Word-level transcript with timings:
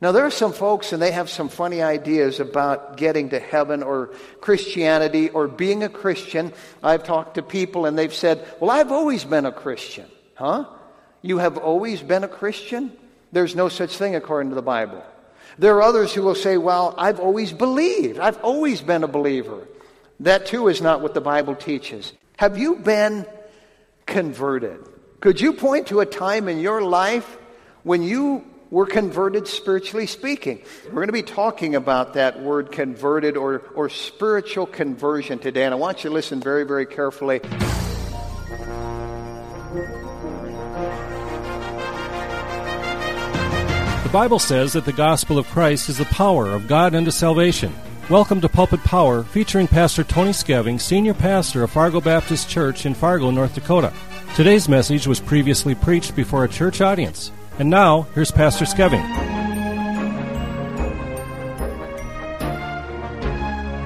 Now, 0.00 0.12
there 0.12 0.26
are 0.26 0.30
some 0.30 0.52
folks, 0.52 0.92
and 0.92 1.00
they 1.00 1.12
have 1.12 1.30
some 1.30 1.48
funny 1.48 1.82
ideas 1.82 2.38
about 2.38 2.98
getting 2.98 3.30
to 3.30 3.40
heaven 3.40 3.82
or 3.82 4.10
Christianity 4.42 5.30
or 5.30 5.48
being 5.48 5.82
a 5.82 5.88
Christian. 5.88 6.52
I've 6.82 7.02
talked 7.04 7.36
to 7.36 7.42
people, 7.42 7.86
and 7.86 7.98
they've 7.98 8.12
said, 8.12 8.46
Well, 8.60 8.70
I've 8.70 8.92
always 8.92 9.24
been 9.24 9.46
a 9.46 9.52
Christian. 9.52 10.06
Huh? 10.34 10.66
You 11.22 11.38
have 11.38 11.56
always 11.56 12.02
been 12.02 12.24
a 12.24 12.28
Christian? 12.28 12.92
There's 13.32 13.56
no 13.56 13.70
such 13.70 13.96
thing 13.96 14.14
according 14.14 14.50
to 14.50 14.54
the 14.54 14.62
Bible. 14.62 15.02
There 15.58 15.74
are 15.76 15.82
others 15.82 16.12
who 16.12 16.22
will 16.22 16.34
say, 16.34 16.58
Well, 16.58 16.94
I've 16.98 17.18
always 17.18 17.54
believed. 17.54 18.18
I've 18.18 18.42
always 18.44 18.82
been 18.82 19.02
a 19.02 19.08
believer. 19.08 19.66
That 20.20 20.46
too 20.46 20.68
is 20.68 20.82
not 20.82 21.00
what 21.00 21.14
the 21.14 21.22
Bible 21.22 21.54
teaches. 21.54 22.12
Have 22.36 22.58
you 22.58 22.76
been 22.76 23.26
converted? 24.04 24.86
Could 25.20 25.40
you 25.40 25.54
point 25.54 25.86
to 25.88 26.00
a 26.00 26.06
time 26.06 26.48
in 26.48 26.60
your 26.60 26.82
life 26.82 27.38
when 27.82 28.02
you 28.02 28.44
were 28.70 28.86
converted 28.86 29.46
spiritually 29.46 30.06
speaking. 30.06 30.60
We're 30.86 30.92
going 30.92 31.08
to 31.08 31.12
be 31.12 31.22
talking 31.22 31.74
about 31.74 32.14
that 32.14 32.42
word 32.42 32.72
converted 32.72 33.36
or, 33.36 33.62
or 33.74 33.88
spiritual 33.88 34.66
conversion 34.66 35.38
today, 35.38 35.64
and 35.64 35.72
I 35.72 35.76
want 35.76 36.02
you 36.02 36.10
to 36.10 36.14
listen 36.14 36.40
very, 36.40 36.64
very 36.64 36.86
carefully. 36.86 37.38
The 44.02 44.12
Bible 44.12 44.38
says 44.38 44.72
that 44.72 44.84
the 44.84 44.92
gospel 44.92 45.38
of 45.38 45.46
Christ 45.48 45.88
is 45.88 45.98
the 45.98 46.04
power 46.06 46.48
of 46.50 46.66
God 46.66 46.94
unto 46.94 47.10
salvation. 47.10 47.72
Welcome 48.08 48.40
to 48.40 48.48
Pulpit 48.48 48.80
Power, 48.84 49.24
featuring 49.24 49.66
Pastor 49.66 50.04
Tony 50.04 50.30
Skeving, 50.30 50.80
Senior 50.80 51.14
Pastor 51.14 51.64
of 51.64 51.72
Fargo 51.72 52.00
Baptist 52.00 52.48
Church 52.48 52.86
in 52.86 52.94
Fargo, 52.94 53.30
North 53.30 53.54
Dakota. 53.54 53.92
Today's 54.36 54.68
message 54.68 55.06
was 55.06 55.18
previously 55.18 55.74
preached 55.74 56.14
before 56.14 56.44
a 56.44 56.48
church 56.48 56.80
audience. 56.80 57.32
And 57.58 57.70
now, 57.70 58.02
here's 58.14 58.30
Pastor 58.30 58.66
Skeving. 58.66 59.00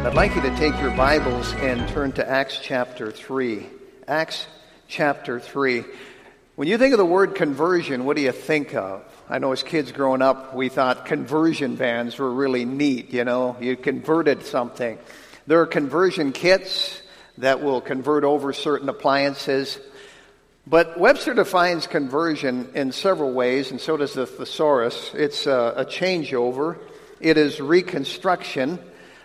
I'd 0.04 0.14
like 0.14 0.34
you 0.34 0.42
to 0.42 0.50
take 0.56 0.77
your 0.80 0.90
Bibles 0.96 1.52
and 1.52 1.88
turn 1.90 2.10
to 2.12 2.28
Acts 2.28 2.58
chapter 2.60 3.12
3. 3.12 3.64
Acts 4.08 4.48
chapter 4.88 5.38
3. 5.38 5.84
When 6.56 6.66
you 6.66 6.78
think 6.78 6.94
of 6.94 6.98
the 6.98 7.04
word 7.04 7.36
conversion, 7.36 8.04
what 8.04 8.16
do 8.16 8.22
you 8.22 8.32
think 8.32 8.74
of? 8.74 9.04
I 9.28 9.38
know 9.38 9.52
as 9.52 9.62
kids 9.62 9.92
growing 9.92 10.20
up, 10.20 10.52
we 10.52 10.68
thought 10.68 11.06
conversion 11.06 11.77
vans 11.77 12.18
were 12.18 12.32
really 12.32 12.64
neat, 12.64 13.12
you 13.12 13.24
know, 13.24 13.56
you 13.60 13.77
converted 13.77 14.42
something. 14.46 14.98
There 15.46 15.60
are 15.60 15.66
conversion 15.66 16.32
kits 16.32 17.00
that 17.38 17.62
will 17.62 17.80
convert 17.80 18.24
over 18.24 18.52
certain 18.52 18.88
appliances. 18.88 19.78
But 20.66 20.98
Webster 21.00 21.34
defines 21.34 21.86
conversion 21.86 22.70
in 22.75 22.92
several 22.92 23.33
ways, 23.33 23.70
and 23.70 23.80
so 23.80 23.97
does 23.97 24.14
the 24.14 24.27
thesaurus. 24.27 25.12
It's 25.14 25.47
a, 25.47 25.75
a 25.77 25.84
changeover, 25.84 26.78
it 27.19 27.36
is 27.36 27.61
reconstruction, 27.61 28.78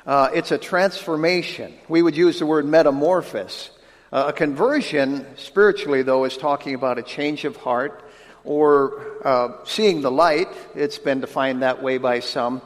uh, 0.05 0.30
it's 0.33 0.52
a 0.52 0.58
transformation. 0.58 1.73
We 1.88 2.02
would 2.02 2.16
use 2.16 2.39
the 2.39 2.45
word 2.45 2.66
metamorphosis. 2.66 3.72
Uh, 4.11 4.25
a 4.27 4.33
conversion, 4.33 5.25
spiritually, 5.36 6.03
though, 6.03 6.23
is 6.23 6.38
talking 6.38 6.73
about 6.73 6.97
a 7.00 7.03
change 7.03 7.44
of 7.44 7.58
heart 7.58 8.03
or 8.44 9.27
uh, 9.27 9.66
seeing 9.66 10.02
the 10.02 10.11
light. 10.11 10.47
It's 10.75 10.99
been 10.99 11.20
defined 11.20 11.64
that 11.64 11.83
way 11.83 11.97
by 11.97 12.20
some. 12.20 12.61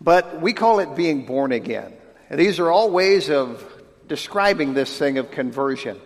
But 0.00 0.40
we 0.40 0.52
call 0.52 0.80
it 0.80 0.96
being 0.96 1.26
born 1.26 1.52
again. 1.52 1.92
And 2.30 2.40
these 2.40 2.58
are 2.58 2.70
all 2.70 2.90
ways 2.90 3.30
of 3.30 3.64
describing 4.08 4.74
this 4.74 4.98
thing 4.98 5.18
of 5.18 5.30
conversion. 5.30 6.00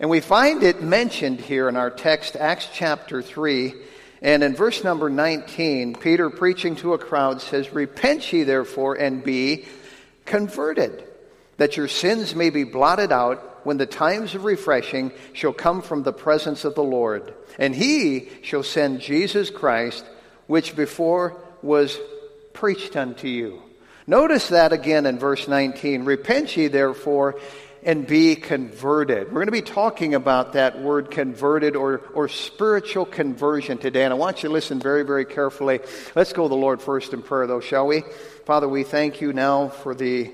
And 0.00 0.10
we 0.10 0.20
find 0.20 0.62
it 0.62 0.82
mentioned 0.82 1.40
here 1.40 1.68
in 1.68 1.76
our 1.76 1.90
text, 1.90 2.36
Acts 2.36 2.68
chapter 2.72 3.22
3. 3.22 3.74
And 4.22 4.42
in 4.42 4.56
verse 4.56 4.82
number 4.82 5.08
19, 5.08 5.94
Peter, 5.96 6.30
preaching 6.30 6.76
to 6.76 6.94
a 6.94 6.98
crowd, 6.98 7.40
says, 7.40 7.72
Repent 7.72 8.32
ye 8.32 8.42
therefore 8.42 8.94
and 8.94 9.22
be 9.22 9.66
converted, 10.24 11.04
that 11.58 11.76
your 11.76 11.88
sins 11.88 12.34
may 12.34 12.50
be 12.50 12.64
blotted 12.64 13.12
out 13.12 13.64
when 13.64 13.76
the 13.76 13.86
times 13.86 14.34
of 14.34 14.44
refreshing 14.44 15.12
shall 15.32 15.52
come 15.52 15.80
from 15.80 16.02
the 16.02 16.12
presence 16.12 16.64
of 16.64 16.74
the 16.74 16.82
Lord. 16.82 17.32
And 17.58 17.74
he 17.74 18.30
shall 18.42 18.62
send 18.62 19.00
Jesus 19.00 19.50
Christ, 19.50 20.04
which 20.46 20.74
before 20.74 21.36
was 21.62 21.98
preached 22.52 22.96
unto 22.96 23.28
you. 23.28 23.62
Notice 24.06 24.48
that 24.48 24.72
again 24.72 25.06
in 25.06 25.18
verse 25.18 25.48
19. 25.48 26.04
Repent 26.04 26.56
ye 26.56 26.66
therefore 26.68 27.36
and 27.84 28.06
be 28.06 28.34
converted. 28.34 29.26
We're 29.26 29.44
going 29.44 29.46
to 29.46 29.52
be 29.52 29.60
talking 29.60 30.14
about 30.14 30.54
that 30.54 30.80
word 30.80 31.10
converted 31.10 31.76
or, 31.76 31.98
or 32.14 32.28
spiritual 32.28 33.04
conversion 33.04 33.76
today. 33.76 34.04
And 34.04 34.12
I 34.12 34.16
want 34.16 34.42
you 34.42 34.48
to 34.48 34.52
listen 34.52 34.80
very, 34.80 35.04
very 35.04 35.26
carefully. 35.26 35.80
Let's 36.14 36.32
go 36.32 36.44
to 36.44 36.48
the 36.48 36.56
Lord 36.56 36.80
first 36.80 37.12
in 37.12 37.22
prayer, 37.22 37.46
though, 37.46 37.60
shall 37.60 37.86
we? 37.86 38.02
Father, 38.46 38.68
we 38.68 38.84
thank 38.84 39.20
you 39.20 39.34
now 39.34 39.68
for 39.68 39.94
the, 39.94 40.32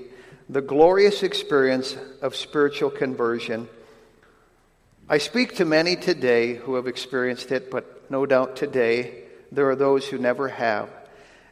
the 0.49 0.61
glorious 0.61 1.23
experience 1.23 1.97
of 2.21 2.37
spiritual 2.37 2.89
conversion. 2.89 3.67
I 5.09 5.17
speak 5.17 5.55
to 5.55 5.65
many 5.65 5.97
today 5.97 6.55
who 6.55 6.75
have 6.75 6.87
experienced 6.87 7.51
it, 7.51 7.69
but 7.69 8.09
no 8.09 8.25
doubt 8.25 8.55
today 8.55 9.25
there 9.51 9.69
are 9.69 9.75
those 9.75 10.07
who 10.07 10.17
never 10.17 10.47
have. 10.47 10.89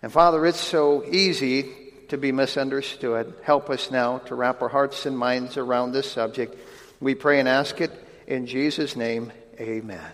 And 0.01 0.13
Father, 0.13 0.45
it's 0.45 0.61
so 0.61 1.03
easy 1.03 1.73
to 2.09 2.17
be 2.17 2.31
misunderstood. 2.31 3.33
Help 3.43 3.69
us 3.69 3.89
now 3.89 4.19
to 4.19 4.35
wrap 4.35 4.61
our 4.61 4.69
hearts 4.69 5.05
and 5.05 5.17
minds 5.17 5.57
around 5.57 5.91
this 5.91 6.11
subject. 6.11 6.55
We 6.99 7.15
pray 7.15 7.39
and 7.39 7.47
ask 7.47 7.79
it 7.81 7.91
in 8.27 8.45
Jesus' 8.45 8.95
name. 8.95 9.31
Amen. 9.59 10.11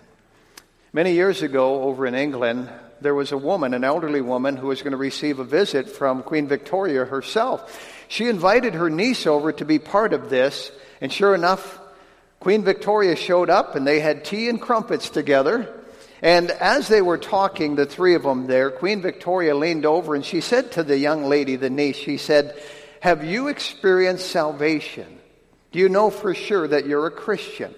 Many 0.92 1.12
years 1.12 1.42
ago, 1.42 1.82
over 1.82 2.06
in 2.06 2.14
England, 2.14 2.70
there 3.00 3.14
was 3.14 3.32
a 3.32 3.38
woman, 3.38 3.74
an 3.74 3.84
elderly 3.84 4.20
woman, 4.20 4.56
who 4.56 4.68
was 4.68 4.82
going 4.82 4.92
to 4.92 4.96
receive 4.96 5.38
a 5.38 5.44
visit 5.44 5.90
from 5.90 6.22
Queen 6.22 6.48
Victoria 6.48 7.04
herself. 7.04 7.94
She 8.08 8.28
invited 8.28 8.74
her 8.74 8.88
niece 8.88 9.26
over 9.26 9.52
to 9.52 9.64
be 9.64 9.78
part 9.78 10.12
of 10.12 10.30
this, 10.30 10.70
and 11.00 11.12
sure 11.12 11.34
enough, 11.34 11.78
Queen 12.40 12.64
Victoria 12.64 13.16
showed 13.16 13.50
up 13.50 13.74
and 13.74 13.86
they 13.86 14.00
had 14.00 14.24
tea 14.24 14.48
and 14.48 14.60
crumpets 14.60 15.10
together. 15.10 15.72
And 16.26 16.50
as 16.50 16.88
they 16.88 17.02
were 17.02 17.18
talking, 17.18 17.76
the 17.76 17.86
three 17.86 18.16
of 18.16 18.24
them 18.24 18.48
there, 18.48 18.72
Queen 18.72 19.00
Victoria 19.00 19.54
leaned 19.54 19.86
over 19.86 20.16
and 20.16 20.24
she 20.24 20.40
said 20.40 20.72
to 20.72 20.82
the 20.82 20.98
young 20.98 21.26
lady, 21.26 21.54
the 21.54 21.70
niece, 21.70 21.94
she 21.94 22.16
said, 22.16 22.60
Have 22.98 23.24
you 23.24 23.46
experienced 23.46 24.28
salvation? 24.28 25.20
Do 25.70 25.78
you 25.78 25.88
know 25.88 26.10
for 26.10 26.34
sure 26.34 26.66
that 26.66 26.84
you're 26.84 27.06
a 27.06 27.12
Christian? 27.12 27.72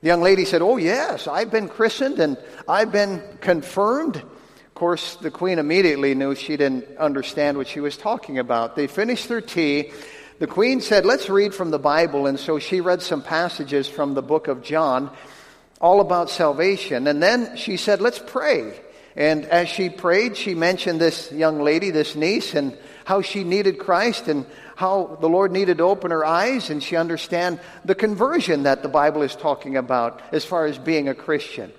The 0.00 0.08
young 0.08 0.20
lady 0.20 0.44
said, 0.44 0.62
Oh, 0.62 0.78
yes, 0.78 1.28
I've 1.28 1.52
been 1.52 1.68
christened 1.68 2.18
and 2.18 2.36
I've 2.66 2.90
been 2.90 3.22
confirmed. 3.40 4.16
Of 4.16 4.74
course, 4.74 5.14
the 5.14 5.30
queen 5.30 5.60
immediately 5.60 6.16
knew 6.16 6.34
she 6.34 6.56
didn't 6.56 6.96
understand 6.96 7.56
what 7.56 7.68
she 7.68 7.78
was 7.78 7.96
talking 7.96 8.40
about. 8.40 8.74
They 8.74 8.88
finished 8.88 9.28
their 9.28 9.40
tea. 9.40 9.92
The 10.40 10.48
queen 10.48 10.80
said, 10.80 11.06
Let's 11.06 11.30
read 11.30 11.54
from 11.54 11.70
the 11.70 11.78
Bible. 11.78 12.26
And 12.26 12.40
so 12.40 12.58
she 12.58 12.80
read 12.80 13.00
some 13.00 13.22
passages 13.22 13.86
from 13.86 14.14
the 14.14 14.22
book 14.22 14.48
of 14.48 14.64
John 14.64 15.16
all 15.80 16.00
about 16.00 16.30
salvation. 16.30 17.06
And 17.06 17.22
then 17.22 17.56
she 17.56 17.76
said, 17.76 18.00
Let's 18.00 18.18
pray. 18.18 18.80
And 19.16 19.46
as 19.46 19.68
she 19.68 19.88
prayed, 19.88 20.36
she 20.36 20.54
mentioned 20.54 21.00
this 21.00 21.32
young 21.32 21.62
lady, 21.62 21.90
this 21.90 22.14
niece, 22.14 22.54
and 22.54 22.76
how 23.06 23.22
she 23.22 23.44
needed 23.44 23.78
Christ 23.78 24.28
and 24.28 24.44
how 24.74 25.16
the 25.20 25.28
Lord 25.28 25.52
needed 25.52 25.78
to 25.78 25.84
open 25.84 26.10
her 26.10 26.24
eyes 26.24 26.68
and 26.68 26.82
she 26.82 26.96
understand 26.96 27.60
the 27.84 27.94
conversion 27.94 28.64
that 28.64 28.82
the 28.82 28.90
Bible 28.90 29.22
is 29.22 29.34
talking 29.34 29.76
about 29.76 30.20
as 30.32 30.44
far 30.44 30.66
as 30.66 30.76
being 30.76 31.08
a 31.08 31.14
Christian. 31.14 31.72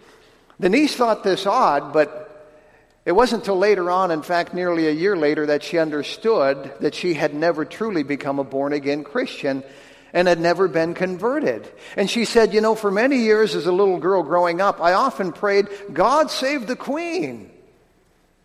The 0.59 0.69
niece 0.69 0.95
thought 0.95 1.23
this 1.23 1.45
odd, 1.45 1.93
but 1.93 2.23
it 3.05 3.11
wasn't 3.11 3.43
until 3.43 3.59
later 3.59 3.91
on, 3.91 4.09
in 4.09 4.23
fact, 4.23 4.55
nearly 4.55 4.87
a 4.87 4.91
year 4.91 5.15
later, 5.15 5.45
that 5.45 5.63
she 5.63 5.77
understood 5.77 6.73
that 6.79 6.95
she 6.95 7.13
had 7.13 7.35
never 7.35 7.65
truly 7.65 8.01
become 8.01 8.39
a 8.39 8.43
born 8.43 8.73
again 8.73 9.03
Christian 9.03 9.63
and 10.13 10.27
had 10.27 10.39
never 10.39 10.67
been 10.67 10.93
converted. 10.93 11.67
And 11.95 12.09
she 12.09 12.25
said, 12.25 12.53
You 12.53 12.61
know, 12.61 12.75
for 12.75 12.91
many 12.91 13.17
years 13.17 13.55
as 13.55 13.65
a 13.65 13.71
little 13.71 13.99
girl 13.99 14.23
growing 14.23 14.61
up, 14.61 14.81
I 14.81 14.93
often 14.93 15.31
prayed, 15.31 15.67
God 15.93 16.31
save 16.31 16.67
the 16.67 16.75
queen. 16.75 17.51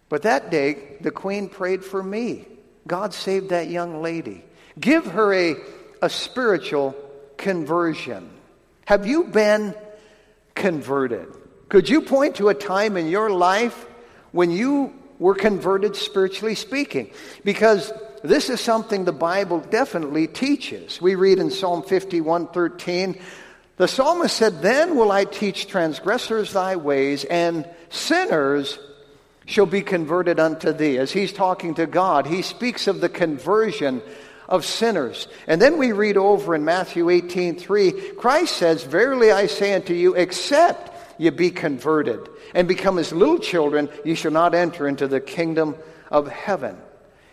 But 0.09 0.23
that 0.23 0.51
day, 0.51 0.97
the 1.01 1.11
queen 1.11 1.49
prayed 1.49 1.85
for 1.85 2.03
me. 2.03 2.47
God 2.87 3.15
saved 3.15 3.51
that 3.51 3.69
young 3.69 4.03
lady. 4.03 4.45
Give 4.79 5.07
her 5.07 5.33
a, 5.33 5.57
a 6.03 6.11
spiritual 6.11 6.95
conversion. 7.37 8.29
Have 8.87 9.07
you 9.07 9.25
been 9.25 9.75
converted? 10.55 11.29
Could 11.69 11.89
you 11.89 12.03
point 12.03 12.37
to 12.37 12.49
a 12.49 12.55
time 12.55 12.97
in 12.97 13.09
your 13.09 13.31
life 13.31 13.87
when 14.33 14.51
you 14.51 14.93
were 15.19 15.35
converted 15.35 15.97
spiritually 15.97 16.55
speaking? 16.55 17.11
Because 17.45 17.93
this 18.23 18.51
is 18.51 18.61
something 18.61 19.05
the 19.05 19.13
Bible 19.13 19.61
definitely 19.61 20.27
teaches. 20.27 21.01
We 21.01 21.15
read 21.15 21.39
in 21.39 21.51
Psalm 21.51 21.83
51:13, 21.83 23.19
the 23.77 23.89
psalmist 23.89 24.37
said, 24.37 24.63
"Then 24.63 24.97
will 24.97 25.11
I 25.11 25.25
teach 25.25 25.67
transgressors 25.67 26.53
thy 26.53 26.77
ways, 26.77 27.25
and 27.25 27.69
sinners 27.91 28.79
shall 29.47 29.67
be 29.67 29.83
converted 29.83 30.39
unto 30.39 30.73
thee." 30.73 30.99
As 30.99 31.13
he's 31.13 31.33
talking 31.33 31.75
to 31.75 31.87
God, 31.87 32.27
he 32.27 32.43
speaks 32.43 32.87
of 32.87 33.01
the 33.01 33.09
conversion 33.09 34.03
of 34.49 34.65
sinners. 34.65 35.29
And 35.47 35.61
then 35.61 35.79
we 35.79 35.93
read 35.93 36.17
over 36.17 36.55
in 36.55 36.65
Matthew 36.65 37.09
18:3, 37.11 37.93
Christ 38.17 38.57
says, 38.57 38.85
"Verily 38.85 39.33
I 39.33 39.47
say 39.47 39.75
unto 39.75 39.95
you, 39.95 40.15
except 40.15 40.91
ye 41.19 41.31
be 41.31 41.51
converted 41.51 42.21
and 42.55 42.69
become 42.69 42.99
as 42.99 43.13
little 43.13 43.39
children, 43.39 43.89
ye 44.05 44.15
shall 44.15 44.31
not 44.31 44.55
enter 44.55 44.87
into 44.87 45.09
the 45.09 45.21
kingdom 45.21 45.77
of 46.11 46.29
heaven. 46.29 46.77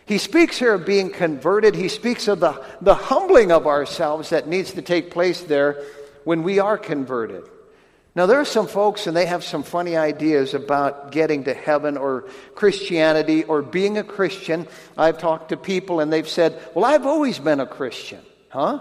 He 0.09 0.17
speaks 0.17 0.57
here 0.57 0.73
of 0.73 0.87
being 0.87 1.11
converted. 1.11 1.75
He 1.75 1.87
speaks 1.87 2.27
of 2.27 2.39
the, 2.39 2.65
the 2.81 2.95
humbling 2.95 3.51
of 3.51 3.67
ourselves 3.67 4.31
that 4.31 4.47
needs 4.47 4.73
to 4.73 4.81
take 4.81 5.11
place 5.11 5.41
there 5.41 5.83
when 6.23 6.41
we 6.41 6.57
are 6.57 6.79
converted. 6.79 7.43
Now, 8.15 8.25
there 8.25 8.39
are 8.39 8.45
some 8.45 8.65
folks, 8.65 9.05
and 9.05 9.15
they 9.15 9.27
have 9.27 9.43
some 9.43 9.61
funny 9.61 9.95
ideas 9.95 10.55
about 10.55 11.11
getting 11.11 11.43
to 11.43 11.53
heaven 11.53 11.95
or 11.95 12.27
Christianity 12.55 13.43
or 13.43 13.61
being 13.61 13.99
a 13.99 14.03
Christian. 14.03 14.67
I've 14.97 15.19
talked 15.19 15.49
to 15.49 15.57
people, 15.57 15.99
and 15.99 16.11
they've 16.11 16.27
said, 16.27 16.59
Well, 16.73 16.85
I've 16.85 17.05
always 17.05 17.37
been 17.37 17.59
a 17.59 17.67
Christian. 17.67 18.23
Huh? 18.49 18.79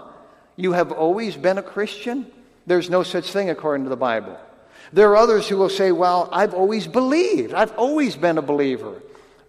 You 0.55 0.71
have 0.71 0.91
always 0.91 1.37
been 1.37 1.59
a 1.59 1.63
Christian? 1.63 2.25
There's 2.65 2.89
no 2.89 3.03
such 3.03 3.31
thing 3.31 3.51
according 3.51 3.83
to 3.83 3.91
the 3.91 3.95
Bible. 3.95 4.39
There 4.93 5.11
are 5.11 5.17
others 5.17 5.47
who 5.47 5.57
will 5.57 5.69
say, 5.69 5.91
Well, 5.91 6.27
I've 6.31 6.55
always 6.55 6.87
believed. 6.87 7.53
I've 7.53 7.77
always 7.77 8.15
been 8.15 8.39
a 8.39 8.41
believer. 8.41 9.03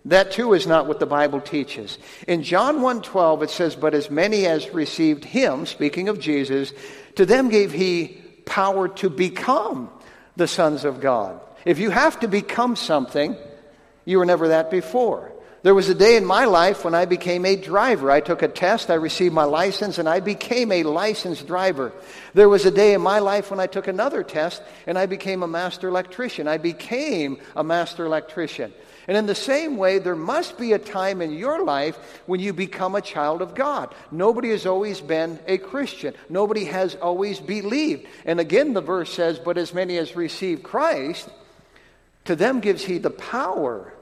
That 0.06 0.32
too 0.32 0.54
is 0.54 0.66
not 0.66 0.86
what 0.86 0.98
the 0.98 1.06
Bible 1.06 1.40
teaches. 1.40 1.98
In 2.26 2.42
John 2.42 2.80
1:12 2.80 3.42
it 3.42 3.50
says, 3.50 3.76
"But 3.76 3.94
as 3.94 4.10
many 4.10 4.46
as 4.46 4.72
received 4.72 5.24
him, 5.24 5.66
speaking 5.66 6.08
of 6.08 6.18
Jesus, 6.18 6.72
to 7.16 7.26
them 7.26 7.48
gave 7.48 7.72
he 7.72 8.18
power 8.46 8.88
to 8.88 9.10
become 9.10 9.90
the 10.36 10.48
sons 10.48 10.84
of 10.84 11.00
God." 11.00 11.38
If 11.66 11.78
you 11.78 11.90
have 11.90 12.18
to 12.20 12.28
become 12.28 12.76
something, 12.76 13.36
you 14.06 14.18
were 14.18 14.24
never 14.24 14.48
that 14.48 14.70
before. 14.70 15.32
There 15.62 15.74
was 15.74 15.90
a 15.90 15.94
day 15.94 16.16
in 16.16 16.24
my 16.24 16.46
life 16.46 16.84
when 16.84 16.94
I 16.94 17.04
became 17.04 17.44
a 17.44 17.54
driver. 17.54 18.10
I 18.10 18.20
took 18.20 18.40
a 18.40 18.48
test, 18.48 18.90
I 18.90 18.94
received 18.94 19.34
my 19.34 19.44
license, 19.44 19.98
and 19.98 20.08
I 20.08 20.20
became 20.20 20.72
a 20.72 20.84
licensed 20.84 21.46
driver. 21.46 21.92
There 22.32 22.48
was 22.48 22.64
a 22.64 22.70
day 22.70 22.94
in 22.94 23.02
my 23.02 23.18
life 23.18 23.50
when 23.50 23.60
I 23.60 23.66
took 23.66 23.86
another 23.86 24.22
test 24.22 24.62
and 24.86 24.98
I 24.98 25.04
became 25.04 25.42
a 25.42 25.46
master 25.46 25.88
electrician. 25.88 26.48
I 26.48 26.56
became 26.56 27.36
a 27.54 27.62
master 27.62 28.06
electrician. 28.06 28.72
And 29.10 29.16
in 29.16 29.26
the 29.26 29.34
same 29.34 29.76
way, 29.76 29.98
there 29.98 30.14
must 30.14 30.56
be 30.56 30.72
a 30.72 30.78
time 30.78 31.20
in 31.20 31.32
your 31.32 31.64
life 31.64 31.98
when 32.26 32.38
you 32.38 32.52
become 32.52 32.94
a 32.94 33.00
child 33.00 33.42
of 33.42 33.56
God. 33.56 33.92
Nobody 34.12 34.50
has 34.50 34.66
always 34.66 35.00
been 35.00 35.40
a 35.48 35.58
Christian, 35.58 36.14
nobody 36.28 36.66
has 36.66 36.94
always 36.94 37.40
believed. 37.40 38.06
And 38.24 38.38
again, 38.38 38.72
the 38.72 38.80
verse 38.80 39.12
says, 39.12 39.40
But 39.40 39.58
as 39.58 39.74
many 39.74 39.98
as 39.98 40.14
receive 40.14 40.62
Christ, 40.62 41.28
to 42.26 42.36
them 42.36 42.60
gives 42.60 42.84
he 42.84 42.98
the 42.98 43.10
power 43.10 43.92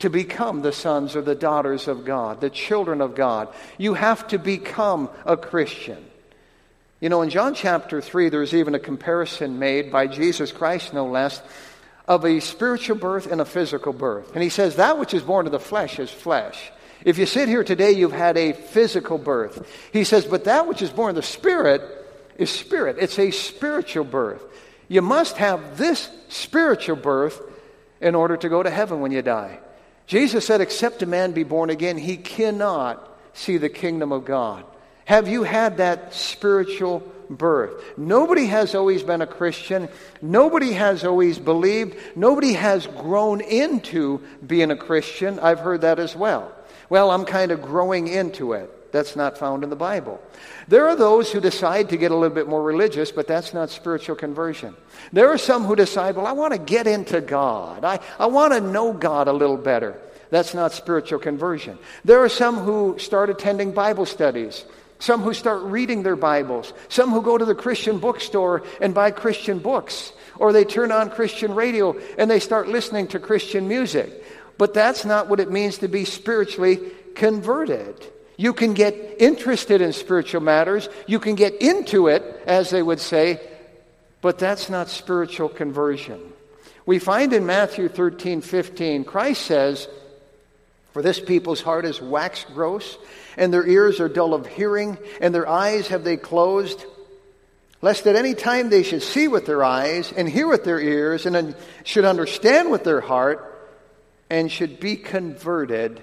to 0.00 0.10
become 0.10 0.60
the 0.60 0.72
sons 0.72 1.16
or 1.16 1.22
the 1.22 1.34
daughters 1.34 1.88
of 1.88 2.04
God, 2.04 2.42
the 2.42 2.50
children 2.50 3.00
of 3.00 3.14
God. 3.14 3.48
You 3.78 3.94
have 3.94 4.28
to 4.28 4.38
become 4.38 5.08
a 5.24 5.38
Christian. 5.38 6.04
You 7.00 7.08
know, 7.08 7.22
in 7.22 7.30
John 7.30 7.54
chapter 7.54 8.02
3, 8.02 8.28
there's 8.28 8.52
even 8.52 8.74
a 8.74 8.78
comparison 8.78 9.58
made 9.58 9.90
by 9.90 10.08
Jesus 10.08 10.52
Christ, 10.52 10.92
no 10.92 11.06
less, 11.06 11.40
of 12.06 12.24
a 12.24 12.40
spiritual 12.40 12.96
birth 12.96 13.30
and 13.30 13.40
a 13.40 13.44
physical 13.44 13.92
birth. 13.92 14.32
And 14.34 14.42
he 14.42 14.48
says, 14.48 14.76
That 14.76 14.98
which 14.98 15.14
is 15.14 15.22
born 15.22 15.46
of 15.46 15.52
the 15.52 15.60
flesh 15.60 15.98
is 15.98 16.10
flesh. 16.10 16.72
If 17.04 17.18
you 17.18 17.26
sit 17.26 17.48
here 17.48 17.64
today, 17.64 17.92
you've 17.92 18.12
had 18.12 18.36
a 18.36 18.52
physical 18.52 19.18
birth. 19.18 19.66
He 19.92 20.04
says, 20.04 20.24
But 20.24 20.44
that 20.44 20.66
which 20.66 20.82
is 20.82 20.90
born 20.90 21.10
of 21.10 21.16
the 21.16 21.22
Spirit 21.22 21.82
is 22.36 22.50
spirit. 22.50 22.96
It's 22.98 23.18
a 23.18 23.30
spiritual 23.30 24.04
birth. 24.04 24.42
You 24.88 25.02
must 25.02 25.36
have 25.36 25.78
this 25.78 26.10
spiritual 26.28 26.96
birth 26.96 27.40
in 28.00 28.14
order 28.14 28.36
to 28.36 28.48
go 28.48 28.62
to 28.62 28.70
heaven 28.70 29.00
when 29.00 29.12
you 29.12 29.22
die. 29.22 29.58
Jesus 30.06 30.46
said, 30.46 30.60
Except 30.60 31.02
a 31.02 31.06
man 31.06 31.32
be 31.32 31.44
born 31.44 31.70
again, 31.70 31.96
he 31.96 32.16
cannot 32.16 33.08
see 33.32 33.56
the 33.56 33.68
kingdom 33.68 34.12
of 34.12 34.24
God. 34.24 34.64
Have 35.04 35.28
you 35.28 35.42
had 35.42 35.78
that 35.78 36.14
spiritual 36.14 37.00
birth. 37.36 37.82
Nobody 37.96 38.46
has 38.46 38.74
always 38.74 39.02
been 39.02 39.22
a 39.22 39.26
Christian. 39.26 39.88
Nobody 40.20 40.72
has 40.72 41.04
always 41.04 41.38
believed. 41.38 41.96
Nobody 42.16 42.52
has 42.54 42.86
grown 42.86 43.40
into 43.40 44.22
being 44.46 44.70
a 44.70 44.76
Christian. 44.76 45.38
I've 45.38 45.60
heard 45.60 45.82
that 45.82 45.98
as 45.98 46.14
well. 46.16 46.52
Well, 46.88 47.10
I'm 47.10 47.24
kind 47.24 47.52
of 47.52 47.62
growing 47.62 48.08
into 48.08 48.52
it. 48.52 48.92
That's 48.92 49.16
not 49.16 49.38
found 49.38 49.64
in 49.64 49.70
the 49.70 49.76
Bible. 49.76 50.20
There 50.68 50.86
are 50.88 50.96
those 50.96 51.32
who 51.32 51.40
decide 51.40 51.88
to 51.88 51.96
get 51.96 52.10
a 52.10 52.16
little 52.16 52.34
bit 52.34 52.46
more 52.46 52.62
religious, 52.62 53.10
but 53.10 53.26
that's 53.26 53.54
not 53.54 53.70
spiritual 53.70 54.16
conversion. 54.16 54.76
There 55.12 55.30
are 55.30 55.38
some 55.38 55.64
who 55.64 55.74
decide, 55.74 56.14
well, 56.14 56.26
I 56.26 56.32
want 56.32 56.52
to 56.52 56.58
get 56.58 56.86
into 56.86 57.22
God. 57.22 57.84
I, 57.84 58.00
I 58.18 58.26
want 58.26 58.52
to 58.52 58.60
know 58.60 58.92
God 58.92 59.28
a 59.28 59.32
little 59.32 59.56
better. 59.56 59.98
That's 60.28 60.54
not 60.54 60.72
spiritual 60.72 61.18
conversion. 61.18 61.78
There 62.04 62.22
are 62.22 62.28
some 62.28 62.56
who 62.56 62.98
start 62.98 63.30
attending 63.30 63.72
Bible 63.72 64.06
studies 64.06 64.64
some 65.02 65.20
who 65.20 65.34
start 65.34 65.64
reading 65.64 66.04
their 66.04 66.14
Bibles, 66.14 66.72
some 66.88 67.10
who 67.10 67.22
go 67.22 67.36
to 67.36 67.44
the 67.44 67.56
Christian 67.56 67.98
bookstore 67.98 68.62
and 68.80 68.94
buy 68.94 69.10
Christian 69.10 69.58
books, 69.58 70.12
or 70.36 70.52
they 70.52 70.64
turn 70.64 70.92
on 70.92 71.10
Christian 71.10 71.56
radio 71.56 71.98
and 72.16 72.30
they 72.30 72.38
start 72.38 72.68
listening 72.68 73.08
to 73.08 73.18
Christian 73.18 73.66
music. 73.66 74.24
But 74.58 74.74
that's 74.74 75.04
not 75.04 75.28
what 75.28 75.40
it 75.40 75.50
means 75.50 75.78
to 75.78 75.88
be 75.88 76.04
spiritually 76.04 76.78
converted. 77.16 77.96
You 78.36 78.52
can 78.52 78.74
get 78.74 79.16
interested 79.18 79.80
in 79.80 79.92
spiritual 79.92 80.40
matters, 80.40 80.88
you 81.08 81.18
can 81.18 81.34
get 81.34 81.60
into 81.60 82.06
it, 82.06 82.22
as 82.46 82.70
they 82.70 82.80
would 82.80 83.00
say, 83.00 83.40
but 84.20 84.38
that's 84.38 84.70
not 84.70 84.88
spiritual 84.88 85.48
conversion. 85.48 86.20
We 86.86 87.00
find 87.00 87.32
in 87.32 87.44
Matthew 87.44 87.88
13 87.88 88.40
15, 88.40 89.02
Christ 89.02 89.42
says, 89.46 89.88
For 90.92 91.02
this 91.02 91.20
people's 91.20 91.62
heart 91.62 91.84
is 91.84 92.00
waxed 92.00 92.52
gross 92.54 92.98
and 93.36 93.52
their 93.52 93.66
ears 93.66 94.00
are 94.00 94.08
dull 94.08 94.34
of 94.34 94.46
hearing, 94.46 94.98
and 95.20 95.34
their 95.34 95.48
eyes 95.48 95.88
have 95.88 96.04
they 96.04 96.16
closed, 96.16 96.84
lest 97.80 98.06
at 98.06 98.16
any 98.16 98.34
time 98.34 98.70
they 98.70 98.82
should 98.82 99.02
see 99.02 99.28
with 99.28 99.46
their 99.46 99.64
eyes, 99.64 100.12
and 100.12 100.28
hear 100.28 100.46
with 100.46 100.64
their 100.64 100.80
ears, 100.80 101.26
and 101.26 101.54
should 101.84 102.04
understand 102.04 102.70
with 102.70 102.84
their 102.84 103.00
heart, 103.00 103.48
and 104.30 104.50
should 104.50 104.80
be 104.80 104.96
converted, 104.96 106.00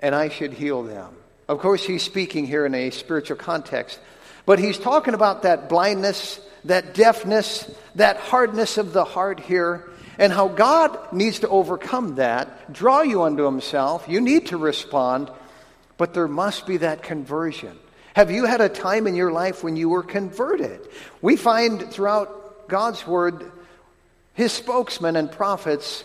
and 0.00 0.14
I 0.14 0.28
should 0.28 0.52
heal 0.52 0.82
them. 0.82 1.14
Of 1.48 1.60
course, 1.60 1.84
he's 1.84 2.02
speaking 2.02 2.46
here 2.46 2.64
in 2.66 2.74
a 2.74 2.90
spiritual 2.90 3.36
context, 3.36 3.98
but 4.46 4.58
he's 4.58 4.78
talking 4.78 5.14
about 5.14 5.42
that 5.42 5.68
blindness, 5.68 6.40
that 6.64 6.94
deafness, 6.94 7.70
that 7.94 8.16
hardness 8.16 8.78
of 8.78 8.92
the 8.92 9.04
heart 9.04 9.40
here 9.40 9.88
and 10.18 10.32
how 10.32 10.48
God 10.48 11.12
needs 11.12 11.40
to 11.40 11.48
overcome 11.48 12.16
that, 12.16 12.72
draw 12.72 13.02
you 13.02 13.22
unto 13.22 13.44
Himself. 13.44 14.06
You 14.08 14.20
need 14.20 14.46
to 14.46 14.56
respond, 14.56 15.30
but 15.96 16.14
there 16.14 16.28
must 16.28 16.66
be 16.66 16.78
that 16.78 17.02
conversion. 17.02 17.78
Have 18.14 18.30
you 18.30 18.44
had 18.44 18.60
a 18.60 18.68
time 18.68 19.06
in 19.06 19.16
your 19.16 19.32
life 19.32 19.64
when 19.64 19.76
you 19.76 19.88
were 19.88 20.02
converted? 20.02 20.80
We 21.20 21.36
find 21.36 21.90
throughout 21.90 22.68
God's 22.68 23.06
Word 23.06 23.50
His 24.34 24.52
spokesmen 24.52 25.16
and 25.16 25.30
prophets 25.30 26.04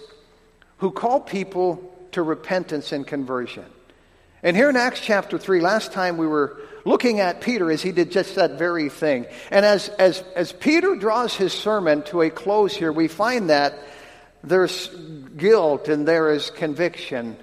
who 0.78 0.92
call 0.92 1.20
people 1.20 1.94
to 2.14 2.24
repentance 2.24 2.92
and 2.92 3.06
conversion. 3.06 3.66
And 4.42 4.56
here 4.56 4.70
in 4.70 4.78
Acts 4.78 5.02
chapter 5.02 5.38
3, 5.38 5.60
last 5.60 5.92
time 5.92 6.18
we 6.18 6.26
were 6.26 6.62
looking 6.86 7.20
at 7.20 7.42
Peter 7.42 7.70
as 7.72 7.82
he 7.82 7.92
did 7.92 8.12
just 8.12 8.36
that 8.36 8.58
very 8.58 8.90
thing. 8.90 9.26
And 9.52 9.66
as, 9.66 9.90
as, 9.90 10.22
as 10.36 10.54
Peter 10.54 10.96
draws 10.96 11.36
his 11.36 11.54
sermon 11.54 12.04
to 12.04 12.22
a 12.22 12.30
close 12.30 12.74
here, 12.74 12.92
we 12.92 13.08
find 13.08 13.50
that 13.50 13.78
there's 14.44 14.88
guilt 15.38 15.88
and 15.88 16.08
there 16.08 16.32
is 16.32 16.50
conviction 16.50 17.38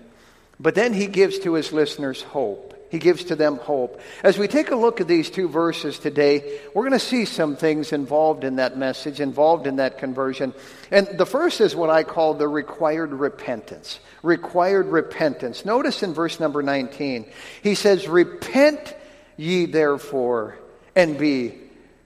but 0.58 0.74
then 0.74 0.94
he 0.94 1.06
gives 1.06 1.38
to 1.40 1.54
his 1.54 1.72
listeners 1.72 2.22
hope. 2.22 2.72
He 2.88 2.98
gives 2.98 3.24
to 3.24 3.36
them 3.36 3.56
hope. 3.56 4.00
As 4.22 4.38
we 4.38 4.46
take 4.46 4.70
a 4.70 4.76
look 4.76 5.00
at 5.00 5.08
these 5.08 5.28
two 5.28 5.48
verses 5.48 5.98
today, 5.98 6.60
we're 6.72 6.84
going 6.84 6.98
to 6.98 7.04
see 7.04 7.24
some 7.24 7.56
things 7.56 7.92
involved 7.92 8.44
in 8.44 8.56
that 8.56 8.78
message, 8.78 9.20
involved 9.20 9.66
in 9.66 9.76
that 9.76 9.98
conversion. 9.98 10.54
And 10.90 11.06
the 11.18 11.26
first 11.26 11.60
is 11.60 11.74
what 11.74 11.90
I 11.90 12.04
call 12.04 12.34
the 12.34 12.48
required 12.48 13.12
repentance. 13.12 13.98
Required 14.22 14.86
repentance. 14.86 15.64
Notice 15.64 16.02
in 16.04 16.14
verse 16.14 16.38
number 16.38 16.62
19, 16.62 17.26
he 17.62 17.74
says, 17.74 18.08
Repent 18.08 18.94
ye 19.36 19.66
therefore 19.66 20.56
and 20.94 21.18
be 21.18 21.58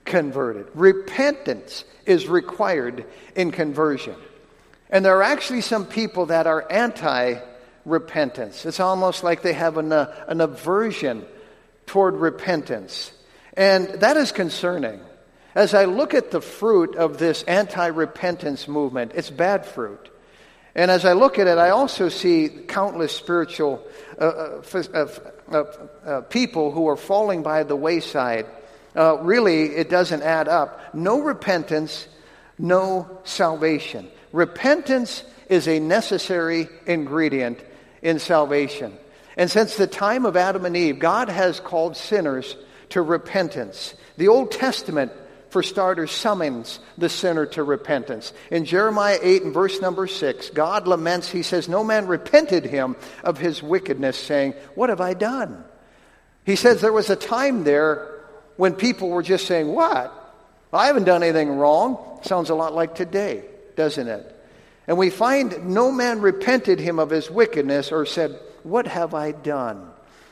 converted. 0.03 0.65
Repentance 0.73 1.85
is 2.07 2.27
required 2.27 3.05
in 3.35 3.51
conversion. 3.51 4.15
And 4.91 5.05
there 5.05 5.17
are 5.17 5.23
actually 5.23 5.61
some 5.61 5.85
people 5.85 6.27
that 6.27 6.47
are 6.47 6.69
anti 6.69 7.39
repentance. 7.85 8.65
It's 8.65 8.79
almost 8.79 9.23
like 9.23 9.41
they 9.41 9.53
have 9.53 9.77
an, 9.77 9.91
uh, 9.91 10.13
an 10.27 10.41
aversion 10.41 11.25
toward 11.85 12.15
repentance. 12.15 13.11
And 13.53 13.87
that 14.01 14.17
is 14.17 14.31
concerning. 14.31 14.99
As 15.55 15.73
I 15.73 15.85
look 15.85 16.13
at 16.13 16.31
the 16.31 16.41
fruit 16.41 16.95
of 16.95 17.17
this 17.17 17.43
anti 17.43 17.87
repentance 17.87 18.67
movement, 18.67 19.13
it's 19.15 19.29
bad 19.29 19.65
fruit. 19.65 20.09
And 20.75 20.89
as 20.89 21.03
I 21.03 21.13
look 21.13 21.37
at 21.39 21.47
it, 21.47 21.57
I 21.57 21.71
also 21.71 22.07
see 22.07 22.47
countless 22.47 23.13
spiritual 23.13 23.85
uh, 24.19 24.61
uh, 24.73 25.07
uh, 25.51 25.63
uh 26.05 26.21
people 26.21 26.71
who 26.71 26.87
are 26.87 26.95
falling 26.95 27.43
by 27.43 27.63
the 27.63 27.75
wayside. 27.75 28.45
Uh, 28.95 29.17
really, 29.17 29.75
it 29.75 29.89
doesn't 29.89 30.21
add 30.21 30.47
up. 30.47 30.93
No 30.93 31.21
repentance, 31.21 32.07
no 32.57 33.19
salvation. 33.23 34.09
Repentance 34.31 35.23
is 35.49 35.67
a 35.67 35.79
necessary 35.79 36.69
ingredient 36.85 37.59
in 38.01 38.19
salvation. 38.19 38.97
And 39.37 39.49
since 39.49 39.75
the 39.75 39.87
time 39.87 40.25
of 40.25 40.37
Adam 40.37 40.65
and 40.65 40.75
Eve, 40.75 40.99
God 40.99 41.29
has 41.29 41.59
called 41.59 41.97
sinners 41.97 42.55
to 42.89 43.01
repentance. 43.01 43.93
The 44.17 44.27
Old 44.27 44.51
Testament 44.51 45.11
for 45.51 45.61
starters, 45.61 46.11
summons 46.11 46.79
the 46.97 47.09
sinner 47.09 47.45
to 47.45 47.61
repentance. 47.61 48.31
In 48.49 48.63
Jeremiah 48.63 49.19
8 49.21 49.43
and 49.43 49.53
verse 49.53 49.81
number 49.81 50.07
6, 50.07 50.49
God 50.51 50.87
laments, 50.87 51.29
he 51.29 51.43
says, 51.43 51.67
No 51.67 51.83
man 51.83 52.07
repented 52.07 52.63
him 52.63 52.95
of 53.21 53.37
his 53.37 53.61
wickedness, 53.61 54.17
saying, 54.17 54.53
What 54.75 54.89
have 54.89 55.01
I 55.01 55.13
done? 55.13 55.61
He 56.45 56.55
says 56.55 56.79
there 56.79 56.93
was 56.93 57.09
a 57.09 57.17
time 57.17 57.65
there 57.65 58.23
when 58.55 58.75
people 58.75 59.09
were 59.09 59.21
just 59.21 59.45
saying, 59.45 59.67
What? 59.67 60.17
I 60.71 60.87
haven't 60.87 61.03
done 61.03 61.21
anything 61.21 61.49
wrong. 61.49 62.21
Sounds 62.23 62.49
a 62.49 62.55
lot 62.55 62.73
like 62.73 62.95
today, 62.95 63.43
doesn't 63.75 64.07
it? 64.07 64.37
And 64.87 64.97
we 64.97 65.09
find 65.09 65.67
no 65.67 65.91
man 65.91 66.21
repented 66.21 66.79
him 66.79 66.99
of 66.99 67.09
his 67.09 67.29
wickedness 67.29 67.91
or 67.91 68.05
said, 68.05 68.39
What 68.63 68.87
have 68.87 69.13
I 69.13 69.31
done? 69.31 69.89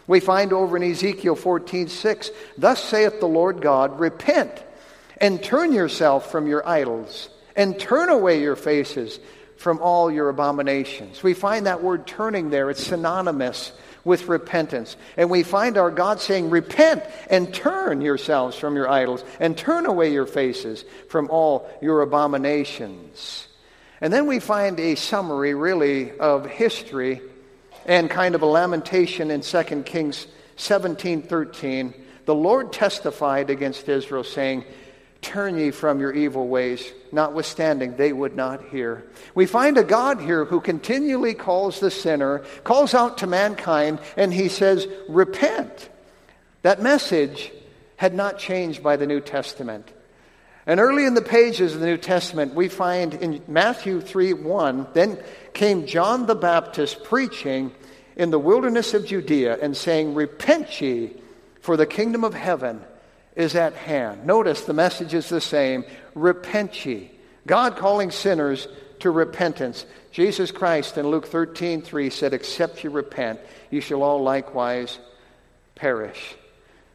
We 0.07 0.19
find 0.19 0.53
over 0.53 0.75
in 0.75 0.83
Ezekiel 0.83 1.35
14 1.35 1.87
6, 1.87 2.31
Thus 2.57 2.83
saith 2.83 3.19
the 3.19 3.27
Lord 3.27 3.61
God, 3.61 3.99
Repent 3.99 4.51
and 5.17 5.43
turn 5.43 5.73
yourself 5.73 6.31
from 6.31 6.47
your 6.47 6.67
idols, 6.67 7.29
and 7.55 7.79
turn 7.79 8.09
away 8.09 8.41
your 8.41 8.55
faces 8.55 9.19
from 9.57 9.79
all 9.81 10.09
your 10.09 10.29
abominations. 10.29 11.21
We 11.21 11.33
find 11.33 11.65
that 11.65 11.83
word 11.83 12.07
turning 12.07 12.49
there, 12.49 12.69
it's 12.69 12.85
synonymous 12.85 13.73
with 14.09 14.27
repentance. 14.27 14.97
And 15.17 15.29
we 15.29 15.43
find 15.43 15.77
our 15.77 15.91
God 15.91 16.19
saying, 16.19 16.49
Repent 16.49 17.03
and 17.29 17.53
turn 17.53 18.01
yourselves 18.01 18.57
from 18.57 18.75
your 18.75 18.89
idols, 18.89 19.23
and 19.39 19.55
turn 19.55 19.85
away 19.85 20.11
your 20.11 20.25
faces 20.25 20.83
from 21.09 21.29
all 21.29 21.69
your 21.79 22.01
abominations. 22.01 23.47
And 24.01 24.11
then 24.11 24.25
we 24.25 24.39
find 24.39 24.79
a 24.79 24.95
summary, 24.95 25.53
really, 25.53 26.17
of 26.17 26.47
history 26.47 27.21
and 27.85 28.09
kind 28.09 28.33
of 28.33 28.41
a 28.41 28.47
lamentation 28.47 29.29
in 29.29 29.41
2 29.41 29.83
Kings 29.83 30.25
17 30.57 31.21
13. 31.21 31.93
The 32.25 32.35
Lord 32.35 32.73
testified 32.73 33.51
against 33.51 33.87
Israel, 33.87 34.23
saying, 34.23 34.65
Turn 35.21 35.57
ye 35.57 35.71
from 35.71 35.99
your 35.99 36.13
evil 36.13 36.47
ways. 36.47 36.93
Notwithstanding, 37.11 37.97
they 37.97 38.13
would 38.13 38.35
not 38.35 38.63
hear. 38.65 39.03
We 39.35 39.45
find 39.45 39.77
a 39.77 39.83
God 39.83 40.21
here 40.21 40.45
who 40.45 40.61
continually 40.61 41.33
calls 41.33 41.79
the 41.79 41.91
sinner, 41.91 42.39
calls 42.63 42.93
out 42.93 43.17
to 43.17 43.27
mankind, 43.27 43.99
and 44.15 44.33
he 44.33 44.47
says, 44.47 44.87
Repent. 45.09 45.89
That 46.61 46.81
message 46.81 47.51
had 47.97 48.13
not 48.13 48.39
changed 48.39 48.81
by 48.81 48.95
the 48.95 49.07
New 49.07 49.19
Testament. 49.19 49.91
And 50.65 50.79
early 50.79 51.05
in 51.05 51.15
the 51.15 51.21
pages 51.21 51.73
of 51.73 51.81
the 51.81 51.87
New 51.87 51.97
Testament, 51.97 52.53
we 52.53 52.69
find 52.69 53.13
in 53.15 53.41
Matthew 53.47 53.99
3 53.99 54.33
1, 54.33 54.87
then 54.93 55.21
came 55.53 55.85
John 55.85 56.27
the 56.27 56.35
Baptist 56.35 57.03
preaching 57.03 57.71
in 58.15 58.29
the 58.29 58.39
wilderness 58.39 58.93
of 58.93 59.05
Judea 59.05 59.57
and 59.61 59.75
saying, 59.75 60.13
Repent 60.13 60.79
ye, 60.79 61.15
for 61.59 61.75
the 61.75 61.85
kingdom 61.85 62.23
of 62.23 62.33
heaven 62.33 62.81
is 63.39 63.55
at 63.55 63.73
hand. 63.73 64.25
Notice 64.25 64.61
the 64.61 64.73
message 64.73 65.13
is 65.13 65.29
the 65.29 65.41
same 65.41 65.85
repent 66.13 66.85
ye. 66.85 67.09
God 67.47 67.77
calling 67.77 68.11
sinners 68.11 68.67
to 68.99 69.09
repentance. 69.09 69.85
Jesus 70.11 70.51
Christ 70.51 70.97
in 70.97 71.07
Luke 71.07 71.25
13 71.25 71.81
3 71.81 72.09
said, 72.09 72.33
Except 72.33 72.83
you 72.83 72.89
repent, 72.89 73.39
you 73.71 73.79
shall 73.79 74.03
all 74.03 74.21
likewise 74.21 74.99
perish. 75.75 76.35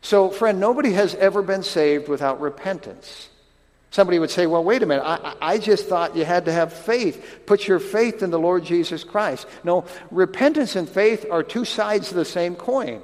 So, 0.03 0.29
friend, 0.29 0.61
nobody 0.61 0.93
has 0.93 1.15
ever 1.15 1.41
been 1.41 1.63
saved 1.63 2.09
without 2.09 2.43
repentance. 2.43 3.31
Somebody 3.91 4.19
would 4.19 4.31
say, 4.31 4.47
well, 4.47 4.63
wait 4.63 4.83
a 4.83 4.87
minute. 4.87 5.05
I, 5.05 5.37
I, 5.41 5.59
just 5.59 5.87
thought 5.87 6.17
you 6.17 6.25
had 6.25 6.47
to 6.47 6.53
have 6.53 6.73
faith. 6.73 7.43
Put 7.47 7.67
your 7.69 7.79
faith 7.79 8.23
in 8.25 8.31
the 8.31 8.39
Lord 8.41 8.65
Jesus 8.65 9.05
Christ. 9.05 9.47
No, 9.63 9.87
repentance 10.11 10.75
and 10.77 10.89
faith 10.89 11.25
are 11.31 11.45
two 11.45 11.65
sides 11.65 12.11
of 12.11 12.17
the 12.17 12.25
same 12.25 12.57
coin. 12.57 13.01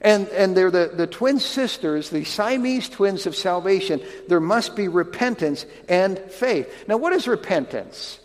And, 0.00 0.28
and 0.28 0.56
they're 0.56 0.70
the, 0.70 0.92
the 0.94 1.06
twin 1.06 1.40
sisters, 1.40 2.10
the 2.10 2.24
Siamese 2.24 2.88
twins 2.88 3.26
of 3.26 3.34
salvation. 3.34 4.00
There 4.28 4.40
must 4.40 4.76
be 4.76 4.86
repentance 4.86 5.66
and 5.88 6.18
faith. 6.18 6.84
Now, 6.86 6.98
what 6.98 7.12
is 7.12 7.26
repentance? 7.26 8.20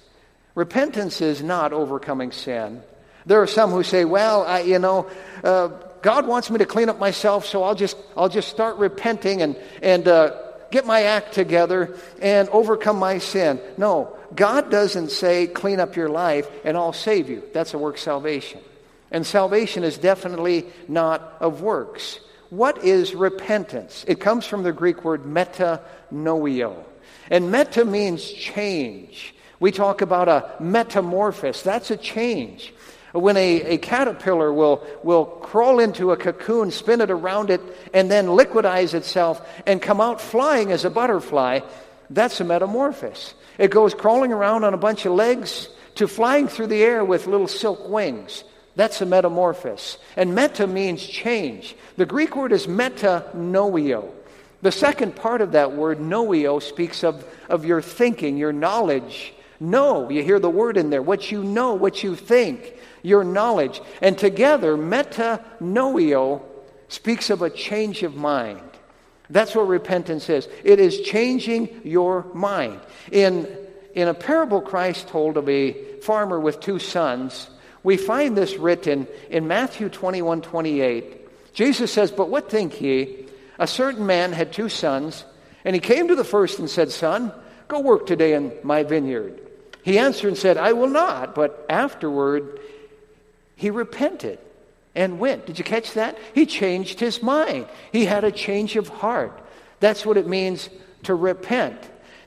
Repentance 0.55 1.21
is 1.21 1.41
not 1.41 1.73
overcoming 1.73 2.31
sin. 2.31 2.83
There 3.25 3.41
are 3.41 3.47
some 3.47 3.71
who 3.71 3.83
say, 3.83 4.05
well, 4.05 4.43
I, 4.43 4.59
you 4.61 4.79
know, 4.79 5.09
uh, 5.43 5.69
God 6.01 6.27
wants 6.27 6.51
me 6.51 6.59
to 6.59 6.65
clean 6.65 6.89
up 6.89 6.99
myself, 6.99 7.45
so 7.45 7.63
I'll 7.63 7.75
just, 7.75 7.97
I'll 8.15 8.29
just 8.29 8.49
start 8.49 8.77
repenting 8.77 9.41
and, 9.41 9.55
and 9.81 10.07
uh, 10.07 10.35
get 10.69 10.85
my 10.85 11.03
act 11.03 11.33
together 11.33 11.97
and 12.21 12.49
overcome 12.49 12.99
my 12.99 13.19
sin. 13.19 13.59
No, 13.77 14.15
God 14.35 14.69
doesn't 14.69 15.11
say, 15.11 15.47
clean 15.47 15.79
up 15.79 15.95
your 15.95 16.09
life 16.09 16.47
and 16.65 16.75
I'll 16.75 16.93
save 16.93 17.29
you. 17.29 17.43
That's 17.53 17.73
a 17.73 17.77
work 17.77 17.97
salvation. 17.97 18.59
And 19.13 19.25
salvation 19.25 19.83
is 19.83 19.97
definitely 19.97 20.65
not 20.89 21.37
of 21.39 21.61
works. 21.61 22.19
What 22.49 22.83
is 22.83 23.15
repentance? 23.15 24.03
It 24.07 24.19
comes 24.19 24.45
from 24.45 24.63
the 24.63 24.73
Greek 24.73 25.05
word 25.05 25.23
metanoeo. 25.23 26.83
And 27.29 27.51
meta 27.51 27.85
means 27.85 28.29
change. 28.29 29.33
We 29.59 29.71
talk 29.71 30.01
about 30.01 30.27
a 30.27 30.51
metamorphosis. 30.59 31.61
That's 31.61 31.91
a 31.91 31.97
change. 31.97 32.73
When 33.11 33.37
a, 33.37 33.61
a 33.61 33.77
caterpillar 33.77 34.51
will, 34.51 34.85
will 35.03 35.25
crawl 35.25 35.79
into 35.79 36.11
a 36.11 36.17
cocoon, 36.17 36.71
spin 36.71 36.99
it 36.99 37.11
around 37.11 37.51
it, 37.51 37.61
and 37.93 38.09
then 38.09 38.25
liquidize 38.25 38.95
itself 38.95 39.47
and 39.67 39.79
come 39.79 40.01
out 40.01 40.19
flying 40.19 40.71
as 40.71 40.83
a 40.83 40.89
butterfly, 40.89 41.59
that's 42.09 42.41
a 42.41 42.43
metamorphosis. 42.43 43.35
It 43.59 43.69
goes 43.69 43.93
crawling 43.93 44.33
around 44.33 44.63
on 44.63 44.73
a 44.73 44.77
bunch 44.77 45.05
of 45.05 45.13
legs 45.13 45.69
to 45.95 46.07
flying 46.07 46.47
through 46.47 46.67
the 46.67 46.81
air 46.81 47.05
with 47.05 47.27
little 47.27 47.47
silk 47.47 47.87
wings. 47.87 48.43
That's 48.75 49.01
a 49.01 49.05
metamorphosis. 49.05 49.97
And 50.15 50.33
meta 50.33 50.65
means 50.65 51.05
change. 51.05 51.75
The 51.97 52.05
Greek 52.05 52.35
word 52.35 52.51
is 52.51 52.67
metanoeo. 52.67 54.09
The 54.61 54.71
second 54.71 55.15
part 55.15 55.41
of 55.41 55.51
that 55.51 55.73
word, 55.73 55.99
noeo, 55.99 56.61
speaks 56.61 57.03
of, 57.03 57.25
of 57.49 57.65
your 57.65 57.81
thinking, 57.81 58.37
your 58.37 58.53
knowledge. 58.53 59.33
Know, 59.59 60.09
you 60.09 60.23
hear 60.23 60.39
the 60.39 60.49
word 60.49 60.77
in 60.77 60.89
there, 60.89 61.01
what 61.01 61.31
you 61.31 61.43
know, 61.43 61.73
what 61.73 62.03
you 62.03 62.15
think, 62.15 62.73
your 63.01 63.23
knowledge. 63.23 63.81
And 64.01 64.17
together, 64.17 64.75
metanoeo 64.75 66.41
speaks 66.87 67.29
of 67.29 67.41
a 67.41 67.49
change 67.49 68.03
of 68.03 68.15
mind. 68.15 68.61
That's 69.29 69.55
what 69.55 69.67
repentance 69.67 70.29
is. 70.29 70.47
It 70.63 70.79
is 70.79 71.01
changing 71.01 71.81
your 71.83 72.25
mind. 72.33 72.79
In, 73.11 73.47
in 73.93 74.07
a 74.07 74.13
parable 74.13 74.61
Christ 74.61 75.07
told 75.07 75.37
of 75.37 75.47
a 75.47 75.99
farmer 75.99 76.39
with 76.39 76.59
two 76.59 76.79
sons, 76.79 77.49
we 77.83 77.97
find 77.97 78.37
this 78.37 78.55
written 78.55 79.07
in 79.29 79.47
Matthew 79.47 79.89
21 79.89 80.41
28. 80.41 81.53
Jesus 81.53 81.91
says, 81.91 82.11
But 82.11 82.29
what 82.29 82.49
think 82.49 82.81
ye? 82.81 83.27
A 83.59 83.67
certain 83.67 84.05
man 84.05 84.33
had 84.33 84.51
two 84.51 84.69
sons, 84.69 85.25
and 85.63 85.75
he 85.75 85.79
came 85.79 86.07
to 86.07 86.15
the 86.15 86.23
first 86.23 86.59
and 86.59 86.69
said, 86.69 86.91
Son, 86.91 87.31
go 87.67 87.79
work 87.79 88.07
today 88.07 88.33
in 88.33 88.53
my 88.63 88.83
vineyard. 88.83 89.39
He 89.83 89.99
answered 89.99 90.29
and 90.29 90.37
said, 90.37 90.57
I 90.57 90.73
will 90.73 90.87
not. 90.87 91.35
But 91.35 91.65
afterward, 91.69 92.59
he 93.55 93.69
repented 93.69 94.39
and 94.95 95.19
went. 95.19 95.45
Did 95.45 95.59
you 95.59 95.65
catch 95.65 95.93
that? 95.93 96.17
He 96.33 96.45
changed 96.45 96.99
his 96.99 97.21
mind. 97.21 97.67
He 97.91 98.05
had 98.05 98.23
a 98.23 98.31
change 98.31 98.75
of 98.75 98.87
heart. 98.87 99.39
That's 99.79 100.05
what 100.05 100.17
it 100.17 100.27
means 100.27 100.69
to 101.03 101.13
repent. 101.13 101.77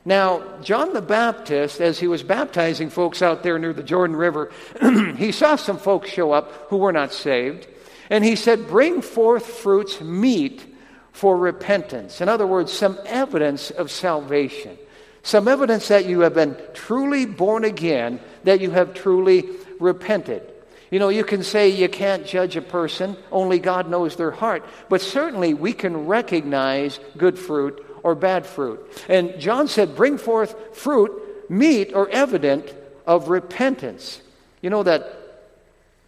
Now, 0.07 0.41
John 0.61 0.93
the 0.93 1.01
Baptist, 1.01 1.81
as 1.81 1.99
he 1.99 2.07
was 2.07 2.23
baptizing 2.23 2.89
folks 2.89 3.21
out 3.21 3.43
there 3.43 3.59
near 3.59 3.73
the 3.73 3.83
Jordan 3.83 4.15
River, 4.15 4.53
he 5.17 5.33
saw 5.33 5.57
some 5.57 5.77
folks 5.77 6.09
show 6.09 6.31
up 6.31 6.69
who 6.69 6.77
were 6.77 6.93
not 6.93 7.11
saved. 7.11 7.67
And 8.09 8.23
he 8.23 8.37
said, 8.37 8.69
Bring 8.69 9.01
forth 9.01 9.45
fruits 9.45 9.99
meet 9.99 10.63
for 11.11 11.35
repentance. 11.35 12.21
In 12.21 12.29
other 12.29 12.47
words, 12.47 12.71
some 12.71 12.97
evidence 13.05 13.69
of 13.69 13.91
salvation. 13.91 14.77
Some 15.23 15.49
evidence 15.49 15.89
that 15.89 16.05
you 16.05 16.21
have 16.21 16.35
been 16.35 16.55
truly 16.73 17.25
born 17.25 17.65
again, 17.65 18.21
that 18.45 18.61
you 18.61 18.71
have 18.71 18.93
truly 18.93 19.43
repented. 19.77 20.41
You 20.89 20.99
know, 20.99 21.09
you 21.09 21.25
can 21.25 21.43
say 21.43 21.67
you 21.67 21.89
can't 21.89 22.25
judge 22.25 22.55
a 22.55 22.61
person, 22.61 23.17
only 23.29 23.59
God 23.59 23.89
knows 23.89 24.15
their 24.15 24.31
heart. 24.31 24.63
But 24.87 25.01
certainly 25.01 25.53
we 25.53 25.73
can 25.73 26.07
recognize 26.07 26.97
good 27.17 27.37
fruit 27.37 27.83
or 28.07 28.15
bad 28.15 28.45
fruit. 28.45 28.79
And 29.09 29.37
John 29.37 29.67
said, 29.67 29.97
Bring 29.97 30.17
forth 30.17 30.77
fruit, 30.77 31.11
meet 31.49 31.93
or 31.93 32.07
evident 32.07 32.73
of 33.05 33.27
repentance. 33.27 34.21
You 34.61 34.69
know 34.69 34.83
that 34.83 35.43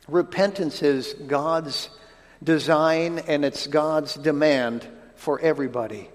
repentance 0.08 0.82
is 0.82 1.14
God's 1.14 1.90
design 2.42 3.20
and 3.20 3.44
it's 3.44 3.68
God's 3.68 4.14
demand 4.14 4.88
for 5.18 5.42
everybody. 5.42 6.10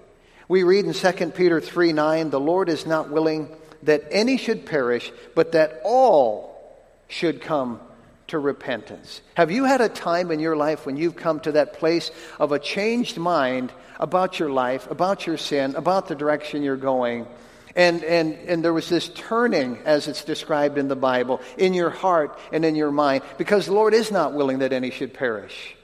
We 0.47 0.63
read 0.63 0.85
in 0.85 0.93
2 0.93 1.31
Peter 1.31 1.61
3 1.61 1.93
9, 1.93 2.31
the 2.31 2.39
Lord 2.39 2.67
is 2.67 2.87
not 2.87 3.11
willing 3.11 3.55
that 3.83 4.05
any 4.09 4.37
should 4.37 4.65
perish, 4.65 5.11
but 5.35 5.51
that 5.51 5.81
all 5.83 6.81
should 7.09 7.41
come 7.41 7.79
to 8.27 8.39
repentance. 8.39 9.21
Have 9.35 9.51
you 9.51 9.65
had 9.65 9.81
a 9.81 9.89
time 9.89 10.31
in 10.31 10.39
your 10.39 10.55
life 10.55 10.85
when 10.85 10.97
you've 10.97 11.15
come 11.15 11.39
to 11.41 11.53
that 11.53 11.73
place 11.73 12.11
of 12.39 12.51
a 12.51 12.59
changed 12.59 13.17
mind 13.17 13.71
about 13.99 14.39
your 14.39 14.49
life, 14.49 14.89
about 14.89 15.27
your 15.27 15.37
sin, 15.37 15.75
about 15.75 16.07
the 16.07 16.15
direction 16.15 16.63
you're 16.63 16.75
going? 16.75 17.27
And, 17.75 18.03
and, 18.03 18.33
and 18.47 18.63
there 18.63 18.73
was 18.73 18.87
this 18.87 19.09
turning, 19.09 19.77
as 19.85 20.07
it's 20.07 20.23
described 20.23 20.77
in 20.77 20.87
the 20.87 20.95
Bible, 20.95 21.41
in 21.57 21.73
your 21.73 21.89
heart 21.89 22.39
and 22.53 22.63
in 22.63 22.75
your 22.75 22.91
mind, 22.91 23.23
because 23.37 23.65
the 23.65 23.73
Lord 23.73 23.93
is 23.93 24.11
not 24.11 24.33
willing 24.33 24.59
that 24.59 24.71
any 24.71 24.91
should 24.91 25.13
perish, 25.13 25.75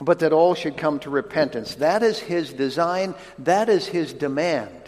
but 0.00 0.18
that 0.18 0.34
all 0.34 0.54
should 0.54 0.76
come 0.76 0.98
to 1.00 1.10
repentance. 1.10 1.76
That 1.76 2.02
is 2.02 2.18
His 2.18 2.52
design, 2.52 3.14
that 3.38 3.70
is 3.70 3.86
His 3.86 4.12
demand. 4.12 4.82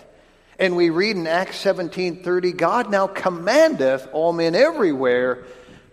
And 0.58 0.76
we 0.76 0.90
read 0.90 1.16
in 1.16 1.26
Acts 1.26 1.56
17:30, 1.64 2.54
God 2.54 2.90
now 2.90 3.06
commandeth 3.06 4.06
all 4.12 4.34
men 4.34 4.54
everywhere 4.54 5.44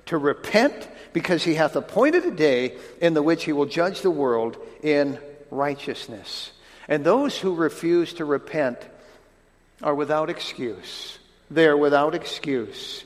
to 0.08 0.18
repent 0.18 0.90
because 1.14 1.44
he 1.44 1.56
hath 1.56 1.76
appointed 1.76 2.26
a 2.26 2.32
day 2.32 2.78
in 3.02 3.14
the 3.14 3.24
which 3.24 3.46
he 3.46 3.54
will 3.54 3.66
judge 3.66 4.02
the 4.02 4.12
world 4.12 4.58
in 4.84 5.20
righteousness. 5.52 6.52
And 6.88 7.04
those 7.04 7.38
who 7.38 7.56
refuse 7.56 8.14
to 8.14 8.26
repent 8.26 8.78
are 9.82 9.96
without 9.96 10.30
excuse. 10.30 11.18
They 11.50 11.66
are 11.66 11.78
without 11.78 12.16
excuse. 12.16 13.04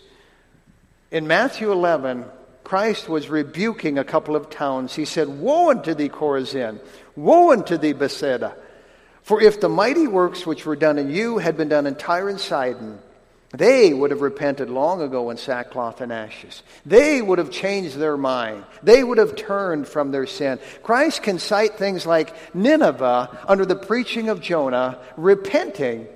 In 1.11 1.27
Matthew 1.27 1.71
11, 1.71 2.25
Christ 2.63 3.09
was 3.09 3.29
rebuking 3.29 3.97
a 3.97 4.03
couple 4.03 4.35
of 4.35 4.49
towns. 4.49 4.95
He 4.95 5.05
said, 5.05 5.27
Woe 5.27 5.69
unto 5.69 5.93
thee, 5.93 6.09
Chorazin! 6.09 6.79
Woe 7.15 7.51
unto 7.51 7.77
thee, 7.77 7.93
Bethsaida! 7.93 8.55
For 9.23 9.41
if 9.41 9.59
the 9.59 9.69
mighty 9.69 10.07
works 10.07 10.45
which 10.45 10.65
were 10.65 10.75
done 10.75 10.97
in 10.97 11.09
you 11.09 11.37
had 11.37 11.57
been 11.57 11.69
done 11.69 11.85
in 11.85 11.95
Tyre 11.95 12.29
and 12.29 12.39
Sidon, 12.39 12.99
they 13.53 13.93
would 13.93 14.11
have 14.11 14.21
repented 14.21 14.69
long 14.69 15.01
ago 15.01 15.29
in 15.29 15.35
sackcloth 15.35 15.99
and 15.99 16.11
ashes. 16.11 16.63
They 16.85 17.21
would 17.21 17.37
have 17.37 17.51
changed 17.51 17.97
their 17.97 18.15
mind. 18.15 18.63
They 18.81 19.03
would 19.03 19.17
have 19.17 19.35
turned 19.35 19.89
from 19.89 20.11
their 20.11 20.25
sin. 20.25 20.59
Christ 20.83 21.21
can 21.23 21.37
cite 21.37 21.77
things 21.77 22.05
like 22.05 22.55
Nineveh 22.55 23.45
under 23.47 23.65
the 23.65 23.75
preaching 23.75 24.29
of 24.29 24.39
Jonah, 24.39 24.99
repenting, 25.17 26.07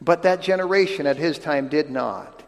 but 0.00 0.22
that 0.22 0.40
generation 0.40 1.06
at 1.06 1.16
his 1.16 1.36
time 1.36 1.68
did 1.68 1.90
not. 1.90 2.44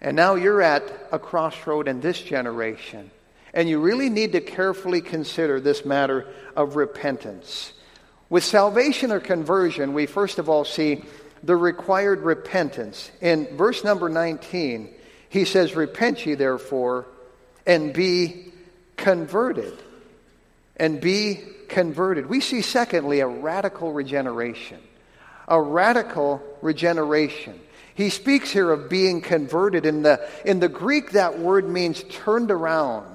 And 0.00 0.16
now 0.16 0.34
you're 0.34 0.62
at 0.62 0.82
a 1.12 1.18
crossroad 1.18 1.86
in 1.86 2.00
this 2.00 2.20
generation. 2.20 3.12
And 3.54 3.68
you 3.68 3.78
really 3.78 4.10
need 4.10 4.32
to 4.32 4.40
carefully 4.40 5.00
consider 5.00 5.60
this 5.60 5.84
matter 5.84 6.26
of 6.56 6.74
repentance. 6.74 7.72
With 8.28 8.42
salvation 8.42 9.12
or 9.12 9.20
conversion, 9.20 9.94
we 9.94 10.06
first 10.06 10.40
of 10.40 10.48
all 10.48 10.64
see 10.64 11.04
the 11.46 11.56
required 11.56 12.22
repentance. 12.22 13.10
In 13.20 13.56
verse 13.56 13.84
number 13.84 14.08
19, 14.08 14.92
he 15.28 15.44
says, 15.44 15.76
Repent 15.76 16.26
ye 16.26 16.34
therefore 16.34 17.06
and 17.64 17.94
be 17.94 18.52
converted. 18.96 19.74
And 20.76 21.00
be 21.00 21.40
converted. 21.68 22.26
We 22.26 22.40
see, 22.40 22.62
secondly, 22.62 23.20
a 23.20 23.26
radical 23.26 23.92
regeneration. 23.92 24.78
A 25.48 25.60
radical 25.60 26.42
regeneration. 26.60 27.58
He 27.94 28.10
speaks 28.10 28.50
here 28.50 28.70
of 28.70 28.90
being 28.90 29.20
converted. 29.20 29.86
In 29.86 30.02
the, 30.02 30.28
in 30.44 30.60
the 30.60 30.68
Greek, 30.68 31.12
that 31.12 31.38
word 31.38 31.68
means 31.68 32.04
turned 32.10 32.50
around. 32.50 33.06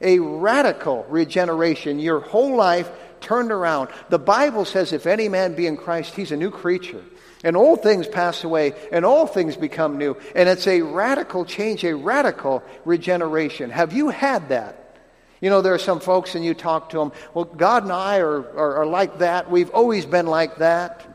A 0.00 0.18
radical 0.18 1.04
regeneration. 1.08 1.98
Your 1.98 2.20
whole 2.20 2.54
life 2.54 2.88
turned 3.20 3.52
around. 3.52 3.88
The 4.08 4.18
Bible 4.18 4.64
says, 4.64 4.92
if 4.92 5.06
any 5.06 5.28
man 5.28 5.54
be 5.54 5.66
in 5.66 5.76
Christ, 5.76 6.14
he's 6.14 6.32
a 6.32 6.36
new 6.36 6.50
creature. 6.50 7.04
And 7.44 7.56
old 7.56 7.82
things 7.82 8.08
pass 8.08 8.42
away, 8.42 8.74
and 8.90 9.04
all 9.04 9.26
things 9.26 9.56
become 9.56 9.96
new. 9.96 10.16
And 10.34 10.48
it's 10.48 10.66
a 10.66 10.82
radical 10.82 11.44
change, 11.44 11.84
a 11.84 11.94
radical 11.94 12.64
regeneration. 12.84 13.70
Have 13.70 13.92
you 13.92 14.08
had 14.08 14.48
that? 14.48 14.96
You 15.40 15.50
know, 15.50 15.62
there 15.62 15.74
are 15.74 15.78
some 15.78 16.00
folks, 16.00 16.34
and 16.34 16.44
you 16.44 16.52
talk 16.52 16.90
to 16.90 16.98
them, 16.98 17.12
well, 17.34 17.44
God 17.44 17.84
and 17.84 17.92
I 17.92 18.18
are, 18.18 18.40
are, 18.58 18.76
are 18.78 18.86
like 18.86 19.18
that. 19.18 19.48
We've 19.48 19.70
always 19.70 20.04
been 20.04 20.26
like 20.26 20.56
that. 20.56 21.06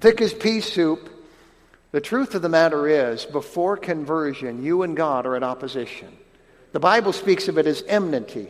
Thick 0.00 0.20
as 0.20 0.34
pea 0.34 0.60
soup. 0.60 1.10
The 1.92 2.00
truth 2.02 2.34
of 2.34 2.42
the 2.42 2.50
matter 2.50 2.86
is, 2.86 3.24
before 3.24 3.78
conversion, 3.78 4.62
you 4.62 4.82
and 4.82 4.94
God 4.94 5.24
are 5.24 5.36
at 5.36 5.42
opposition. 5.42 6.14
The 6.72 6.80
Bible 6.80 7.12
speaks 7.14 7.48
of 7.48 7.56
it 7.56 7.66
as 7.66 7.82
enmity. 7.86 8.48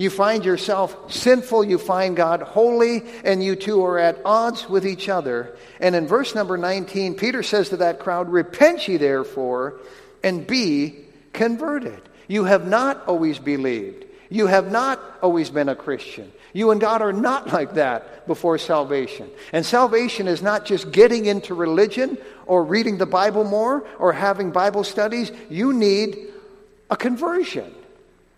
You 0.00 0.08
find 0.08 0.46
yourself 0.46 1.12
sinful, 1.12 1.64
you 1.64 1.76
find 1.76 2.16
God 2.16 2.40
holy, 2.40 3.02
and 3.22 3.44
you 3.44 3.54
two 3.54 3.84
are 3.84 3.98
at 3.98 4.18
odds 4.24 4.66
with 4.66 4.86
each 4.86 5.10
other. 5.10 5.54
And 5.78 5.94
in 5.94 6.06
verse 6.06 6.34
number 6.34 6.56
19, 6.56 7.16
Peter 7.16 7.42
says 7.42 7.68
to 7.68 7.76
that 7.76 7.98
crowd, 7.98 8.30
Repent 8.30 8.88
ye 8.88 8.96
therefore 8.96 9.78
and 10.22 10.46
be 10.46 11.04
converted. 11.34 12.00
You 12.28 12.44
have 12.44 12.66
not 12.66 13.06
always 13.08 13.38
believed. 13.38 14.06
You 14.30 14.46
have 14.46 14.72
not 14.72 15.02
always 15.20 15.50
been 15.50 15.68
a 15.68 15.76
Christian. 15.76 16.32
You 16.54 16.70
and 16.70 16.80
God 16.80 17.02
are 17.02 17.12
not 17.12 17.52
like 17.52 17.74
that 17.74 18.26
before 18.26 18.56
salvation. 18.56 19.28
And 19.52 19.66
salvation 19.66 20.28
is 20.28 20.40
not 20.40 20.64
just 20.64 20.92
getting 20.92 21.26
into 21.26 21.52
religion 21.52 22.16
or 22.46 22.64
reading 22.64 22.96
the 22.96 23.04
Bible 23.04 23.44
more 23.44 23.86
or 23.98 24.14
having 24.14 24.50
Bible 24.50 24.82
studies. 24.82 25.30
You 25.50 25.74
need 25.74 26.16
a 26.88 26.96
conversion. 26.96 27.74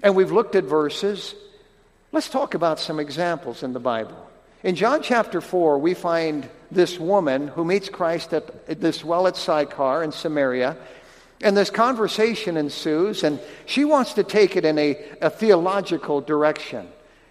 And 0.03 0.17
we've 0.17 0.33
looked 0.33 0.57
at 0.57 0.65
verses. 0.65 1.37
Let's 2.15 2.29
talk 2.29 2.53
about 2.53 2.79
some 2.79 3.01
examples 3.01 3.63
in 3.63 3.73
the 3.73 3.81
Bible. 3.81 4.29
In 4.63 4.75
John 4.75 5.03
chapter 5.03 5.41
4, 5.41 5.79
we 5.79 5.95
find 5.95 6.47
this 6.71 6.99
woman 6.99 7.49
who 7.49 7.65
meets 7.65 7.89
Christ 7.89 8.35
at 8.35 8.81
this 8.83 9.03
well 9.03 9.27
at 9.27 9.35
Sychar 9.35 10.03
in 10.03 10.13
Samaria. 10.13 10.77
And 11.41 11.57
this 11.57 11.71
conversation 11.71 12.59
ensues, 12.59 13.25
and 13.25 13.41
she 13.65 13.87
wants 13.87 14.13
to 14.13 14.25
take 14.25 14.57
it 14.57 14.67
in 14.67 14.79
a, 14.79 15.03
a 15.23 15.31
theological 15.31 16.21
direction. 16.21 16.87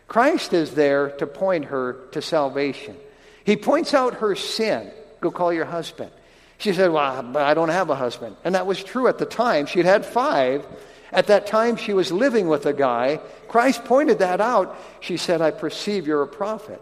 Christ 0.08 0.52
is 0.52 0.74
there 0.74 1.12
to 1.12 1.28
point 1.28 1.65
her 1.65 1.94
to 2.13 2.22
salvation. 2.22 2.98
He 3.46 3.58
points 3.58 3.94
out 3.94 4.15
her 4.15 4.36
sin. 4.36 4.89
Go 5.22 5.30
call 5.30 5.54
your 5.54 5.65
husband. 5.65 6.10
She 6.58 6.74
said, 6.74 6.91
Well, 6.91 7.38
I 7.38 7.54
don't 7.54 7.70
have 7.70 7.91
a 7.91 7.96
husband. 7.96 8.36
And 8.44 8.56
that 8.56 8.65
was 8.65 8.84
true 8.84 9.08
at 9.08 9.20
the 9.20 9.28
time. 9.28 9.67
She'd 9.67 9.86
had 9.86 10.08
five. 10.08 10.65
At 11.12 11.28
that 11.28 11.47
time, 11.47 11.76
she 11.76 11.93
was 11.93 12.12
living 12.12 12.47
with 12.47 12.65
a 12.65 12.74
guy. 12.74 13.19
Christ 13.47 13.84
pointed 13.86 14.19
that 14.19 14.41
out. 14.41 14.78
She 15.00 15.17
said, 15.17 15.41
I 15.41 15.52
perceive 15.52 16.08
you're 16.08 16.21
a 16.21 16.28
prophet. 16.28 16.82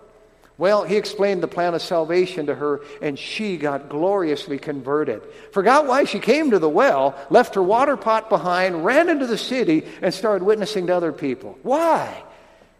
Well, 0.58 0.84
he 0.84 0.98
explained 0.98 1.42
the 1.42 1.48
plan 1.48 1.74
of 1.74 1.82
salvation 1.82 2.48
to 2.48 2.56
her, 2.56 2.82
and 3.02 3.18
she 3.18 3.58
got 3.58 3.88
gloriously 3.88 4.60
converted. 4.60 5.22
Forgot 5.54 5.88
why 5.88 6.04
she 6.04 6.20
came 6.20 6.52
to 6.52 6.60
the 6.60 6.70
well, 6.70 7.15
left 7.30 7.56
her 7.56 7.63
water 7.63 7.96
pot 7.96 8.30
behind, 8.30 8.84
ran 8.84 9.10
into 9.10 9.26
the 9.26 9.38
city, 9.38 9.86
and 10.02 10.13
started 10.13 10.44
witnessing 10.44 10.88
to 10.88 10.96
other 10.96 11.13
people. 11.13 11.58
Why? 11.63 12.24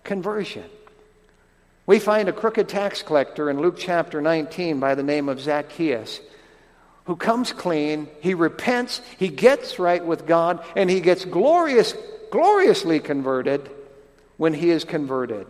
conversion. 0.10 0.66
We 1.86 2.00
find 2.00 2.30
a 2.30 2.34
crooked 2.34 2.68
tax 2.68 3.04
collector 3.04 3.50
in 3.50 3.60
Luke 3.60 3.76
chapter 3.78 4.22
19 4.22 4.80
by 4.80 4.96
the 4.96 5.04
name 5.04 5.30
of 5.30 5.40
Zacchaeus 5.40 6.20
who 7.10 7.16
comes 7.16 7.52
clean, 7.52 8.08
he 8.20 8.36
repents, 8.36 9.02
he 9.18 9.30
gets 9.30 9.80
right 9.80 10.06
with 10.06 10.28
God, 10.28 10.64
and 10.76 10.92
he 10.92 11.02
gets 11.02 11.26
glorious, 11.26 11.96
gloriously 12.30 13.00
converted 13.00 13.68
when 14.38 14.54
he 14.54 14.70
is 14.70 14.84
converted. 14.84 15.48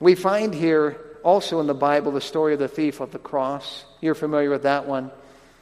We 0.00 0.14
find 0.14 0.54
here 0.54 0.98
also 1.22 1.60
in 1.60 1.66
the 1.66 1.74
Bible 1.74 2.10
the 2.10 2.22
story 2.22 2.54
of 2.54 2.58
the 2.58 2.68
thief 2.68 3.00
of 3.00 3.10
the 3.10 3.18
cross. 3.18 3.84
You're 4.00 4.14
familiar 4.14 4.48
with 4.48 4.62
that 4.62 4.86
one. 4.86 5.10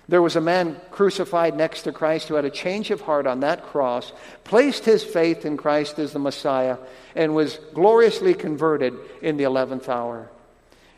There 0.09 0.23
was 0.23 0.37
a 0.37 0.41
man 0.41 0.81
crucified 0.93 1.57
next 1.57 1.83
to 1.83 1.93
Christ 1.93 2.29
who 2.29 2.37
had 2.37 2.45
a 2.45 2.49
change 2.49 2.93
of 2.93 3.01
heart 3.01 3.27
on 3.27 3.41
that 3.41 3.65
cross, 3.65 4.13
placed 4.45 4.85
his 4.85 5.03
faith 5.03 5.45
in 5.45 5.57
Christ 5.57 5.99
as 5.99 6.13
the 6.13 6.21
Messiah, 6.21 6.79
and 7.17 7.35
was 7.35 7.59
gloriously 7.75 8.33
converted 8.33 8.95
in 9.23 9.39
the 9.39 9.45
11th 9.45 9.89
hour. 9.89 10.31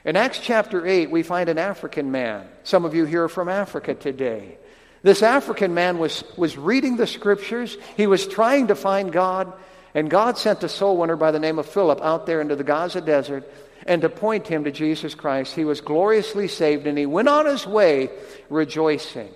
In 0.05 0.17
Acts 0.17 0.39
chapter 0.39 0.87
8, 0.87 1.11
we 1.11 1.23
find 1.23 1.49
an 1.49 1.59
African 1.59 2.11
man. 2.11 2.47
Some 2.63 2.85
of 2.85 2.95
you 2.95 3.05
here 3.05 3.25
are 3.25 3.29
from 3.29 3.49
Africa 3.49 3.95
today. 3.95 4.57
This 5.03 5.23
African 5.23 5.75
man 5.75 5.99
was, 5.99 6.25
was 6.37 6.57
reading 6.57 6.97
the 6.97 7.07
scriptures, 7.07 7.77
he 7.97 8.07
was 8.07 8.27
trying 8.27 8.69
to 8.69 8.75
find 8.75 9.13
God, 9.13 9.53
and 9.95 10.11
God 10.11 10.39
sent 10.39 10.65
a 10.65 10.69
soul 10.69 10.97
winner 10.97 11.17
by 11.17 11.31
the 11.31 11.39
name 11.39 11.59
of 11.59 11.67
Philip 11.67 12.01
out 12.03 12.27
there 12.27 12.41
into 12.41 12.57
the 12.57 12.65
Gaza 12.65 13.01
desert 13.01 13.49
and 13.87 14.03
to 14.03 14.09
point 14.09 14.47
him 14.47 14.65
to 14.65 14.71
Jesus 14.71 15.15
Christ. 15.15 15.55
He 15.55 15.65
was 15.65 15.81
gloriously 15.81 16.47
saved 16.47 16.87
and 16.87 16.99
he 16.99 17.07
went 17.07 17.29
on 17.29 17.47
his 17.47 17.67
way 17.67 18.11
rejoicing. 18.51 19.31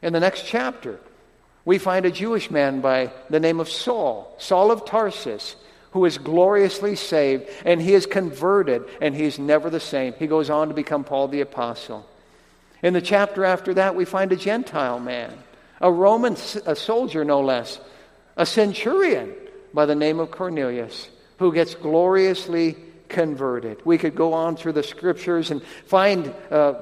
In 0.00 0.12
the 0.12 0.20
next 0.20 0.46
chapter, 0.46 0.98
we 1.64 1.78
find 1.78 2.06
a 2.06 2.10
Jewish 2.10 2.50
man 2.50 2.80
by 2.80 3.12
the 3.28 3.40
name 3.40 3.60
of 3.60 3.68
Saul, 3.68 4.34
Saul 4.38 4.70
of 4.70 4.86
Tarsus, 4.86 5.54
who 5.92 6.04
is 6.04 6.18
gloriously 6.18 6.96
saved 6.96 7.48
and 7.64 7.80
he 7.80 7.94
is 7.94 8.06
converted 8.06 8.84
and 9.00 9.14
he's 9.14 9.38
never 9.38 9.70
the 9.70 9.80
same. 9.80 10.14
He 10.14 10.26
goes 10.26 10.50
on 10.50 10.68
to 10.68 10.74
become 10.74 11.04
Paul 11.04 11.28
the 11.28 11.40
Apostle. 11.40 12.06
In 12.82 12.94
the 12.94 13.02
chapter 13.02 13.44
after 13.44 13.74
that, 13.74 13.94
we 13.94 14.04
find 14.04 14.32
a 14.32 14.36
Gentile 14.36 15.00
man, 15.00 15.36
a 15.80 15.92
Roman 15.92 16.34
a 16.66 16.76
soldier 16.76 17.24
no 17.24 17.40
less, 17.40 17.80
a 18.36 18.46
centurion 18.46 19.34
by 19.74 19.86
the 19.86 19.94
name 19.94 20.18
of 20.18 20.30
Cornelius, 20.30 21.10
who 21.38 21.52
gets 21.52 21.74
gloriously 21.74 22.76
converted. 23.08 23.84
We 23.84 23.98
could 23.98 24.14
go 24.14 24.32
on 24.32 24.56
through 24.56 24.72
the 24.72 24.82
scriptures 24.82 25.50
and 25.50 25.62
find 25.86 26.32
uh, 26.50 26.74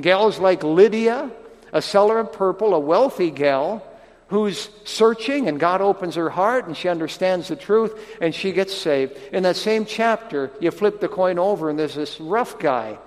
gals 0.00 0.38
like 0.38 0.64
Lydia, 0.64 1.30
a 1.72 1.82
seller 1.82 2.18
of 2.18 2.32
purple, 2.32 2.74
a 2.74 2.80
wealthy 2.80 3.30
gal 3.30 3.85
who's 4.28 4.68
searching 4.84 5.48
and 5.48 5.60
God 5.60 5.80
opens 5.80 6.16
her 6.16 6.30
heart 6.30 6.66
and 6.66 6.76
she 6.76 6.88
understands 6.88 7.48
the 7.48 7.56
truth 7.56 8.18
and 8.20 8.34
she 8.34 8.52
gets 8.52 8.76
saved. 8.76 9.16
In 9.32 9.44
that 9.44 9.56
same 9.56 9.84
chapter, 9.84 10.50
you 10.60 10.70
flip 10.70 11.00
the 11.00 11.08
coin 11.08 11.38
over 11.38 11.70
and 11.70 11.78
there's 11.78 11.94
this 11.94 12.20
rough 12.20 12.58
guy, 12.58 12.98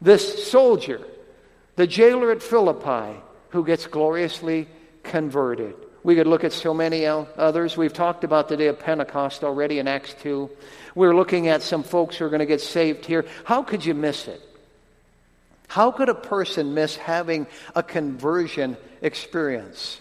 this 0.00 0.50
soldier, 0.50 1.00
the 1.76 1.86
jailer 1.86 2.32
at 2.32 2.42
Philippi, 2.42 3.20
who 3.50 3.64
gets 3.64 3.86
gloriously 3.86 4.68
converted. 5.04 5.74
We 6.02 6.14
could 6.14 6.26
look 6.26 6.44
at 6.44 6.52
so 6.52 6.74
many 6.74 7.06
others. 7.06 7.76
We've 7.76 7.92
talked 7.92 8.24
about 8.24 8.48
the 8.48 8.56
day 8.56 8.66
of 8.66 8.78
Pentecost 8.78 9.44
already 9.44 9.78
in 9.78 9.86
Acts 9.86 10.14
2. 10.22 10.50
We're 10.94 11.14
looking 11.14 11.48
at 11.48 11.62
some 11.62 11.82
folks 11.82 12.16
who 12.16 12.24
are 12.24 12.30
going 12.30 12.40
to 12.40 12.46
get 12.46 12.60
saved 12.60 13.04
here. 13.04 13.26
How 13.44 13.62
could 13.62 13.84
you 13.84 13.94
miss 13.94 14.26
it? 14.26 14.40
How 15.68 15.90
could 15.90 16.08
a 16.08 16.14
person 16.14 16.72
miss 16.72 16.96
having 16.96 17.46
a 17.74 17.82
conversion 17.82 18.76
experience? 19.02 20.00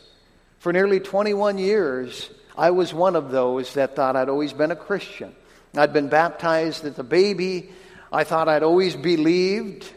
For 0.60 0.74
nearly 0.74 1.00
21 1.00 1.58
years, 1.58 2.30
I 2.58 2.72
was 2.72 2.94
one 2.94 3.16
of 3.16 3.32
those 3.32 3.76
that 3.76 3.96
thought 3.96 4.16
I'd 4.16 4.30
always 4.30 4.54
been 4.54 4.72
a 4.72 4.76
Christian. 4.76 5.36
I'd 5.76 5.94
been 5.94 6.10
baptized 6.10 6.86
as 6.86 6.98
a 6.98 7.04
baby. 7.04 7.70
I 8.12 8.24
thought 8.24 8.50
I'd 8.50 8.64
always 8.64 8.96
believed. 8.96 9.92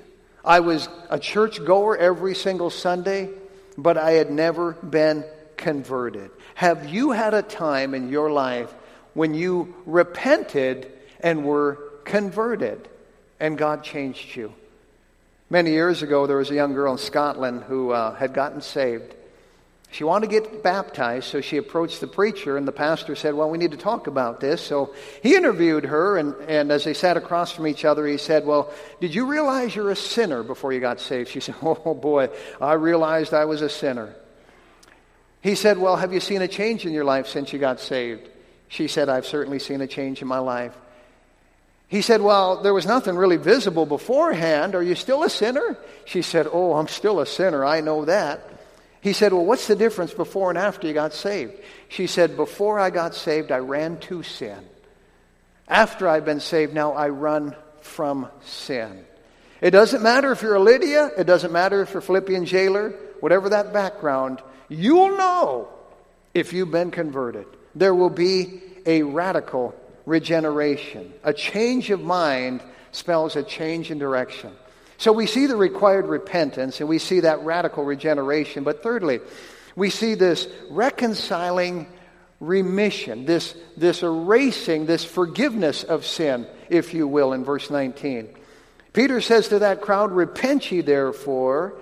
I 0.45 0.61
was 0.61 0.89
a 1.09 1.19
church 1.19 1.65
goer 1.65 1.97
every 1.97 2.35
single 2.35 2.71
Sunday, 2.71 3.31
but 3.79 3.97
I 3.97 4.13
had 4.13 4.31
never 4.31 4.73
been 4.73 5.25
converted. 5.57 6.31
Have 6.55 6.89
you 6.89 7.13
had 7.13 7.33
a 7.35 7.43
time 7.43 7.95
in 7.95 8.11
your 8.11 8.31
life 8.31 8.73
when 9.15 9.35
you 9.35 9.75
repented 9.87 10.93
and 11.21 11.45
were 11.45 11.79
converted 12.05 12.89
and 13.39 13.57
God 13.57 13.83
changed 13.83 14.37
you? 14.37 14.53
Many 15.49 15.71
years 15.71 16.03
ago, 16.03 16.27
there 16.27 16.37
was 16.37 16.51
a 16.51 16.55
young 16.55 16.75
girl 16.75 16.93
in 16.93 16.99
Scotland 16.99 17.65
who 17.65 17.91
uh, 17.91 18.15
had 18.15 18.35
gotten 18.35 18.61
saved. 18.61 19.15
She 19.93 20.05
wanted 20.05 20.31
to 20.31 20.41
get 20.41 20.63
baptized, 20.63 21.27
so 21.27 21.41
she 21.41 21.57
approached 21.57 22.01
the 22.01 22.07
preacher, 22.07 22.57
and 22.57 22.67
the 22.67 22.73
pastor 22.73 23.17
said, 23.17 23.35
Well, 23.35 23.51
we 23.51 23.59
need 23.59 23.73
to 23.73 23.77
talk 23.77 24.07
about 24.07 24.39
this. 24.41 24.61
So 24.61 24.95
he 25.21 25.35
interviewed 25.35 25.85
her, 25.85 26.17
and, 26.17 26.35
and 26.49 26.71
as 26.71 26.85
they 26.85 26.95
sat 26.95 27.17
across 27.17 27.51
from 27.51 27.67
each 27.67 27.85
other, 27.85 28.07
he 28.07 28.17
said, 28.17 28.47
Well, 28.47 28.73
did 29.01 29.15
you 29.15 29.27
realize 29.27 29.75
you're 29.75 29.91
a 29.91 29.97
sinner 29.97 30.45
before 30.45 30.73
you 30.73 30.79
got 30.79 31.01
saved? 31.01 31.31
She 31.31 31.41
said, 31.41 31.57
Oh, 31.63 31.95
boy, 31.95 32.29
I 32.61 32.75
realized 32.75 33.35
I 33.35 33.47
was 33.47 33.63
a 33.63 33.69
sinner. 33.69 34.15
He 35.41 35.57
said, 35.57 35.77
Well, 35.77 35.97
have 35.97 36.13
you 36.13 36.21
seen 36.21 36.43
a 36.43 36.49
change 36.49 36.87
in 36.87 36.93
your 36.93 37.05
life 37.05 37.27
since 37.27 37.53
you 37.53 37.59
got 37.59 37.81
saved? 37.81 38.29
She 38.69 38.87
said, 38.87 39.09
I've 39.09 39.27
certainly 39.27 39.59
seen 39.59 39.81
a 39.81 39.89
change 39.89 40.23
in 40.23 40.29
my 40.29 40.39
life. 40.39 40.77
He 41.89 42.03
said, 42.03 42.23
Well, 42.23 42.63
there 42.63 42.75
was 42.75 42.87
nothing 42.87 43.17
really 43.17 43.39
visible 43.39 43.87
beforehand. 43.87 44.77
Are 44.77 44.83
you 44.83 44.95
still 44.95 45.25
a 45.25 45.31
sinner? 45.31 45.77
She 46.05 46.23
said, 46.23 46.47
Oh, 46.53 46.75
I'm 46.75 46.87
still 46.87 47.19
a 47.19 47.27
sinner. 47.27 47.65
I 47.65 47.81
know 47.81 48.05
that. 48.05 48.41
He 49.01 49.13
said, 49.13 49.33
Well, 49.33 49.45
what's 49.45 49.67
the 49.67 49.77
difference 49.77 50.13
before 50.13 50.51
and 50.51 50.59
after 50.59 50.87
you 50.87 50.93
got 50.93 51.15
saved? 51.15 51.55
She 51.89 52.07
said, 52.07 52.37
Before 52.37 52.79
I 52.79 52.91
got 52.91 53.15
saved, 53.15 53.51
I 53.51 53.59
ran 53.59 53.99
to 54.01 54.23
sin. 54.23 54.59
After 55.69 56.09
I've 56.09 56.25
been 56.25 56.41
saved, 56.41 56.75
now 56.75 56.93
I 56.93 57.09
run 57.09 57.57
from 57.81 58.29
sin. 58.43 59.05
It 59.61 59.71
doesn't 59.71 60.03
matter 60.03 60.33
if 60.33 60.43
you're 60.43 60.55
a 60.55 60.61
Lydia, 60.61 61.11
it 61.17 61.25
doesn't 61.25 61.53
matter 61.53 61.83
if 61.83 61.91
you're 61.91 61.99
a 61.99 62.03
Philippian 62.03 62.45
jailer, 62.45 62.91
whatever 63.21 63.51
that 63.51 63.73
background, 63.73 64.43
you'll 64.69 65.17
know 65.17 65.69
if 66.35 66.53
you've 66.53 66.71
been 66.71 66.91
converted. 66.91 67.47
There 67.75 67.95
will 67.95 68.11
be 68.11 68.63
a 68.87 69.03
radical 69.03 69.75
regeneration. 70.07 71.13
A 71.23 71.33
change 71.33 71.91
of 71.91 72.01
mind 72.01 72.63
spells 72.93 73.37
a 73.37 73.43
change 73.43 73.91
in 73.91 73.99
direction. 73.99 74.53
So 75.01 75.13
we 75.13 75.27
see 75.27 75.47
the 75.47 75.57
required 75.57 76.09
repentance 76.09 76.79
and 76.81 76.89
we 76.89 76.99
see 76.99 77.21
that 77.21 77.43
radical 77.43 77.85
regeneration. 77.85 78.65
But 78.65 78.83
thirdly, 78.83 79.21
we 79.75 79.89
see 79.89 80.15
this 80.15 80.47
reconciling 80.69 81.87
remission, 82.39 83.25
this, 83.25 83.57
this 83.79 84.03
erasing, 84.03 84.85
this 84.85 85.03
forgiveness 85.03 85.85
of 85.85 86.05
sin, 86.05 86.47
if 86.69 86.93
you 86.93 87.09
will, 87.09 87.33
in 87.33 87.45
verse 87.45 87.71
19. 87.71 88.29
Peter 88.93 89.23
says 89.23 89.49
to 89.49 89.61
that 89.61 89.81
crowd, 89.81 90.13
Repent 90.13 90.71
ye 90.71 90.83
therefore, 90.83 91.73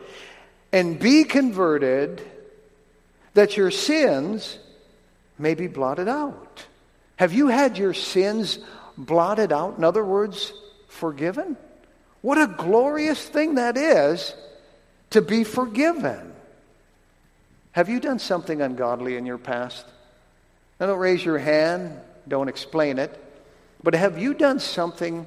and 0.70 1.00
be 1.00 1.24
converted, 1.24 2.22
that 3.34 3.56
your 3.56 3.72
sins 3.72 4.60
may 5.40 5.54
be 5.54 5.66
blotted 5.66 6.06
out. 6.06 6.66
Have 7.16 7.32
you 7.32 7.48
had 7.48 7.78
your 7.78 7.94
sins 7.94 8.60
blotted 8.96 9.50
out? 9.50 9.76
In 9.76 9.82
other 9.82 10.04
words, 10.04 10.52
forgiven? 10.86 11.56
What 12.20 12.38
a 12.38 12.46
glorious 12.46 13.22
thing 13.24 13.54
that 13.56 13.76
is 13.76 14.34
to 15.10 15.22
be 15.22 15.44
forgiven. 15.44 16.32
Have 17.72 17.88
you 17.88 18.00
done 18.00 18.18
something 18.18 18.60
ungodly 18.60 19.16
in 19.16 19.24
your 19.24 19.38
past? 19.38 19.86
Now, 20.80 20.86
don't 20.86 20.98
raise 20.98 21.24
your 21.24 21.38
hand, 21.38 21.98
don't 22.26 22.48
explain 22.48 22.98
it, 22.98 23.16
but 23.82 23.94
have 23.94 24.18
you 24.18 24.34
done 24.34 24.58
something 24.58 25.26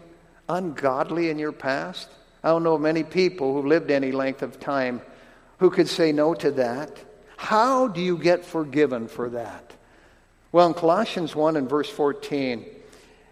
ungodly 0.50 1.30
in 1.30 1.40
your 1.40 1.52
past? 1.52 2.10
I 2.44 2.50
don't 2.50 2.64
know 2.64 2.78
many 2.78 3.04
people 3.04 3.54
who 3.54 3.68
lived 3.68 3.92
any 3.92 4.12
length 4.12 4.42
of 4.42 4.60
time 4.60 5.02
who 5.60 5.70
could 5.70 5.88
say 5.88 6.12
no 6.12 6.34
to 6.36 6.52
that. 6.52 6.98
How 7.38 7.88
do 7.88 8.02
you 8.02 8.18
get 8.18 8.46
forgiven 8.46 9.08
for 9.08 9.30
that? 9.30 9.74
Well, 10.52 10.68
in 10.68 10.74
Colossians 10.74 11.36
1 11.36 11.56
and 11.56 11.70
verse 11.70 11.90
14, 11.90 12.66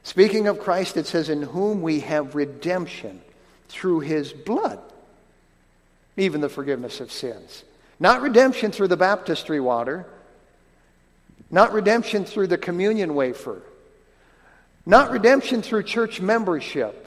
speaking 0.03 0.47
of 0.47 0.59
Christ, 0.59 0.95
it 0.95 1.05
says, 1.05 1.29
In 1.29 1.41
whom 1.41 1.81
we 1.81 2.01
have 2.01 2.35
redemption 2.35 3.21
through 3.69 4.01
his 4.01 4.33
blood, 4.33 4.79
even 6.17 6.41
the 6.41 6.49
forgiveness 6.49 6.99
of 6.99 7.11
sins. 7.11 7.63
Not 7.99 8.21
redemption 8.21 8.71
through 8.71 8.89
the 8.89 8.97
baptistry 8.97 9.59
water, 9.59 10.05
not 11.51 11.73
redemption 11.73 12.25
through 12.25 12.47
the 12.47 12.57
communion 12.57 13.15
wafer, 13.15 13.61
not 14.85 15.11
redemption 15.11 15.61
through 15.61 15.83
church 15.83 16.19
membership, 16.19 17.05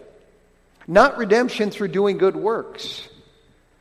not 0.86 1.18
redemption 1.18 1.70
through 1.70 1.88
doing 1.88 2.18
good 2.18 2.36
works, 2.36 3.08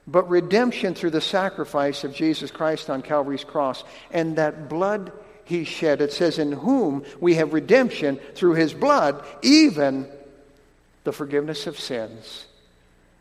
but 0.07 0.29
redemption 0.29 0.93
through 0.93 1.11
the 1.11 1.21
sacrifice 1.21 2.03
of 2.03 2.13
Jesus 2.13 2.51
Christ 2.51 2.89
on 2.89 3.01
Calvary's 3.01 3.43
cross 3.43 3.83
and 4.11 4.35
that 4.37 4.69
blood 4.69 5.11
he 5.45 5.63
shed. 5.63 6.01
It 6.01 6.13
says, 6.13 6.39
In 6.39 6.51
whom 6.51 7.03
we 7.19 7.35
have 7.35 7.53
redemption 7.53 8.19
through 8.35 8.53
his 8.53 8.73
blood, 8.73 9.23
even 9.41 10.07
the 11.03 11.11
forgiveness 11.11 11.67
of 11.67 11.79
sins. 11.79 12.45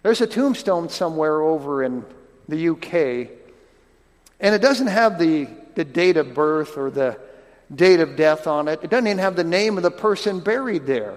There's 0.03 0.21
a 0.21 0.27
tombstone 0.27 0.89
somewhere 0.89 1.43
over 1.43 1.83
in 1.83 2.05
the 2.49 2.71
UK, 2.71 3.31
and 4.41 4.55
it 4.55 4.63
doesn't 4.63 4.87
have 4.87 5.19
the, 5.19 5.49
the 5.75 5.85
date 5.85 6.17
of 6.17 6.35
birth 6.35 6.77
or 6.79 6.91
the 6.91 7.19
date 7.75 8.01
of 8.01 8.17
death 8.17 8.47
on 8.47 8.69
it. 8.69 8.81
It 8.83 8.91
doesn't 8.91 9.07
even 9.07 9.19
have 9.19 9.37
the 9.37 9.45
name 9.45 9.77
of 9.77 9.83
the 9.83 9.91
person 9.91 10.41
buried 10.41 10.87
there. 10.87 11.17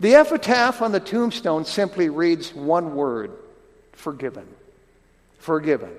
The 0.00 0.14
epitaph 0.14 0.80
on 0.80 0.92
the 0.92 1.00
tombstone 1.00 1.66
simply 1.66 2.08
reads 2.08 2.54
one 2.54 2.94
word 2.94 3.32
forgiven. 3.92 4.46
Forgiven. 5.38 5.90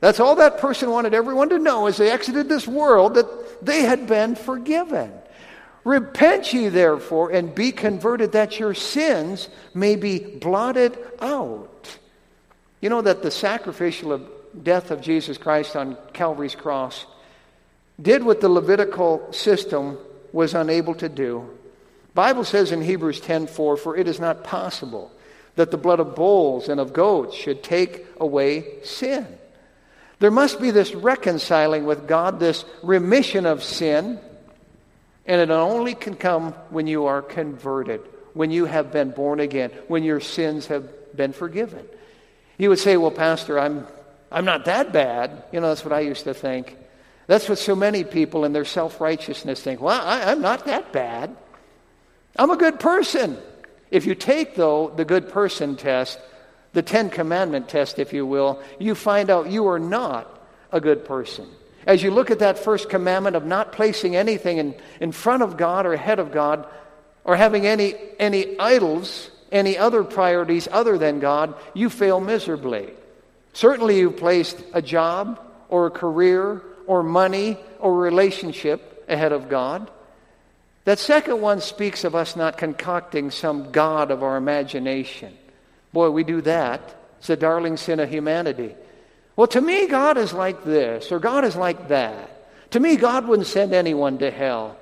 That's 0.00 0.20
all 0.20 0.36
that 0.36 0.58
person 0.58 0.90
wanted 0.90 1.14
everyone 1.14 1.48
to 1.50 1.58
know 1.58 1.86
as 1.86 1.96
they 1.96 2.10
exited 2.10 2.48
this 2.48 2.66
world 2.66 3.14
that 3.14 3.64
they 3.64 3.82
had 3.82 4.06
been 4.06 4.34
forgiven. 4.34 5.12
Repent 5.84 6.52
ye 6.52 6.68
therefore 6.68 7.30
and 7.30 7.54
be 7.54 7.72
converted 7.72 8.32
that 8.32 8.60
your 8.60 8.74
sins 8.74 9.48
may 9.74 9.96
be 9.96 10.18
blotted 10.18 10.96
out. 11.20 11.98
You 12.80 12.88
know 12.88 13.02
that 13.02 13.22
the 13.22 13.30
sacrificial 13.30 14.20
death 14.62 14.90
of 14.90 15.00
Jesus 15.00 15.38
Christ 15.38 15.74
on 15.74 15.96
Calvary's 16.12 16.54
cross 16.54 17.06
did 18.00 18.22
what 18.22 18.40
the 18.40 18.48
Levitical 18.48 19.32
system 19.32 19.98
was 20.32 20.54
unable 20.54 20.94
to 20.96 21.08
do. 21.08 21.48
Bible 22.14 22.44
says 22.44 22.72
in 22.72 22.82
Hebrews 22.82 23.20
10:4 23.20 23.76
for 23.76 23.96
it 23.96 24.06
is 24.06 24.20
not 24.20 24.44
possible 24.44 25.10
that 25.56 25.70
the 25.70 25.76
blood 25.76 26.00
of 26.00 26.14
bulls 26.14 26.68
and 26.68 26.80
of 26.80 26.92
goats 26.92 27.34
should 27.34 27.62
take 27.62 28.06
away 28.18 28.82
sin. 28.82 29.26
There 30.18 30.30
must 30.30 30.60
be 30.60 30.70
this 30.70 30.94
reconciling 30.94 31.84
with 31.84 32.06
God, 32.06 32.38
this 32.38 32.64
remission 32.82 33.44
of 33.44 33.62
sin 33.62 34.20
and 35.26 35.40
it 35.40 35.50
only 35.50 35.94
can 35.94 36.16
come 36.16 36.52
when 36.70 36.86
you 36.86 37.06
are 37.06 37.22
converted, 37.22 38.00
when 38.34 38.50
you 38.50 38.64
have 38.64 38.92
been 38.92 39.10
born 39.10 39.40
again, 39.40 39.70
when 39.88 40.02
your 40.02 40.20
sins 40.20 40.66
have 40.66 41.16
been 41.16 41.32
forgiven. 41.32 41.86
You 42.58 42.68
would 42.70 42.78
say, 42.78 42.96
Well, 42.96 43.10
Pastor, 43.10 43.58
I'm, 43.58 43.86
I'm 44.30 44.44
not 44.44 44.64
that 44.64 44.92
bad. 44.92 45.44
You 45.52 45.60
know, 45.60 45.68
that's 45.68 45.84
what 45.84 45.92
I 45.92 46.00
used 46.00 46.24
to 46.24 46.34
think. 46.34 46.76
That's 47.26 47.48
what 47.48 47.58
so 47.58 47.76
many 47.76 48.04
people 48.04 48.44
in 48.44 48.52
their 48.52 48.64
self 48.64 49.00
righteousness 49.00 49.62
think. 49.62 49.80
Well, 49.80 50.00
I, 50.00 50.30
I'm 50.30 50.40
not 50.40 50.66
that 50.66 50.92
bad. 50.92 51.36
I'm 52.36 52.50
a 52.50 52.56
good 52.56 52.80
person. 52.80 53.38
If 53.90 54.06
you 54.06 54.14
take, 54.14 54.54
though, 54.54 54.88
the 54.88 55.04
good 55.04 55.28
person 55.28 55.76
test, 55.76 56.18
the 56.72 56.82
Ten 56.82 57.10
Commandment 57.10 57.68
test, 57.68 57.98
if 57.98 58.12
you 58.12 58.24
will, 58.24 58.62
you 58.78 58.94
find 58.94 59.28
out 59.28 59.50
you 59.50 59.68
are 59.68 59.78
not 59.78 60.40
a 60.72 60.80
good 60.80 61.04
person. 61.04 61.46
As 61.86 62.02
you 62.02 62.10
look 62.10 62.30
at 62.30 62.38
that 62.38 62.58
first 62.58 62.88
commandment 62.88 63.36
of 63.36 63.44
not 63.44 63.72
placing 63.72 64.14
anything 64.14 64.58
in, 64.58 64.74
in 65.00 65.12
front 65.12 65.42
of 65.42 65.56
God 65.56 65.86
or 65.86 65.92
ahead 65.92 66.18
of 66.18 66.32
God, 66.32 66.66
or 67.24 67.36
having 67.36 67.66
any, 67.66 67.94
any 68.18 68.58
idols, 68.58 69.30
any 69.50 69.78
other 69.78 70.02
priorities 70.02 70.68
other 70.70 70.98
than 70.98 71.20
God, 71.20 71.54
you 71.74 71.88
fail 71.90 72.20
miserably. 72.20 72.92
Certainly, 73.52 73.98
you've 73.98 74.16
placed 74.16 74.62
a 74.72 74.82
job 74.82 75.38
or 75.68 75.86
a 75.86 75.90
career 75.90 76.62
or 76.86 77.02
money 77.02 77.58
or 77.78 77.96
relationship 77.96 79.04
ahead 79.08 79.32
of 79.32 79.48
God. 79.48 79.90
That 80.84 80.98
second 80.98 81.40
one 81.40 81.60
speaks 81.60 82.02
of 82.02 82.14
us 82.14 82.34
not 82.34 82.58
concocting 82.58 83.30
some 83.30 83.70
God 83.70 84.10
of 84.10 84.22
our 84.22 84.36
imagination. 84.36 85.36
Boy, 85.92 86.10
we 86.10 86.24
do 86.24 86.40
that. 86.40 86.96
It's 87.18 87.30
a 87.30 87.36
darling 87.36 87.76
sin 87.76 88.00
of 88.00 88.10
humanity. 88.10 88.74
Well, 89.36 89.46
to 89.48 89.60
me, 89.60 89.86
God 89.86 90.18
is 90.18 90.32
like 90.32 90.64
this, 90.64 91.10
or 91.10 91.18
God 91.18 91.44
is 91.44 91.56
like 91.56 91.88
that. 91.88 92.70
To 92.72 92.80
me, 92.80 92.96
God 92.96 93.26
wouldn't 93.26 93.48
send 93.48 93.72
anyone 93.72 94.18
to 94.18 94.30
hell. 94.30 94.76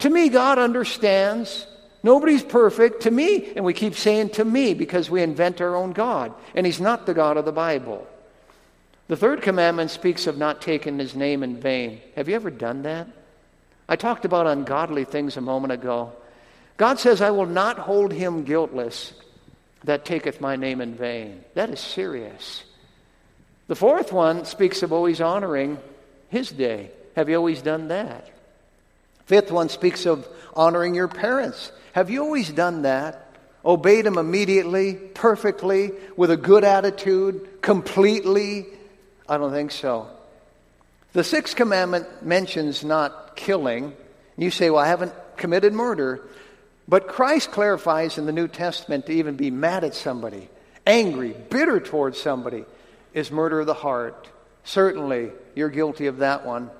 To 0.00 0.10
me, 0.10 0.28
God 0.28 0.58
understands 0.58 1.66
Nobody's 2.02 2.42
perfect 2.42 3.02
to 3.02 3.10
me. 3.10 3.52
And 3.56 3.64
we 3.64 3.74
keep 3.74 3.94
saying 3.94 4.30
to 4.30 4.44
me 4.44 4.74
because 4.74 5.10
we 5.10 5.22
invent 5.22 5.60
our 5.60 5.74
own 5.74 5.92
God. 5.92 6.32
And 6.54 6.64
He's 6.64 6.80
not 6.80 7.06
the 7.06 7.14
God 7.14 7.36
of 7.36 7.44
the 7.44 7.52
Bible. 7.52 8.06
The 9.08 9.16
third 9.16 9.42
commandment 9.42 9.90
speaks 9.90 10.26
of 10.26 10.38
not 10.38 10.62
taking 10.62 10.98
His 10.98 11.14
name 11.14 11.42
in 11.42 11.56
vain. 11.56 12.00
Have 12.14 12.28
you 12.28 12.34
ever 12.34 12.50
done 12.50 12.82
that? 12.82 13.08
I 13.88 13.96
talked 13.96 14.24
about 14.24 14.46
ungodly 14.46 15.04
things 15.04 15.36
a 15.36 15.40
moment 15.40 15.72
ago. 15.72 16.12
God 16.76 16.98
says, 16.98 17.20
I 17.20 17.30
will 17.30 17.46
not 17.46 17.78
hold 17.78 18.12
him 18.12 18.44
guiltless 18.44 19.14
that 19.84 20.04
taketh 20.04 20.40
my 20.40 20.56
name 20.56 20.80
in 20.80 20.94
vain. 20.94 21.42
That 21.54 21.70
is 21.70 21.80
serious. 21.80 22.64
The 23.68 23.76
fourth 23.76 24.12
one 24.12 24.46
speaks 24.46 24.82
of 24.82 24.92
always 24.92 25.20
honoring 25.20 25.78
his 26.30 26.50
day. 26.50 26.90
Have 27.14 27.28
you 27.28 27.36
always 27.36 27.62
done 27.62 27.88
that? 27.88 28.28
Fifth 29.26 29.50
one 29.52 29.68
speaks 29.68 30.06
of 30.06 30.26
honoring 30.54 30.94
your 30.94 31.08
parents. 31.08 31.70
Have 31.92 32.10
you 32.10 32.22
always 32.22 32.50
done 32.50 32.82
that? 32.82 33.26
Obeyed 33.64 34.06
them 34.06 34.16
immediately, 34.16 34.94
perfectly, 34.94 35.92
with 36.16 36.30
a 36.30 36.36
good 36.36 36.64
attitude, 36.64 37.60
completely? 37.60 38.66
I 39.28 39.36
don't 39.36 39.52
think 39.52 39.70
so. 39.70 40.08
The 41.12 41.24
sixth 41.24 41.54
commandment 41.54 42.24
mentions 42.24 42.82
not 42.82 43.36
killing. 43.36 43.94
You 44.38 44.50
say, 44.50 44.70
Well, 44.70 44.82
I 44.82 44.86
haven't 44.86 45.12
committed 45.36 45.74
murder. 45.74 46.26
But 46.86 47.08
Christ 47.08 47.50
clarifies 47.50 48.16
in 48.16 48.24
the 48.24 48.32
New 48.32 48.48
Testament 48.48 49.06
to 49.06 49.12
even 49.12 49.36
be 49.36 49.50
mad 49.50 49.84
at 49.84 49.94
somebody, 49.94 50.48
angry, 50.86 51.34
bitter 51.50 51.80
towards 51.80 52.18
somebody, 52.18 52.64
is 53.14 53.30
murder 53.30 53.60
of 53.60 53.66
the 53.66 53.74
heart. 53.74 54.28
Certainly, 54.64 55.30
you're 55.54 55.70
guilty 55.70 56.06
of 56.06 56.18
that 56.18 56.44
one. 56.44 56.70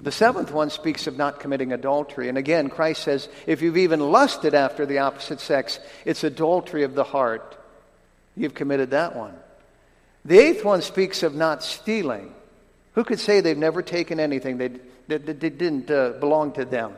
The 0.00 0.12
seventh 0.12 0.52
one 0.52 0.70
speaks 0.70 1.08
of 1.08 1.16
not 1.16 1.40
committing 1.40 1.72
adultery. 1.72 2.28
And 2.28 2.38
again, 2.38 2.68
Christ 2.68 3.02
says, 3.02 3.28
if 3.46 3.62
you've 3.62 3.76
even 3.76 3.98
lusted 3.98 4.54
after 4.54 4.86
the 4.86 4.98
opposite 4.98 5.40
sex, 5.40 5.80
it's 6.04 6.22
adultery 6.22 6.84
of 6.84 6.94
the 6.94 7.04
heart. 7.04 7.58
You've 8.36 8.54
committed 8.54 8.90
that 8.90 9.16
one. 9.16 9.34
The 10.24 10.38
eighth 10.38 10.64
one 10.64 10.82
speaks 10.82 11.24
of 11.24 11.34
not 11.34 11.64
stealing. 11.64 12.32
Who 12.94 13.02
could 13.02 13.18
say 13.18 13.40
they've 13.40 13.58
never 13.58 13.82
taken 13.82 14.20
anything 14.20 14.58
that, 14.58 15.06
that, 15.08 15.40
didn't 15.40 15.90
uh, 15.90 16.10
belong 16.20 16.52
to 16.52 16.64
them? 16.64 16.94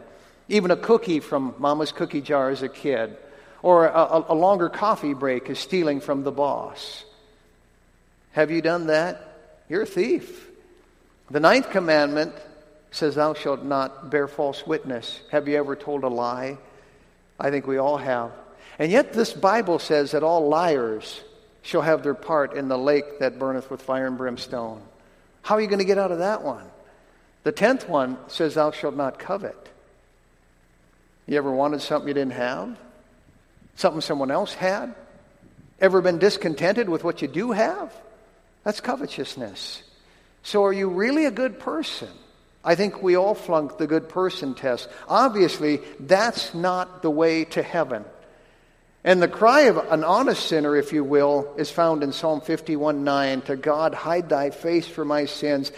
Even 0.49 0.71
a 0.71 0.77
cookie 0.77 1.21
from 1.21 1.55
mama's 1.59 1.93
cookie 1.93 2.21
jar 2.21 2.51
as 2.51 2.63
a 2.63 2.69
kid, 2.69 3.17
or 3.63 3.87
a, 3.87 4.25
a 4.29 4.35
longer 4.35 4.69
coffee 4.69 5.15
break 5.15 5.49
is 5.49 5.59
stealing 5.59 6.01
from 6.01 6.23
the 6.23 6.33
boss. 6.33 7.05
Have 8.33 8.51
you 8.51 8.63
done 8.63 8.87
that? 8.87 9.27
You're 9.69 9.83
a 9.83 9.87
thief. 9.87 10.49
The 11.31 11.41
ninth 11.41 11.71
commandment 11.71 12.35
says, 12.91 13.15
Thou 13.15 13.35
shalt 13.35 13.65
not 13.65 14.11
bear 14.11 14.29
false 14.29 14.67
witness. 14.67 15.21
Have 15.31 15.49
you 15.49 15.57
ever 15.57 15.77
told 15.77 16.05
a 16.05 16.09
lie? 16.09 16.59
I 17.39 17.51
think 17.51 17.67
we 17.67 17.79
all 17.79 17.97
have. 17.97 18.33
And 18.79 18.91
yet, 18.91 19.13
this 19.13 19.33
Bible 19.33 19.79
says 19.79 20.13
that 20.13 20.23
all 20.23 20.49
liars 20.49 21.21
shall 21.63 21.83
have 21.83 22.03
their 22.03 22.15
part 22.15 22.55
in 22.55 22.69
the 22.69 22.79
lake 22.79 23.19
that 23.21 23.39
burneth 23.39 23.71
with 23.71 23.83
fire 23.83 24.07
and 24.07 24.17
brimstone. 24.17 24.83
How 25.43 25.57
are 25.57 25.61
you 25.61 25.67
going 25.67 25.79
to 25.81 25.85
get 25.85 25.99
out 25.99 26.13
of 26.13 26.19
that 26.19 26.43
one? 26.43 26.65
The 27.43 27.53
tenth 27.53 27.89
one 27.89 28.19
says, 28.29 28.55
Thou 28.55 28.71
shalt 28.71 28.97
not 28.97 29.19
covet. 29.19 29.69
You 31.27 31.37
ever 31.37 31.53
wanted 31.53 31.81
something 31.81 32.09
you 32.09 32.15
didn't 32.15 32.33
have? 32.33 32.77
Something 33.77 34.01
someone 34.01 34.31
else 34.31 34.53
had? 34.53 34.95
Ever 35.81 36.03
been 36.03 36.19
discontented 36.19 36.89
with 36.89 37.05
what 37.05 37.23
you 37.23 37.29
do 37.29 37.53
have? 37.53 37.93
That's 38.65 38.81
covetousness. 38.81 39.83
So, 40.43 40.65
are 40.65 40.73
you 40.73 40.89
really 40.89 41.27
a 41.27 41.31
good 41.31 41.59
person? 41.59 42.09
I 42.63 42.75
think 42.75 43.03
we 43.03 43.17
all 43.17 43.35
flunk 43.35 43.79
the 43.79 43.87
good 43.87 44.09
person 44.09 44.55
test. 44.55 44.89
Obviously, 45.09 45.81
that's 45.99 46.55
not 46.55 47.03
the 47.03 47.11
way 47.11 47.45
to 47.47 47.63
heaven. 47.63 48.05
And 49.03 49.23
the 49.23 49.29
cry 49.29 49.63
of 49.63 49.79
an 49.79 50.05
honest 50.05 50.47
sinner, 50.47 50.77
if 50.77 50.93
you 50.93 51.03
will, 51.03 51.55
is 51.57 51.71
found 51.71 52.03
in 52.03 52.13
Psalm 52.13 52.43
51 52.43 53.03
9 53.03 53.43
To 53.43 53.57
God, 53.57 53.95
hide 53.95 54.29
thy 54.29 54.51
face 54.51 54.87
from 54.87 55.09
my 55.09 55.25
sins 55.25 55.73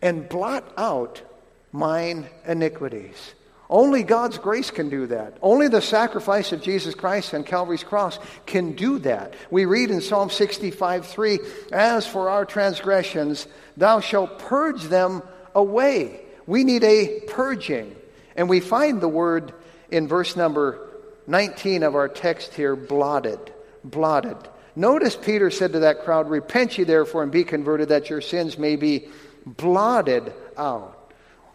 and 0.00 0.28
blot 0.28 0.64
out 0.76 1.22
mine 1.70 2.26
iniquities. 2.46 3.34
Only 3.72 4.02
God's 4.02 4.36
grace 4.36 4.70
can 4.70 4.90
do 4.90 5.06
that. 5.06 5.38
Only 5.40 5.66
the 5.66 5.80
sacrifice 5.80 6.52
of 6.52 6.60
Jesus 6.60 6.94
Christ 6.94 7.32
on 7.32 7.42
Calvary's 7.42 7.82
cross 7.82 8.18
can 8.44 8.72
do 8.72 8.98
that. 8.98 9.32
We 9.50 9.64
read 9.64 9.90
in 9.90 10.02
Psalm 10.02 10.28
65 10.28 11.06
3 11.06 11.38
As 11.72 12.06
for 12.06 12.28
our 12.28 12.44
transgressions, 12.44 13.46
thou 13.78 14.00
shalt 14.00 14.38
purge 14.38 14.82
them 14.82 15.22
away. 15.54 16.20
We 16.46 16.64
need 16.64 16.84
a 16.84 17.20
purging. 17.28 17.96
And 18.36 18.46
we 18.50 18.60
find 18.60 19.00
the 19.00 19.08
word 19.08 19.54
in 19.90 20.06
verse 20.06 20.36
number 20.36 20.90
19 21.26 21.82
of 21.82 21.94
our 21.94 22.08
text 22.08 22.52
here 22.52 22.76
blotted. 22.76 23.40
Blotted. 23.82 24.36
Notice 24.76 25.16
Peter 25.16 25.50
said 25.50 25.72
to 25.72 25.78
that 25.78 26.04
crowd, 26.04 26.28
Repent 26.28 26.76
ye 26.76 26.84
therefore 26.84 27.22
and 27.22 27.32
be 27.32 27.44
converted, 27.44 27.88
that 27.88 28.10
your 28.10 28.20
sins 28.20 28.58
may 28.58 28.76
be 28.76 29.08
blotted 29.46 30.34
out. 30.58 31.01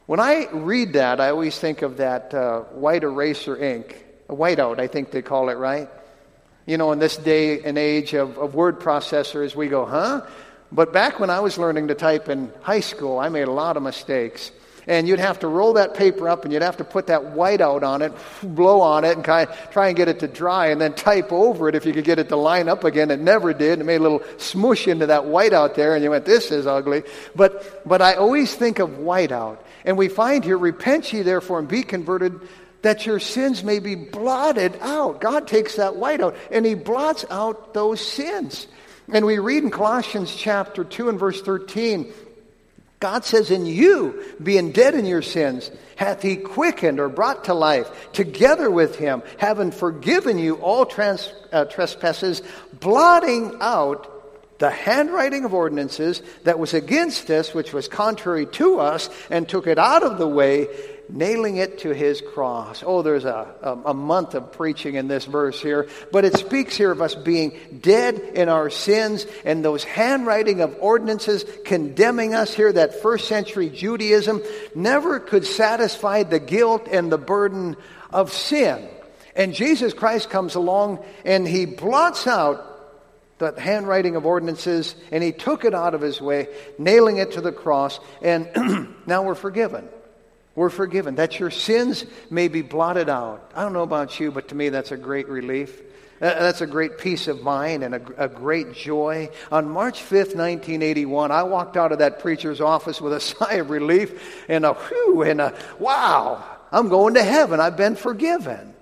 When 0.08 0.22
I 0.22 0.48
read 0.54 0.93
that, 0.93 1.20
I 1.20 1.32
always 1.32 1.60
think 1.60 1.82
of 1.82 1.98
that 1.98 2.34
uh, 2.34 2.62
white 2.62 3.04
eraser 3.04 3.58
ink, 3.58 4.06
a 4.30 4.34
whiteout, 4.34 4.80
I 4.80 4.88
think 4.88 5.12
they 5.12 5.22
call 5.22 5.50
it, 5.50 5.56
right? 5.56 5.89
You 6.65 6.78
know, 6.78 6.93
in 6.93 7.00
this 7.00 7.17
day 7.17 7.62
and 7.63 7.78
age 7.78 8.13
of, 8.13 8.38
of 8.38 8.56
word 8.56 8.80
processors, 8.80 9.54
we 9.54 9.67
go, 9.67 9.86
huh? 9.86 10.26
But 10.72 10.93
back 10.93 11.20
when 11.20 11.30
I 11.30 11.41
was 11.41 11.58
learning 11.58 11.89
to 11.89 11.96
type 11.96 12.30
in 12.30 12.54
high 12.62 12.80
school, 12.80 13.20
I 13.20 13.28
made 13.28 13.50
a 13.50 13.52
lot 13.52 13.76
of 13.76 13.84
mistakes 13.84 14.50
and 14.88 15.08
you'd 15.08 15.20
have 15.20 15.39
to 15.39 15.48
roll 15.48 15.74
that 15.74 15.93
paper 15.93 16.30
up 16.30 16.46
and 16.46 16.54
you'd 16.54 16.62
have 16.62 16.78
to 16.78 16.84
put 16.84 17.08
that 17.08 17.22
whiteout 17.22 17.84
on 17.84 18.02
it, 18.02 18.13
blow 18.41 18.80
on 18.82 19.04
it, 19.04 19.15
and 19.15 19.24
kind 19.24 19.50
of 19.50 19.72
try 19.72 19.89
and 19.89 19.98
get 19.98 20.08
it 20.08 20.20
to 20.20 20.28
dry, 20.28 20.67
and 20.67 20.80
then 20.80 20.93
type 20.93 21.32
over 21.32 21.67
it 21.67 21.76
if 21.76 21.86
you 21.86 21.93
could 21.93 22.06
get 22.06 22.20
it 22.20 22.30
to 22.30 22.38
line 22.38 22.70
up 22.70 22.86
again. 22.86 23.12
It 23.12 23.20
never 23.20 23.54
did. 23.54 23.80
It 23.80 23.84
made 23.84 24.00
a 24.00 24.04
little 24.04 24.24
smush 24.38 24.88
into 24.88 25.08
that 25.08 25.24
whiteout 25.24 25.76
there, 25.76 25.93
and 25.93 26.04
you 26.04 26.12
went, 26.12 26.26
"This 26.26 26.52
is 26.52 26.65
ugly." 26.65 27.04
But 27.36 27.86
but 27.88 28.02
I 28.02 28.13
always 28.13 28.56
think 28.56 28.80
of 28.80 28.98
white 28.98 29.34
out, 29.34 29.62
and 29.88 29.97
we 29.97 30.08
find 30.08 30.43
here, 30.43 30.58
"Repent 30.58 31.12
ye 31.12 31.23
therefore 31.23 31.60
and 31.60 31.67
be 31.67 31.82
converted." 31.82 32.39
That 32.84 33.08
your 33.08 33.19
sins 33.19 33.63
may 33.63 33.80
be 33.80 33.95
blotted 33.95 34.78
out. 34.82 35.19
God 35.19 35.47
takes 35.47 35.78
that 35.78 35.95
white 35.95 36.21
out 36.21 36.36
and 36.52 36.63
He 36.63 36.76
blots 36.76 37.26
out 37.32 37.73
those 37.73 38.00
sins. 38.00 38.67
And 39.12 39.26
we 39.26 39.39
read 39.39 39.63
in 39.63 39.71
Colossians 39.71 40.34
chapter 40.34 40.84
2 40.84 41.10
and 41.10 41.19
verse 41.19 41.41
13 41.41 42.13
God 43.00 43.23
says, 43.23 43.52
In 43.52 43.65
you, 43.65 44.23
being 44.41 44.71
dead 44.71 44.95
in 44.95 45.06
your 45.06 45.21
sins, 45.21 45.69
hath 45.95 46.23
he 46.23 46.36
quickened 46.36 47.00
or 47.00 47.10
brought 47.10 47.45
to 47.45 47.54
life, 47.54 48.12
together 48.12 48.71
with 48.71 48.95
him, 48.95 49.21
having 49.38 49.71
forgiven 49.71 50.39
you 50.39 50.56
all 50.56 50.86
trans, 50.86 51.32
uh, 51.52 51.65
trespasses, 51.65 52.41
blotting 52.80 53.58
out 53.62 54.16
the 54.60 54.70
handwriting 54.70 55.46
of 55.46 55.54
ordinances 55.54 56.22
that 56.43 56.60
was 56.60 56.74
against 56.74 57.30
us, 57.30 57.54
which 57.54 57.74
was 57.74 57.88
contrary 57.88 58.46
to 58.46 58.80
us, 58.80 59.10
and 59.30 59.48
took 59.48 59.67
it 59.67 59.78
out 59.78 60.04
of 60.04 60.17
the 60.17 60.28
way, 60.28 60.67
nailing 61.10 61.58
it 61.58 61.80
to 61.80 61.93
his 61.93 62.22
cross. 62.34 62.84
Oh, 62.86 63.02
there's 63.02 63.26
a, 63.26 63.54
a, 63.62 63.89
a, 63.89 63.93
month 63.93 64.34
of 64.36 64.52
preaching 64.52 64.96
in 64.96 65.08
this 65.08 65.26
verse 65.26 65.62
here, 65.62 65.88
but 66.12 66.26
it 66.26 66.38
speaks 66.38 66.76
here 66.76 66.91
of 66.91 67.02
us 67.02 67.15
being 67.15 67.80
dead 67.82 68.15
in 68.20 68.50
our 68.50 68.70
sins 68.70 69.26
and 69.46 69.63
those 69.63 69.84
handwriting 69.84 70.62
of 70.62 70.76
ordinances 70.82 71.46
condemning 71.63 72.34
us 72.34 72.54
here. 72.54 72.74
That 72.74 73.02
first 73.02 73.28
century 73.28 73.70
Judaism 73.70 74.41
never 74.76 75.20
could 75.20 75.46
satisfy 75.46 76.24
the 76.24 76.39
guilt 76.39 76.88
and 76.91 77.12
the 77.12 77.17
burden 77.17 77.78
of 78.12 78.34
sin. 78.34 78.89
And 79.36 79.54
Jesus 79.54 79.93
Christ 79.93 80.30
comes 80.30 80.56
along 80.56 81.06
and 81.24 81.48
he 81.48 81.65
blots 81.65 82.26
out 82.26 82.76
the 83.38 83.60
handwriting 83.60 84.15
of 84.15 84.26
ordinances 84.26 84.95
and 85.12 85.23
he 85.23 85.32
took 85.32 85.65
it 85.65 85.73
out 85.73 85.93
of 85.93 86.02
his 86.02 86.21
way, 86.21 86.47
nailing 86.78 87.17
it 87.17 87.34
to 87.34 87.41
the 87.41 87.52
cross, 87.52 88.00
and 88.21 88.95
now 89.06 89.23
we're 89.23 89.36
forgiven. 89.36 89.88
We're 90.56 90.69
forgiven. 90.69 91.15
That 91.15 91.39
your 91.39 91.52
sins 91.52 92.06
may 92.32 92.47
be 92.47 92.63
blotted 92.63 93.10
out. 93.10 93.52
I 93.56 93.62
don't 93.62 93.73
know 93.73 93.84
about 93.84 94.19
you, 94.19 94.32
but 94.32 94.47
to 94.47 94.56
me 94.56 94.69
that's 94.69 94.91
a 94.91 94.97
great 94.97 95.30
relief. 95.30 95.84
That's 96.19 96.62
a 96.62 96.67
great 96.67 96.97
peace 96.97 97.28
of 97.28 97.43
mind 97.43 97.84
and 97.84 97.93
a, 97.93 98.26
a, 98.26 98.28
great 98.28 98.73
joy. 98.73 99.30
On 99.52 99.69
March 99.69 100.00
5th, 100.02 100.36
1981, 100.36 101.32
I 101.32 101.43
walked 101.43 101.78
out 101.78 101.91
of 101.91 102.00
that 102.00 102.19
preacher's 102.19 102.60
office 102.60 103.00
with 103.00 103.13
a 103.13 103.19
sigh 103.19 103.56
of 103.56 103.69
relief 103.69 104.45
and 104.50 104.65
a 104.65 104.73
whew 104.73 105.21
and 105.21 105.39
a 105.39 105.54
wow, 105.80 106.43
I'm 106.71 106.89
going 106.89 107.13
to 107.13 107.23
heaven. 107.23 107.60
I've 107.60 107.78
been 107.78 107.95
forgiven. 107.95 108.73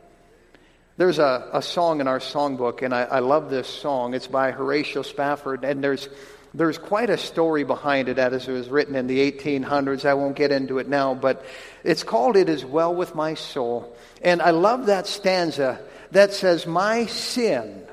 There's 0.97 1.19
a, 1.19 1.49
a 1.51 1.61
song 1.61 1.99
in 1.99 2.07
our 2.07 2.19
songbook, 2.19 2.81
and 2.81 2.93
I, 2.93 3.03
I 3.03 3.19
love 3.19 3.49
this 3.49 3.67
song. 3.67 4.13
It's 4.13 4.27
by 4.27 4.51
Horatio 4.51 5.01
Spafford, 5.01 5.65
and 5.65 5.83
there's 5.83 6.07
there's 6.53 6.77
quite 6.77 7.09
a 7.09 7.17
story 7.17 7.65
behind 7.65 8.07
it 8.07 8.17
as 8.17 8.47
it 8.47 8.51
was 8.51 8.69
written 8.69 8.95
in 8.95 9.07
the 9.07 9.29
1800s. 9.29 10.05
I 10.05 10.13
won't 10.13 10.37
get 10.37 10.53
into 10.53 10.77
it 10.77 10.87
now, 10.87 11.13
but 11.13 11.45
it's 11.83 12.03
called 12.03 12.37
It 12.37 12.47
Is 12.47 12.63
Well 12.63 12.95
With 12.95 13.13
My 13.13 13.33
Soul. 13.33 13.93
And 14.21 14.41
I 14.41 14.51
love 14.51 14.85
that 14.85 15.05
stanza 15.05 15.81
that 16.11 16.33
says, 16.33 16.65
My 16.65 17.07
sin. 17.07 17.85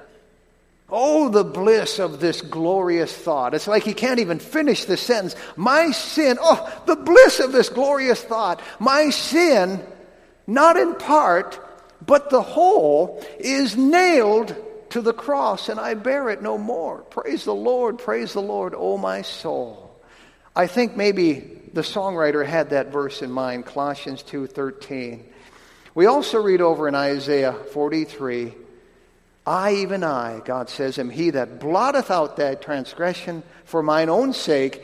Oh, 0.89 1.29
the 1.29 1.43
bliss 1.43 1.99
of 1.99 2.21
this 2.21 2.41
glorious 2.41 3.13
thought. 3.13 3.55
It's 3.55 3.67
like 3.67 3.83
he 3.83 3.95
can't 3.95 4.21
even 4.21 4.39
finish 4.39 4.85
the 4.85 4.97
sentence. 4.97 5.35
My 5.57 5.91
sin. 5.91 6.39
Oh, 6.41 6.83
the 6.87 6.97
bliss 6.97 7.41
of 7.41 7.51
this 7.51 7.69
glorious 7.69 8.23
thought. 8.23 8.61
My 8.79 9.11
sin, 9.11 9.85
not 10.47 10.77
in 10.77 10.95
part, 10.95 11.59
but 12.05 12.31
the 12.31 12.43
whole 12.43 13.25
is 13.39 13.77
nailed 13.77 14.55
to 14.91 15.01
the 15.01 15.13
cross, 15.13 15.69
and 15.69 15.81
I 15.81 15.95
bear 15.95 16.29
it 16.31 16.43
no 16.43 16.59
more. 16.59 16.99
Praise 16.99 17.45
the 17.45 17.55
Lord, 17.55 17.99
praise 17.99 18.33
the 18.33 18.43
Lord, 18.43 18.75
O 18.77 18.99
my 18.99 19.23
soul. 19.23 20.01
I 20.55 20.67
think 20.67 20.97
maybe 20.97 21.61
the 21.73 21.81
songwriter 21.81 22.45
had 22.45 22.71
that 22.71 22.89
verse 22.93 23.23
in 23.23 23.31
mind, 23.31 23.65
Colossians 23.65 24.23
2:13. 24.23 25.25
We 25.95 26.07
also 26.07 26.41
read 26.41 26.61
over 26.61 26.89
in 26.89 26.95
Isaiah 26.95 27.53
43, 27.53 28.55
I, 29.47 29.75
even 29.75 30.05
I, 30.05 30.41
God 30.45 30.69
says, 30.69 30.99
am 30.99 31.11
he 31.11 31.31
that 31.31 31.59
blotteth 31.59 32.11
out 32.11 32.37
that 32.37 32.63
transgression 32.63 33.43
for 33.65 33.83
mine 33.83 34.09
own 34.09 34.33
sake, 34.33 34.83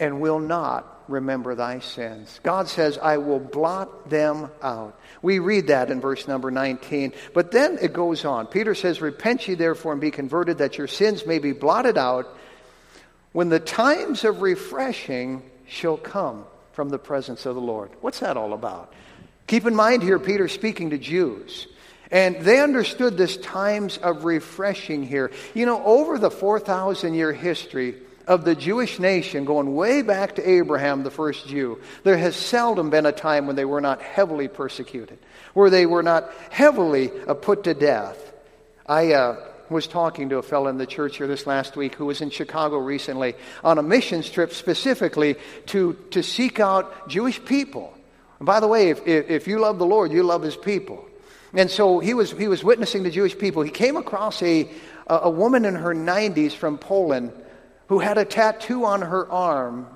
and 0.00 0.20
will 0.20 0.38
not 0.38 0.93
remember 1.08 1.54
thy 1.54 1.78
sins. 1.78 2.40
God 2.42 2.68
says, 2.68 2.98
I 2.98 3.18
will 3.18 3.40
blot 3.40 4.10
them 4.10 4.50
out. 4.62 4.98
We 5.22 5.38
read 5.38 5.68
that 5.68 5.90
in 5.90 6.00
verse 6.00 6.26
number 6.28 6.50
19. 6.50 7.12
But 7.32 7.50
then 7.50 7.78
it 7.80 7.92
goes 7.92 8.24
on. 8.24 8.46
Peter 8.46 8.74
says, 8.74 9.00
Repent 9.00 9.46
ye 9.48 9.54
therefore 9.54 9.92
and 9.92 10.00
be 10.00 10.10
converted, 10.10 10.58
that 10.58 10.78
your 10.78 10.86
sins 10.86 11.26
may 11.26 11.38
be 11.38 11.52
blotted 11.52 11.98
out, 11.98 12.26
when 13.32 13.48
the 13.48 13.60
times 13.60 14.24
of 14.24 14.42
refreshing 14.42 15.42
shall 15.66 15.96
come 15.96 16.44
from 16.72 16.88
the 16.88 16.98
presence 16.98 17.46
of 17.46 17.54
the 17.54 17.60
Lord. 17.60 17.90
What's 18.00 18.20
that 18.20 18.36
all 18.36 18.52
about? 18.52 18.92
Keep 19.46 19.66
in 19.66 19.74
mind 19.74 20.02
here, 20.02 20.18
Peter 20.18 20.48
speaking 20.48 20.90
to 20.90 20.98
Jews. 20.98 21.66
And 22.10 22.36
they 22.36 22.60
understood 22.60 23.16
this 23.16 23.36
times 23.38 23.98
of 23.98 24.24
refreshing 24.24 25.02
here. 25.02 25.32
You 25.54 25.66
know, 25.66 25.82
over 25.84 26.18
the 26.18 26.30
4,000 26.30 27.14
year 27.14 27.32
history 27.32 27.96
of 28.26 28.44
the 28.44 28.54
Jewish 28.54 28.98
nation, 28.98 29.44
going 29.44 29.74
way 29.74 30.02
back 30.02 30.36
to 30.36 30.48
Abraham, 30.48 31.02
the 31.02 31.10
first 31.10 31.46
Jew, 31.46 31.80
there 32.04 32.16
has 32.16 32.34
seldom 32.34 32.90
been 32.90 33.06
a 33.06 33.12
time 33.12 33.46
when 33.46 33.56
they 33.56 33.64
were 33.64 33.80
not 33.80 34.00
heavily 34.00 34.48
persecuted, 34.48 35.18
where 35.52 35.70
they 35.70 35.86
were 35.86 36.02
not 36.02 36.30
heavily 36.50 37.10
uh, 37.26 37.34
put 37.34 37.64
to 37.64 37.74
death. 37.74 38.32
I 38.86 39.12
uh, 39.12 39.36
was 39.68 39.86
talking 39.86 40.30
to 40.30 40.38
a 40.38 40.42
fellow 40.42 40.68
in 40.68 40.78
the 40.78 40.86
church 40.86 41.18
here 41.18 41.26
this 41.26 41.46
last 41.46 41.76
week 41.76 41.94
who 41.94 42.06
was 42.06 42.20
in 42.20 42.30
Chicago 42.30 42.78
recently 42.78 43.34
on 43.62 43.78
a 43.78 43.82
missions 43.82 44.28
trip 44.30 44.52
specifically 44.52 45.36
to, 45.66 45.94
to 46.10 46.22
seek 46.22 46.60
out 46.60 47.08
Jewish 47.08 47.44
people. 47.44 47.92
And 48.38 48.46
by 48.46 48.60
the 48.60 48.68
way, 48.68 48.90
if, 48.90 49.06
if, 49.06 49.46
you 49.46 49.58
love 49.58 49.78
the 49.78 49.86
Lord, 49.86 50.12
you 50.12 50.22
love 50.22 50.42
his 50.42 50.56
people. 50.56 51.06
And 51.52 51.70
so 51.70 52.00
he 52.00 52.14
was, 52.14 52.32
he 52.32 52.48
was 52.48 52.64
witnessing 52.64 53.04
the 53.04 53.10
Jewish 53.10 53.38
people. 53.38 53.62
He 53.62 53.70
came 53.70 53.96
across 53.96 54.42
a, 54.42 54.68
a 55.06 55.30
woman 55.30 55.64
in 55.64 55.76
her 55.76 55.94
90s 55.94 56.52
from 56.52 56.78
Poland 56.78 57.32
who 57.88 57.98
had 57.98 58.18
a 58.18 58.24
tattoo 58.24 58.84
on 58.84 59.02
her 59.02 59.30
arm, 59.30 59.86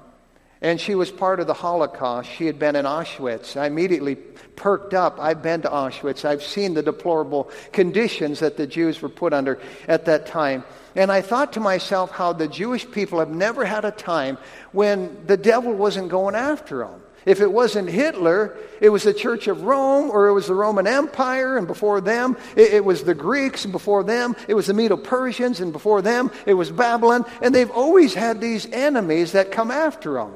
and 0.60 0.80
she 0.80 0.94
was 0.94 1.10
part 1.10 1.40
of 1.40 1.46
the 1.46 1.54
Holocaust. 1.54 2.28
She 2.30 2.46
had 2.46 2.58
been 2.58 2.76
in 2.76 2.84
Auschwitz. 2.84 3.56
I 3.56 3.66
immediately 3.66 4.16
perked 4.16 4.92
up. 4.92 5.18
I've 5.20 5.42
been 5.42 5.62
to 5.62 5.68
Auschwitz. 5.68 6.24
I've 6.24 6.42
seen 6.42 6.74
the 6.74 6.82
deplorable 6.82 7.50
conditions 7.72 8.40
that 8.40 8.56
the 8.56 8.66
Jews 8.66 9.00
were 9.00 9.08
put 9.08 9.32
under 9.32 9.60
at 9.86 10.06
that 10.06 10.26
time. 10.26 10.64
And 10.96 11.12
I 11.12 11.20
thought 11.22 11.52
to 11.52 11.60
myself 11.60 12.10
how 12.10 12.32
the 12.32 12.48
Jewish 12.48 12.90
people 12.90 13.20
have 13.20 13.30
never 13.30 13.64
had 13.64 13.84
a 13.84 13.92
time 13.92 14.36
when 14.72 15.26
the 15.26 15.36
devil 15.36 15.72
wasn't 15.72 16.08
going 16.08 16.34
after 16.34 16.78
them. 16.78 17.02
If 17.28 17.42
it 17.42 17.52
wasn't 17.52 17.90
Hitler, 17.90 18.56
it 18.80 18.88
was 18.88 19.02
the 19.02 19.12
Church 19.12 19.48
of 19.48 19.64
Rome 19.64 20.10
or 20.10 20.28
it 20.28 20.32
was 20.32 20.46
the 20.46 20.54
Roman 20.54 20.86
Empire, 20.86 21.58
and 21.58 21.66
before 21.66 22.00
them, 22.00 22.38
it, 22.56 22.72
it 22.72 22.84
was 22.86 23.04
the 23.04 23.14
Greeks, 23.14 23.64
and 23.64 23.70
before 23.70 24.02
them, 24.02 24.34
it 24.48 24.54
was 24.54 24.68
the 24.68 24.72
Medo 24.72 24.96
Persians, 24.96 25.60
and 25.60 25.70
before 25.70 26.00
them, 26.00 26.30
it 26.46 26.54
was 26.54 26.70
Babylon. 26.70 27.26
And 27.42 27.54
they've 27.54 27.70
always 27.70 28.14
had 28.14 28.40
these 28.40 28.64
enemies 28.72 29.32
that 29.32 29.52
come 29.52 29.70
after 29.70 30.14
them. 30.14 30.32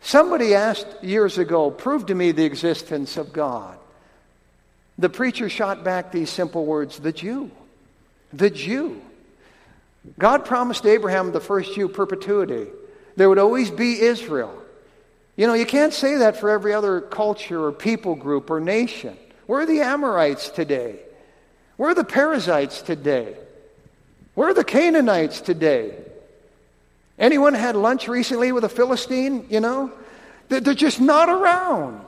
Somebody 0.00 0.54
asked 0.54 0.86
years 1.02 1.36
ago, 1.36 1.70
prove 1.70 2.06
to 2.06 2.14
me 2.14 2.32
the 2.32 2.46
existence 2.46 3.18
of 3.18 3.34
God. 3.34 3.76
The 4.96 5.10
preacher 5.10 5.50
shot 5.50 5.84
back 5.84 6.12
these 6.12 6.30
simple 6.30 6.64
words 6.64 6.98
the 6.98 7.12
Jew. 7.12 7.50
The 8.32 8.48
Jew. 8.48 9.02
God 10.18 10.46
promised 10.46 10.86
Abraham, 10.86 11.32
the 11.32 11.40
first 11.40 11.74
Jew, 11.74 11.88
perpetuity. 11.88 12.68
There 13.16 13.28
would 13.28 13.38
always 13.38 13.70
be 13.70 14.00
Israel. 14.00 14.59
You 15.36 15.46
know, 15.46 15.54
you 15.54 15.66
can't 15.66 15.92
say 15.92 16.18
that 16.18 16.36
for 16.36 16.50
every 16.50 16.74
other 16.74 17.00
culture 17.00 17.64
or 17.64 17.72
people 17.72 18.14
group 18.14 18.50
or 18.50 18.60
nation. 18.60 19.16
Where 19.46 19.60
are 19.60 19.66
the 19.66 19.80
Amorites 19.80 20.50
today? 20.50 21.00
Where 21.76 21.90
are 21.90 21.94
the 21.94 22.04
Perizzites 22.04 22.82
today? 22.82 23.36
Where 24.34 24.50
are 24.50 24.54
the 24.54 24.64
Canaanites 24.64 25.40
today? 25.40 25.94
Anyone 27.18 27.54
had 27.54 27.76
lunch 27.76 28.08
recently 28.08 28.52
with 28.52 28.64
a 28.64 28.68
Philistine? 28.68 29.46
You 29.50 29.60
know? 29.60 29.92
They're 30.48 30.74
just 30.74 31.00
not 31.00 31.28
around. 31.28 32.04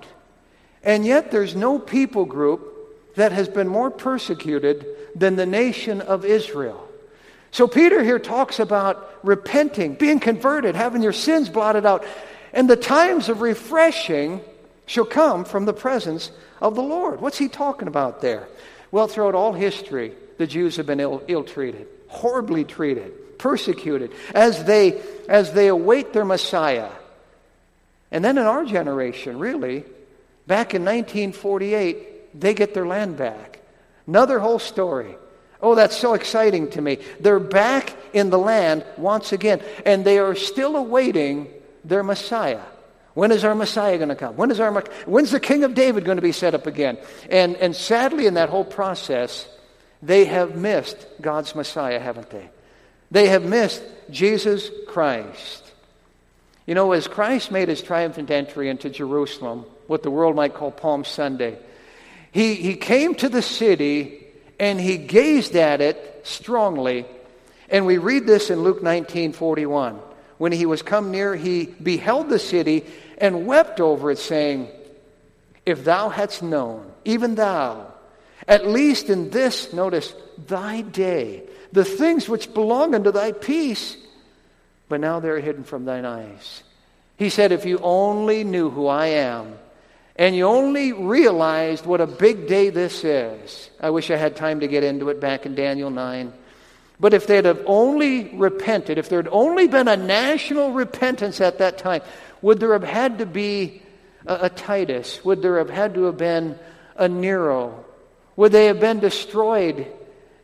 And 0.83 1.07
yet, 1.07 1.31
there's 1.31 1.55
no 1.55 1.79
people 1.79 2.25
group 2.25 3.15
that 3.15 3.33
has 3.33 3.49
been 3.49 3.69
more 3.69 3.91
persecuted 3.91 4.85
than 5.15 5.37
the 5.37 5.47
nation 5.47 6.01
of 6.01 6.25
Israel. 6.25 6.89
So, 7.51 7.69
Peter 7.69 8.03
here 8.03 8.19
talks 8.19 8.59
about 8.59 9.21
repenting, 9.23 9.95
being 9.95 10.19
converted, 10.19 10.75
having 10.75 11.03
your 11.03 11.13
sins 11.13 11.49
blotted 11.49 11.87
out. 11.87 12.05
And 12.53 12.69
the 12.69 12.77
times 12.77 13.29
of 13.29 13.41
refreshing 13.41 14.41
shall 14.87 15.05
come 15.05 15.45
from 15.45 15.65
the 15.65 15.73
presence 15.73 16.31
of 16.61 16.75
the 16.75 16.83
Lord. 16.83 17.21
What's 17.21 17.39
he 17.39 17.49
talking 17.49 17.89
about 17.89 18.21
there? 18.21 18.49
Well, 18.91 19.09
throughout 19.09 19.35
all 19.35 19.53
history, 19.53 20.13
the 20.37 20.47
Jews 20.47 20.77
have 20.77 20.87
been 20.87 21.01
ill 21.01 21.45
treated, 21.45 21.87
horribly 22.09 22.65
treated, 22.65 23.39
persecuted 23.39 24.13
as 24.35 24.65
they, 24.65 25.01
as 25.29 25.53
they 25.53 25.69
await 25.69 26.13
their 26.13 26.25
Messiah. 26.25 26.91
And 28.11 28.25
then 28.25 28.37
in 28.37 28.45
our 28.45 28.65
generation, 28.65 29.39
really, 29.39 29.85
back 30.47 30.75
in 30.75 30.83
1948, 30.83 32.39
they 32.39 32.55
get 32.55 32.75
their 32.75 32.87
land 32.87 33.17
back. 33.17 33.61
Another 34.07 34.39
whole 34.39 34.59
story. 34.59 35.17
Oh, 35.63 35.75
that's 35.75 35.97
so 35.97 36.15
exciting 36.15 36.69
to 36.71 36.83
me. 36.83 36.99
They're 37.21 37.39
back 37.39 37.97
in 38.13 38.31
the 38.31 38.39
land 38.39 38.85
once 38.99 39.33
again, 39.33 39.63
and 39.87 40.05
they 40.05 40.19
are 40.19 40.35
still 40.35 40.77
awaiting 40.77 41.49
their 41.85 42.03
Messiah. 42.03 42.63
When 43.15 43.31
is 43.31 43.45
our 43.45 43.55
Messiah 43.55 43.99
going 43.99 44.09
to 44.09 44.15
come? 44.15 44.37
When 44.37 44.51
is 44.51 44.59
our, 44.59 44.73
when's 45.05 45.31
the 45.31 45.41
King 45.41 45.65
of 45.65 45.75
David 45.75 46.05
going 46.05 46.17
to 46.17 46.23
be 46.23 46.33
set 46.33 46.55
up 46.55 46.67
again? 46.67 46.97
And, 47.29 47.57
and 47.57 47.77
sadly, 47.77 48.27
in 48.27 48.35
that 48.35 48.49
whole 48.49 48.65
process, 48.65 49.47
they 50.03 50.25
have 50.25 50.57
missed 50.57 51.07
God's 51.21 51.55
Messiah, 51.55 52.01
haven't 52.01 52.31
they? 52.31 52.49
They 53.11 53.29
have 53.29 53.45
missed 53.45 53.83
Jesus 54.11 54.71
Christ. 54.89 55.73
You 56.67 56.75
know, 56.75 56.93
as 56.93 57.07
Christ 57.07 57.51
made 57.51 57.69
his 57.69 57.83
triumphant 57.83 58.31
entry 58.31 58.71
into 58.71 58.89
Jerusalem, 58.89 59.67
what 59.89 60.03
the 60.03 60.11
world 60.11 60.35
might 60.35 60.55
call 60.55 60.71
Palm 60.71 61.05
Sunday, 61.05 61.59
he, 62.31 62.55
he 62.55 62.77
came 62.77 63.15
to 63.17 63.29
the 63.29 63.43
city 63.43 64.27
and 64.59 64.81
he 64.81 64.97
gazed 64.97 65.55
at 65.55 65.83
it 65.83 66.23
strongly. 66.23 67.05
And 67.69 67.85
we 67.85 67.99
read 67.99 68.27
this 68.27 68.49
in 68.49 68.63
Luke 68.63 68.83
19 68.83 69.33
41 69.33 70.01
when 70.43 70.51
he 70.51 70.67
was 70.67 70.83
come 70.83 71.13
near, 71.13 71.37
he 71.37 71.67
beheld 71.67 72.29
the 72.29 72.37
city 72.37 72.85
and 73.19 73.47
wept 73.47 73.79
over 73.79 74.11
it, 74.11 74.19
saying, 74.19 74.67
If 75.65 75.85
thou 75.85 76.09
hadst 76.09 76.43
known, 76.43 76.91
even 77.05 77.37
thou, 77.37 77.87
at 78.49 78.67
least 78.67 79.09
in 79.09 79.31
this, 79.31 79.73
notice, 79.73 80.13
thy 80.49 80.81
day, 80.81 81.45
the 81.71 81.85
things 81.85 82.29
which 82.29 82.53
belong 82.55 82.93
unto 82.93 83.13
thy 83.13 83.31
peace, 83.31 83.97
but 84.89 84.99
now 84.99 85.21
they're 85.21 85.39
hidden 85.39 85.63
from 85.63 85.85
thine 85.85 86.05
eyes. 86.05 86.65
He 87.17 87.29
said, 87.29 87.53
If 87.53 87.65
you 87.65 87.79
only 87.79 88.43
knew 88.43 88.69
who 88.69 88.89
I 88.89 89.07
am, 89.23 89.55
and 90.17 90.35
you 90.35 90.47
only 90.47 90.93
realized 90.93 91.87
what 91.87 92.01
a 92.01 92.07
big 92.09 92.49
day 92.49 92.71
this 92.71 93.05
is. 93.05 93.71
I 93.81 93.91
wish 93.91 94.11
I 94.11 94.17
had 94.17 94.35
time 94.35 94.59
to 94.59 94.67
get 94.67 94.83
into 94.83 95.09
it 95.11 95.21
back 95.21 95.47
in 95.47 95.55
Daniel 95.55 95.91
9. 95.91 96.33
But 97.03 97.15
if 97.15 97.27
they'd 97.27 97.47
have 97.47 97.65
only 97.67 98.29
repented, 98.29 98.97
if 98.97 99.09
there 99.09 99.19
had 99.19 99.29
only 99.33 99.67
been 99.67 99.89
a 99.89 99.97
national 99.97 100.71
repentance 100.71 101.41
at 101.41 101.59
that 101.59 101.77
time, 101.77 102.01
would 102.43 102.61
there 102.61 102.75
have 102.75 102.85
had 102.85 103.19
to 103.19 103.27
be 103.27 103.83
a, 104.25 104.43
a 104.43 104.49
Titus? 104.49 105.25
Would 105.25 105.43
there 105.43 105.59
have 105.59 105.69
had 105.69 105.95
to 105.95 106.05
have 106.05 106.17
been 106.17 106.57
a 106.95 107.09
Nero? 107.09 107.85
Would 108.37 108.53
they 108.53 108.67
have 108.67 108.79
been 108.79 109.01
destroyed 109.01 109.89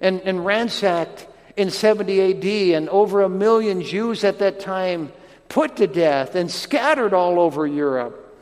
and, 0.01 0.21
and 0.23 0.45
ransacked 0.45 1.29
in 1.57 1.71
70 1.71 2.33
AD 2.33 2.77
and 2.77 2.89
over 2.89 3.23
a 3.23 3.29
million 3.29 3.81
Jews 3.81 4.25
at 4.25 4.41
that 4.41 4.59
time 4.59 5.13
put 5.49 5.77
to 5.77 5.87
death 5.87 6.35
and 6.35 6.51
scattered 6.51 7.15
all 7.15 7.39
over 7.39 7.69
Europe? 7.69 8.37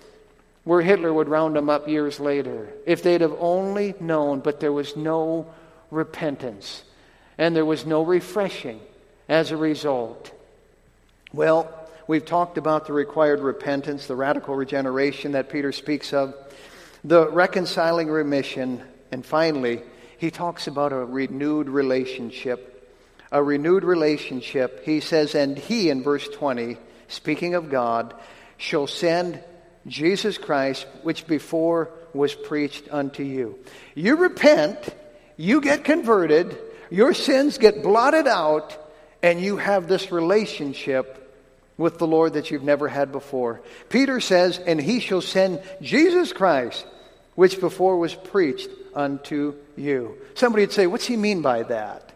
Where 0.64 0.80
Hitler 0.80 1.12
would 1.12 1.28
round 1.28 1.54
them 1.54 1.68
up 1.68 1.86
years 1.86 2.18
later. 2.18 2.72
If 2.86 3.02
they'd 3.02 3.20
have 3.20 3.36
only 3.38 3.92
known, 4.00 4.40
but 4.40 4.58
there 4.58 4.72
was 4.72 4.96
no 4.96 5.52
repentance 5.90 6.82
and 7.38 7.54
there 7.54 7.64
was 7.64 7.86
no 7.86 8.02
refreshing 8.02 8.80
as 9.28 9.50
a 9.50 9.56
result. 9.56 10.32
Well, 11.32 11.72
we've 12.06 12.24
talked 12.24 12.58
about 12.58 12.86
the 12.86 12.92
required 12.92 13.40
repentance, 13.40 14.06
the 14.06 14.16
radical 14.16 14.54
regeneration 14.54 15.32
that 15.32 15.50
Peter 15.50 15.72
speaks 15.72 16.12
of, 16.12 16.34
the 17.04 17.28
reconciling 17.28 18.08
remission, 18.08 18.82
and 19.12 19.24
finally, 19.24 19.82
he 20.18 20.30
talks 20.30 20.66
about 20.66 20.92
a 20.92 21.04
renewed 21.04 21.68
relationship. 21.68 22.72
A 23.32 23.42
renewed 23.42 23.84
relationship. 23.84 24.84
He 24.84 25.00
says, 25.00 25.34
and 25.34 25.58
he, 25.58 25.90
in 25.90 26.02
verse 26.02 26.28
20, 26.28 26.78
speaking 27.08 27.54
of 27.54 27.70
God, 27.70 28.14
shall 28.56 28.86
send 28.86 29.40
Jesus 29.86 30.38
Christ, 30.38 30.86
which 31.02 31.26
before 31.26 31.90
was 32.14 32.34
preached 32.34 32.84
unto 32.90 33.22
you. 33.22 33.58
You 33.94 34.16
repent, 34.16 34.78
you 35.36 35.60
get 35.60 35.84
converted, 35.84 36.56
your 36.90 37.14
sins 37.14 37.58
get 37.58 37.82
blotted 37.82 38.26
out, 38.26 38.76
and 39.22 39.40
you 39.40 39.56
have 39.56 39.88
this 39.88 40.12
relationship 40.12 41.22
with 41.76 41.98
the 41.98 42.06
Lord 42.06 42.34
that 42.34 42.50
you've 42.50 42.62
never 42.62 42.88
had 42.88 43.12
before. 43.12 43.60
Peter 43.88 44.20
says, 44.20 44.58
And 44.58 44.80
he 44.80 45.00
shall 45.00 45.20
send 45.20 45.62
Jesus 45.82 46.32
Christ, 46.32 46.86
which 47.34 47.60
before 47.60 47.98
was 47.98 48.14
preached 48.14 48.70
unto 48.94 49.54
you. 49.76 50.16
Somebody 50.34 50.64
would 50.64 50.72
say, 50.72 50.86
What's 50.86 51.06
he 51.06 51.16
mean 51.16 51.42
by 51.42 51.64
that? 51.64 52.12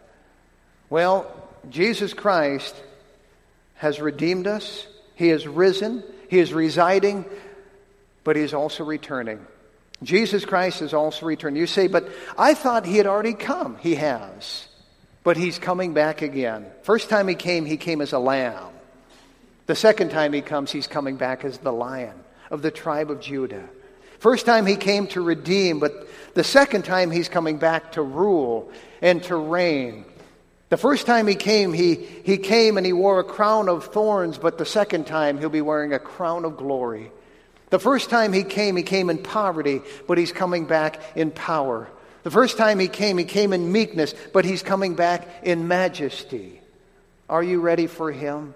Well, 0.89 1.31
Jesus 1.69 2.13
Christ 2.13 2.75
has 3.75 4.01
redeemed 4.01 4.47
us, 4.47 4.87
he 5.15 5.29
has 5.29 5.47
risen, 5.47 6.03
he 6.29 6.39
is 6.39 6.53
residing, 6.53 7.25
but 8.23 8.35
he 8.35 8.41
is 8.41 8.53
also 8.53 8.83
returning. 8.83 9.45
Jesus 10.03 10.45
Christ 10.45 10.79
has 10.79 10.93
also 10.93 11.25
returned. 11.25 11.57
You 11.57 11.67
say, 11.67 11.87
But 11.87 12.09
I 12.37 12.53
thought 12.53 12.85
he 12.85 12.97
had 12.97 13.07
already 13.07 13.33
come. 13.33 13.77
He 13.77 13.95
has. 13.95 14.67
But 15.23 15.37
he's 15.37 15.59
coming 15.59 15.93
back 15.93 16.21
again. 16.21 16.65
First 16.83 17.09
time 17.09 17.27
he 17.27 17.35
came, 17.35 17.65
he 17.65 17.77
came 17.77 18.01
as 18.01 18.11
a 18.11 18.19
lamb. 18.19 18.69
The 19.67 19.75
second 19.75 20.09
time 20.09 20.33
he 20.33 20.41
comes, 20.41 20.71
he's 20.71 20.87
coming 20.87 21.17
back 21.17 21.45
as 21.45 21.59
the 21.59 21.71
lion 21.71 22.15
of 22.49 22.63
the 22.63 22.71
tribe 22.71 23.11
of 23.11 23.21
Judah. 23.21 23.69
First 24.19 24.45
time 24.45 24.65
he 24.65 24.75
came 24.75 25.07
to 25.07 25.21
redeem, 25.21 25.79
but 25.79 26.07
the 26.33 26.43
second 26.43 26.85
time 26.85 27.11
he's 27.11 27.29
coming 27.29 27.57
back 27.57 27.93
to 27.93 28.01
rule 28.01 28.71
and 29.01 29.21
to 29.23 29.35
reign. 29.35 30.05
The 30.69 30.77
first 30.77 31.05
time 31.05 31.27
he 31.27 31.35
came, 31.35 31.73
he, 31.73 31.95
he 31.95 32.37
came 32.37 32.77
and 32.77 32.85
he 32.85 32.93
wore 32.93 33.19
a 33.19 33.23
crown 33.23 33.67
of 33.69 33.85
thorns, 33.85 34.37
but 34.37 34.57
the 34.57 34.65
second 34.65 35.05
time 35.05 35.37
he'll 35.37 35.49
be 35.49 35.61
wearing 35.61 35.93
a 35.93 35.99
crown 35.99 36.45
of 36.45 36.57
glory. 36.57 37.11
The 37.71 37.79
first 37.79 38.09
time 38.09 38.31
he 38.33 38.43
came, 38.43 38.75
he 38.75 38.83
came 38.83 39.09
in 39.09 39.17
poverty, 39.17 39.81
but 40.07 40.17
he's 40.17 40.31
coming 40.31 40.65
back 40.65 41.01
in 41.15 41.31
power. 41.31 41.89
The 42.23 42.31
first 42.31 42.57
time 42.57 42.77
he 42.77 42.87
came, 42.87 43.17
he 43.17 43.25
came 43.25 43.51
in 43.53 43.71
meekness, 43.71 44.13
but 44.31 44.45
he's 44.45 44.61
coming 44.61 44.93
back 44.93 45.27
in 45.41 45.67
majesty. 45.67 46.61
Are 47.27 47.41
you 47.41 47.61
ready 47.61 47.87
for 47.87 48.11
him? 48.11 48.53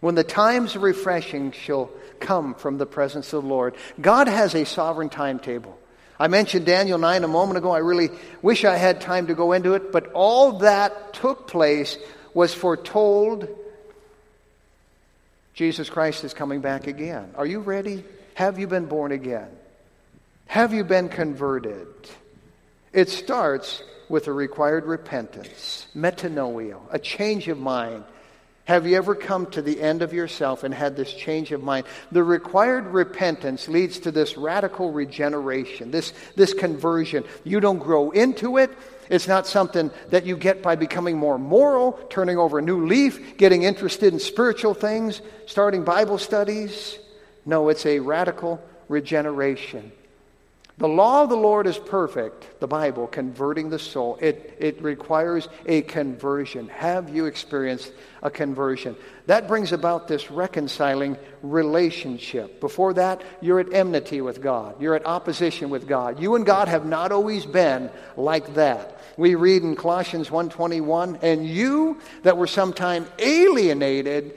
When 0.00 0.16
the 0.16 0.24
times 0.24 0.74
of 0.74 0.82
refreshing 0.82 1.52
shall 1.52 1.90
come 2.20 2.54
from 2.54 2.78
the 2.78 2.86
presence 2.86 3.32
of 3.32 3.42
the 3.42 3.48
Lord. 3.48 3.74
God 4.00 4.28
has 4.28 4.54
a 4.54 4.64
sovereign 4.64 5.10
timetable. 5.10 5.78
I 6.18 6.28
mentioned 6.28 6.64
Daniel 6.64 6.98
9 6.98 7.24
a 7.24 7.28
moment 7.28 7.58
ago. 7.58 7.70
I 7.70 7.78
really 7.78 8.08
wish 8.40 8.64
I 8.64 8.76
had 8.76 9.00
time 9.00 9.26
to 9.26 9.34
go 9.34 9.52
into 9.52 9.74
it, 9.74 9.92
but 9.92 10.12
all 10.12 10.58
that 10.60 11.12
took 11.14 11.48
place 11.48 11.98
was 12.32 12.54
foretold. 12.54 13.48
Jesus 15.54 15.90
Christ 15.90 16.24
is 16.24 16.34
coming 16.34 16.60
back 16.60 16.86
again. 16.86 17.30
Are 17.36 17.46
you 17.46 17.60
ready? 17.60 18.04
Have 18.34 18.58
you 18.58 18.66
been 18.66 18.86
born 18.86 19.12
again? 19.12 19.48
Have 20.46 20.72
you 20.72 20.84
been 20.84 21.08
converted? 21.08 21.88
It 22.92 23.08
starts 23.08 23.82
with 24.08 24.28
a 24.28 24.32
required 24.32 24.84
repentance, 24.84 25.86
metanoia, 25.96 26.78
a 26.90 26.98
change 26.98 27.48
of 27.48 27.58
mind, 27.58 28.04
have 28.66 28.86
you 28.86 28.96
ever 28.96 29.14
come 29.14 29.46
to 29.50 29.60
the 29.60 29.78
end 29.78 30.00
of 30.00 30.14
yourself 30.14 30.64
and 30.64 30.72
had 30.72 30.96
this 30.96 31.12
change 31.12 31.52
of 31.52 31.62
mind? 31.62 31.86
The 32.12 32.22
required 32.22 32.86
repentance 32.86 33.68
leads 33.68 33.98
to 34.00 34.10
this 34.10 34.38
radical 34.38 34.90
regeneration, 34.90 35.90
this, 35.90 36.14
this 36.34 36.54
conversion. 36.54 37.24
You 37.44 37.60
don't 37.60 37.78
grow 37.78 38.10
into 38.10 38.56
it. 38.56 38.70
It's 39.10 39.28
not 39.28 39.46
something 39.46 39.90
that 40.08 40.24
you 40.24 40.38
get 40.38 40.62
by 40.62 40.76
becoming 40.76 41.18
more 41.18 41.38
moral, 41.38 41.92
turning 42.08 42.38
over 42.38 42.58
a 42.58 42.62
new 42.62 42.86
leaf, 42.86 43.36
getting 43.36 43.64
interested 43.64 44.14
in 44.14 44.18
spiritual 44.18 44.72
things, 44.72 45.20
starting 45.44 45.84
Bible 45.84 46.16
studies. 46.16 46.98
No, 47.46 47.68
it's 47.68 47.86
a 47.86 47.98
radical 47.98 48.62
regeneration. 48.88 49.92
The 50.76 50.88
law 50.88 51.22
of 51.22 51.28
the 51.28 51.36
Lord 51.36 51.68
is 51.68 51.78
perfect, 51.78 52.58
the 52.58 52.66
Bible, 52.66 53.06
converting 53.06 53.70
the 53.70 53.78
soul. 53.78 54.18
It, 54.20 54.56
it 54.58 54.82
requires 54.82 55.48
a 55.66 55.82
conversion. 55.82 56.66
Have 56.68 57.14
you 57.14 57.26
experienced 57.26 57.92
a 58.24 58.30
conversion? 58.30 58.96
That 59.26 59.46
brings 59.46 59.70
about 59.70 60.08
this 60.08 60.32
reconciling 60.32 61.16
relationship. 61.42 62.58
Before 62.58 62.92
that, 62.94 63.22
you're 63.40 63.60
at 63.60 63.72
enmity 63.72 64.20
with 64.20 64.42
God, 64.42 64.80
you're 64.82 64.96
at 64.96 65.06
opposition 65.06 65.70
with 65.70 65.86
God. 65.86 66.20
You 66.20 66.34
and 66.34 66.44
God 66.44 66.66
have 66.66 66.86
not 66.86 67.12
always 67.12 67.46
been 67.46 67.88
like 68.16 68.54
that. 68.54 68.98
We 69.16 69.36
read 69.36 69.62
in 69.62 69.76
Colossians 69.76 70.28
1:21, 70.28 71.20
and 71.22 71.46
you 71.46 72.00
that 72.24 72.36
were 72.36 72.48
sometime 72.48 73.06
alienated 73.20 74.34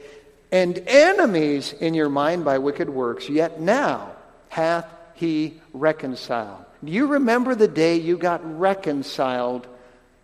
and 0.50 0.78
enemies 0.86 1.72
in 1.72 1.94
your 1.94 2.08
mind 2.08 2.44
by 2.44 2.58
wicked 2.58 2.88
works, 2.88 3.28
yet 3.28 3.60
now 3.60 4.12
hath 4.48 4.86
he 5.14 5.60
reconciled. 5.72 6.64
Do 6.84 6.92
you 6.92 7.08
remember 7.08 7.54
the 7.54 7.68
day 7.68 7.96
you 7.96 8.16
got 8.16 8.40
reconciled 8.58 9.66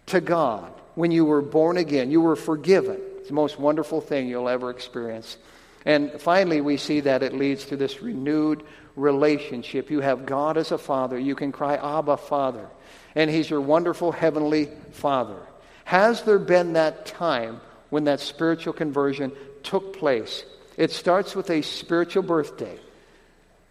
to 0.06 0.20
God 0.20 0.72
when 0.94 1.10
you 1.10 1.24
were 1.24 1.42
born 1.42 1.76
again? 1.76 2.10
You 2.10 2.20
were 2.20 2.36
forgiven. 2.36 3.00
It's 3.18 3.28
the 3.28 3.34
most 3.34 3.58
wonderful 3.58 4.00
thing 4.00 4.28
you'll 4.28 4.48
ever 4.48 4.70
experience. 4.70 5.36
And 5.84 6.12
finally, 6.20 6.60
we 6.60 6.76
see 6.76 7.00
that 7.00 7.22
it 7.22 7.34
leads 7.34 7.66
to 7.66 7.76
this 7.76 8.00
renewed 8.00 8.62
relationship. 8.96 9.90
You 9.90 10.00
have 10.00 10.26
God 10.26 10.56
as 10.56 10.72
a 10.72 10.78
father. 10.78 11.18
You 11.18 11.34
can 11.34 11.52
cry, 11.52 11.74
Abba, 11.76 12.16
Father. 12.16 12.68
And 13.14 13.30
He's 13.30 13.50
your 13.50 13.60
wonderful 13.60 14.12
heavenly 14.12 14.68
Father. 14.92 15.38
Has 15.84 16.22
there 16.22 16.38
been 16.38 16.74
that 16.74 17.04
time 17.04 17.60
when 17.90 18.04
that 18.04 18.20
spiritual 18.20 18.72
conversion 18.72 19.32
took 19.64 19.98
place? 19.98 20.44
It 20.76 20.92
starts 20.92 21.34
with 21.34 21.50
a 21.50 21.62
spiritual 21.62 22.22
birthday. 22.22 22.78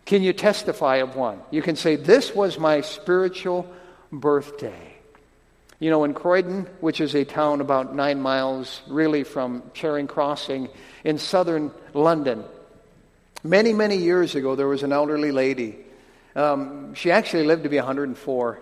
Can 0.06 0.22
you 0.22 0.34
testify 0.34 0.98
of 0.98 1.16
one? 1.16 1.39
You 1.52 1.62
can 1.62 1.76
say, 1.76 1.96
This 1.96 2.36
was 2.36 2.60
my 2.60 2.82
spiritual 2.82 3.72
birthday. 4.12 4.96
You 5.80 5.89
know, 5.89 6.04
in 6.04 6.14
Croydon, 6.14 6.68
which 6.80 7.02
is 7.02 7.14
a 7.14 7.26
town 7.26 7.60
about 7.60 7.96
nine 7.96 8.22
miles 8.22 8.82
really 8.88 9.24
from 9.24 9.64
Charing 9.74 10.08
Crossing 10.08 10.70
in 11.04 11.18
southern 11.18 11.72
London, 11.94 12.44
many, 13.44 13.74
many 13.74 13.98
years 13.98 14.36
ago, 14.36 14.56
there 14.56 14.68
was 14.68 14.84
an 14.84 14.94
elderly 14.94 15.32
lady. 15.32 15.78
Um, 16.36 16.94
she 16.94 17.12
actually 17.12 17.46
lived 17.46 17.64
to 17.64 17.70
be 17.70 17.78
104. 17.78 18.60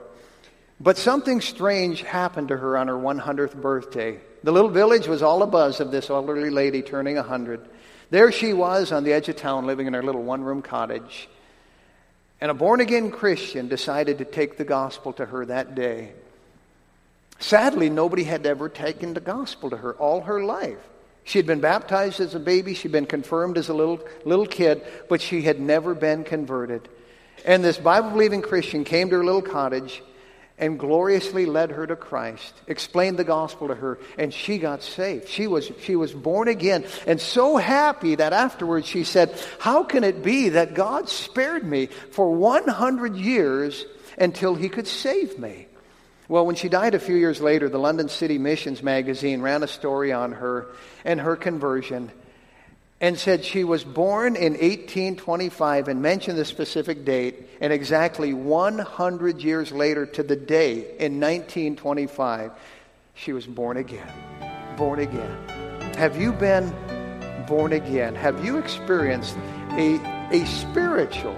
But 0.80 0.98
something 0.98 1.42
strange 1.42 2.02
happened 2.02 2.48
to 2.48 2.58
her 2.58 2.76
on 2.76 2.88
her 2.88 2.96
100th 2.96 3.56
birthday. 3.62 4.20
The 4.44 4.52
little 4.52 4.70
village 4.70 5.08
was 5.08 5.22
all 5.22 5.46
abuzz 5.46 5.80
of 5.80 5.92
this 5.92 6.10
elderly 6.10 6.50
lady 6.50 6.82
turning 6.82 7.18
a 7.18 7.22
100. 7.22 7.62
There 8.10 8.32
she 8.32 8.54
was 8.54 8.92
on 8.92 9.04
the 9.04 9.14
edge 9.14 9.30
of 9.30 9.36
town 9.36 9.68
living 9.68 9.88
in 9.88 9.94
her 9.94 10.04
little 10.04 10.24
one 10.24 10.44
room 10.44 10.62
cottage. 10.62 11.30
And 12.42 12.50
a 12.50 12.56
born 12.56 12.82
again 12.82 13.12
Christian 13.12 13.68
decided 13.68 14.18
to 14.18 14.26
take 14.26 14.58
the 14.58 14.64
gospel 14.64 15.14
to 15.14 15.26
her 15.28 15.46
that 15.46 15.76
day. 15.76 16.14
Sadly, 17.40 17.90
nobody 17.90 18.24
had 18.24 18.46
ever 18.46 18.68
taken 18.68 19.14
the 19.14 19.20
gospel 19.20 19.70
to 19.70 19.78
her 19.78 19.94
all 19.94 20.22
her 20.22 20.44
life. 20.44 20.80
She 21.24 21.38
had 21.38 21.46
been 21.46 21.60
baptized 21.60 22.20
as 22.20 22.34
a 22.34 22.40
baby, 22.40 22.74
she'd 22.74 22.92
been 22.92 23.06
confirmed 23.06 23.58
as 23.58 23.70
a 23.70 23.74
little, 23.74 24.00
little 24.26 24.48
kid, 24.48 24.84
but 25.08 25.22
she 25.22 25.44
had 25.44 25.60
never 25.60 25.94
been 25.94 26.24
converted. 26.24 26.90
And 27.46 27.64
this 27.64 27.78
Bible 27.78 28.10
believing 28.10 28.42
Christian 28.42 28.84
came 28.84 29.10
to 29.10 29.18
her 29.18 29.24
little 29.24 29.42
cottage 29.42 30.02
and 30.62 30.78
gloriously 30.78 31.48
led 31.48 31.72
her 31.72 31.88
to 31.88 31.96
Christ, 31.96 32.54
explained 32.68 33.18
the 33.18 33.24
gospel 33.24 33.68
to 33.68 33.76
her, 33.76 34.00
and 34.18 34.32
she 34.32 34.60
got 34.60 34.84
saved. 34.84 35.28
She 35.28 35.48
was, 35.48 35.72
she 35.82 35.96
was 35.96 36.14
born 36.14 36.48
again, 36.48 36.86
and 37.08 37.20
so 37.20 37.58
happy 37.58 38.16
that 38.16 38.32
afterwards 38.32 38.88
she 38.88 39.04
said, 39.04 39.34
How 39.60 39.84
can 39.84 40.04
it 40.04 40.24
be 40.24 40.50
that 40.50 40.76
God 40.76 41.10
spared 41.10 41.66
me 41.66 41.88
for 41.88 42.32
100 42.32 43.16
years 43.16 43.86
until 44.20 44.54
he 44.54 44.70
could 44.70 44.88
save 44.88 45.40
me? 45.40 45.66
Well, 46.28 46.46
when 46.46 46.56
she 46.56 46.70
died 46.70 46.94
a 46.94 47.00
few 47.00 47.16
years 47.16 47.42
later, 47.42 47.68
the 47.68 47.80
London 47.80 48.08
City 48.08 48.38
Missions 48.38 48.84
magazine 48.84 49.42
ran 49.42 49.64
a 49.64 49.68
story 49.68 50.14
on 50.14 50.32
her 50.34 50.68
and 51.04 51.20
her 51.20 51.36
conversion 51.36 52.12
and 53.02 53.18
said 53.18 53.44
she 53.44 53.64
was 53.64 53.84
born 53.84 54.36
in 54.36 54.54
1825 54.54 55.88
and 55.88 56.04
mentioned 56.04 56.38
the 56.38 56.46
specific 56.46 57.04
date, 57.04 57.50
and 57.60 57.74
exactly 57.74 58.32
100 58.32 59.42
years 59.42 59.72
later 59.72 60.06
to 60.06 60.22
the 60.22 60.36
day 60.36 60.82
in 61.00 61.20
1925, 61.20 62.52
she 63.16 63.34
was 63.34 63.48
born 63.48 63.78
again. 63.78 64.08
Born 64.78 65.00
again. 65.00 65.36
Have 65.96 66.16
you 66.16 66.32
been 66.32 66.72
born 67.48 67.74
again? 67.74 68.14
Have 68.14 68.46
you 68.46 68.60
experienced 68.60 69.36
a, 69.72 69.96
a 70.32 70.46
spiritual 70.46 71.36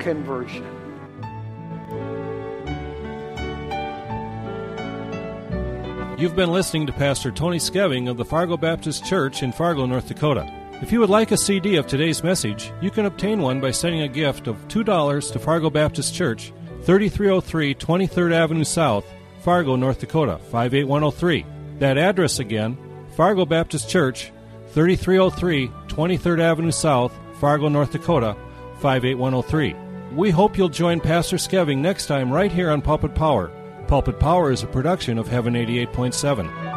conversion? 0.00 0.66
You've 6.18 6.34
been 6.34 6.50
listening 6.50 6.88
to 6.88 6.92
Pastor 6.92 7.30
Tony 7.30 7.58
Skeving 7.58 8.10
of 8.10 8.16
the 8.16 8.24
Fargo 8.24 8.56
Baptist 8.56 9.04
Church 9.04 9.44
in 9.44 9.52
Fargo, 9.52 9.86
North 9.86 10.08
Dakota. 10.08 10.57
If 10.80 10.92
you 10.92 11.00
would 11.00 11.10
like 11.10 11.32
a 11.32 11.36
CD 11.36 11.74
of 11.74 11.88
today's 11.88 12.22
message, 12.22 12.72
you 12.80 12.92
can 12.92 13.06
obtain 13.06 13.42
one 13.42 13.60
by 13.60 13.72
sending 13.72 14.02
a 14.02 14.08
gift 14.08 14.46
of 14.46 14.56
$2 14.68 15.32
to 15.32 15.38
Fargo 15.40 15.70
Baptist 15.70 16.14
Church, 16.14 16.52
3303 16.82 17.74
23rd 17.74 18.32
Avenue 18.32 18.62
South, 18.62 19.04
Fargo, 19.40 19.74
North 19.74 19.98
Dakota, 19.98 20.38
58103. 20.52 21.44
That 21.80 21.98
address 21.98 22.38
again, 22.38 22.78
Fargo 23.16 23.44
Baptist 23.44 23.88
Church, 23.88 24.30
3303 24.68 25.66
23rd 25.88 26.40
Avenue 26.40 26.70
South, 26.70 27.12
Fargo, 27.40 27.68
North 27.68 27.90
Dakota, 27.90 28.36
58103. 28.80 29.74
We 30.14 30.30
hope 30.30 30.56
you'll 30.56 30.68
join 30.68 31.00
Pastor 31.00 31.38
Skeving 31.38 31.78
next 31.78 32.06
time 32.06 32.30
right 32.30 32.52
here 32.52 32.70
on 32.70 32.82
Pulpit 32.82 33.16
Power. 33.16 33.50
Pulpit 33.88 34.20
Power 34.20 34.52
is 34.52 34.62
a 34.62 34.68
production 34.68 35.18
of 35.18 35.26
Heaven 35.26 35.54
88.7. 35.54 36.67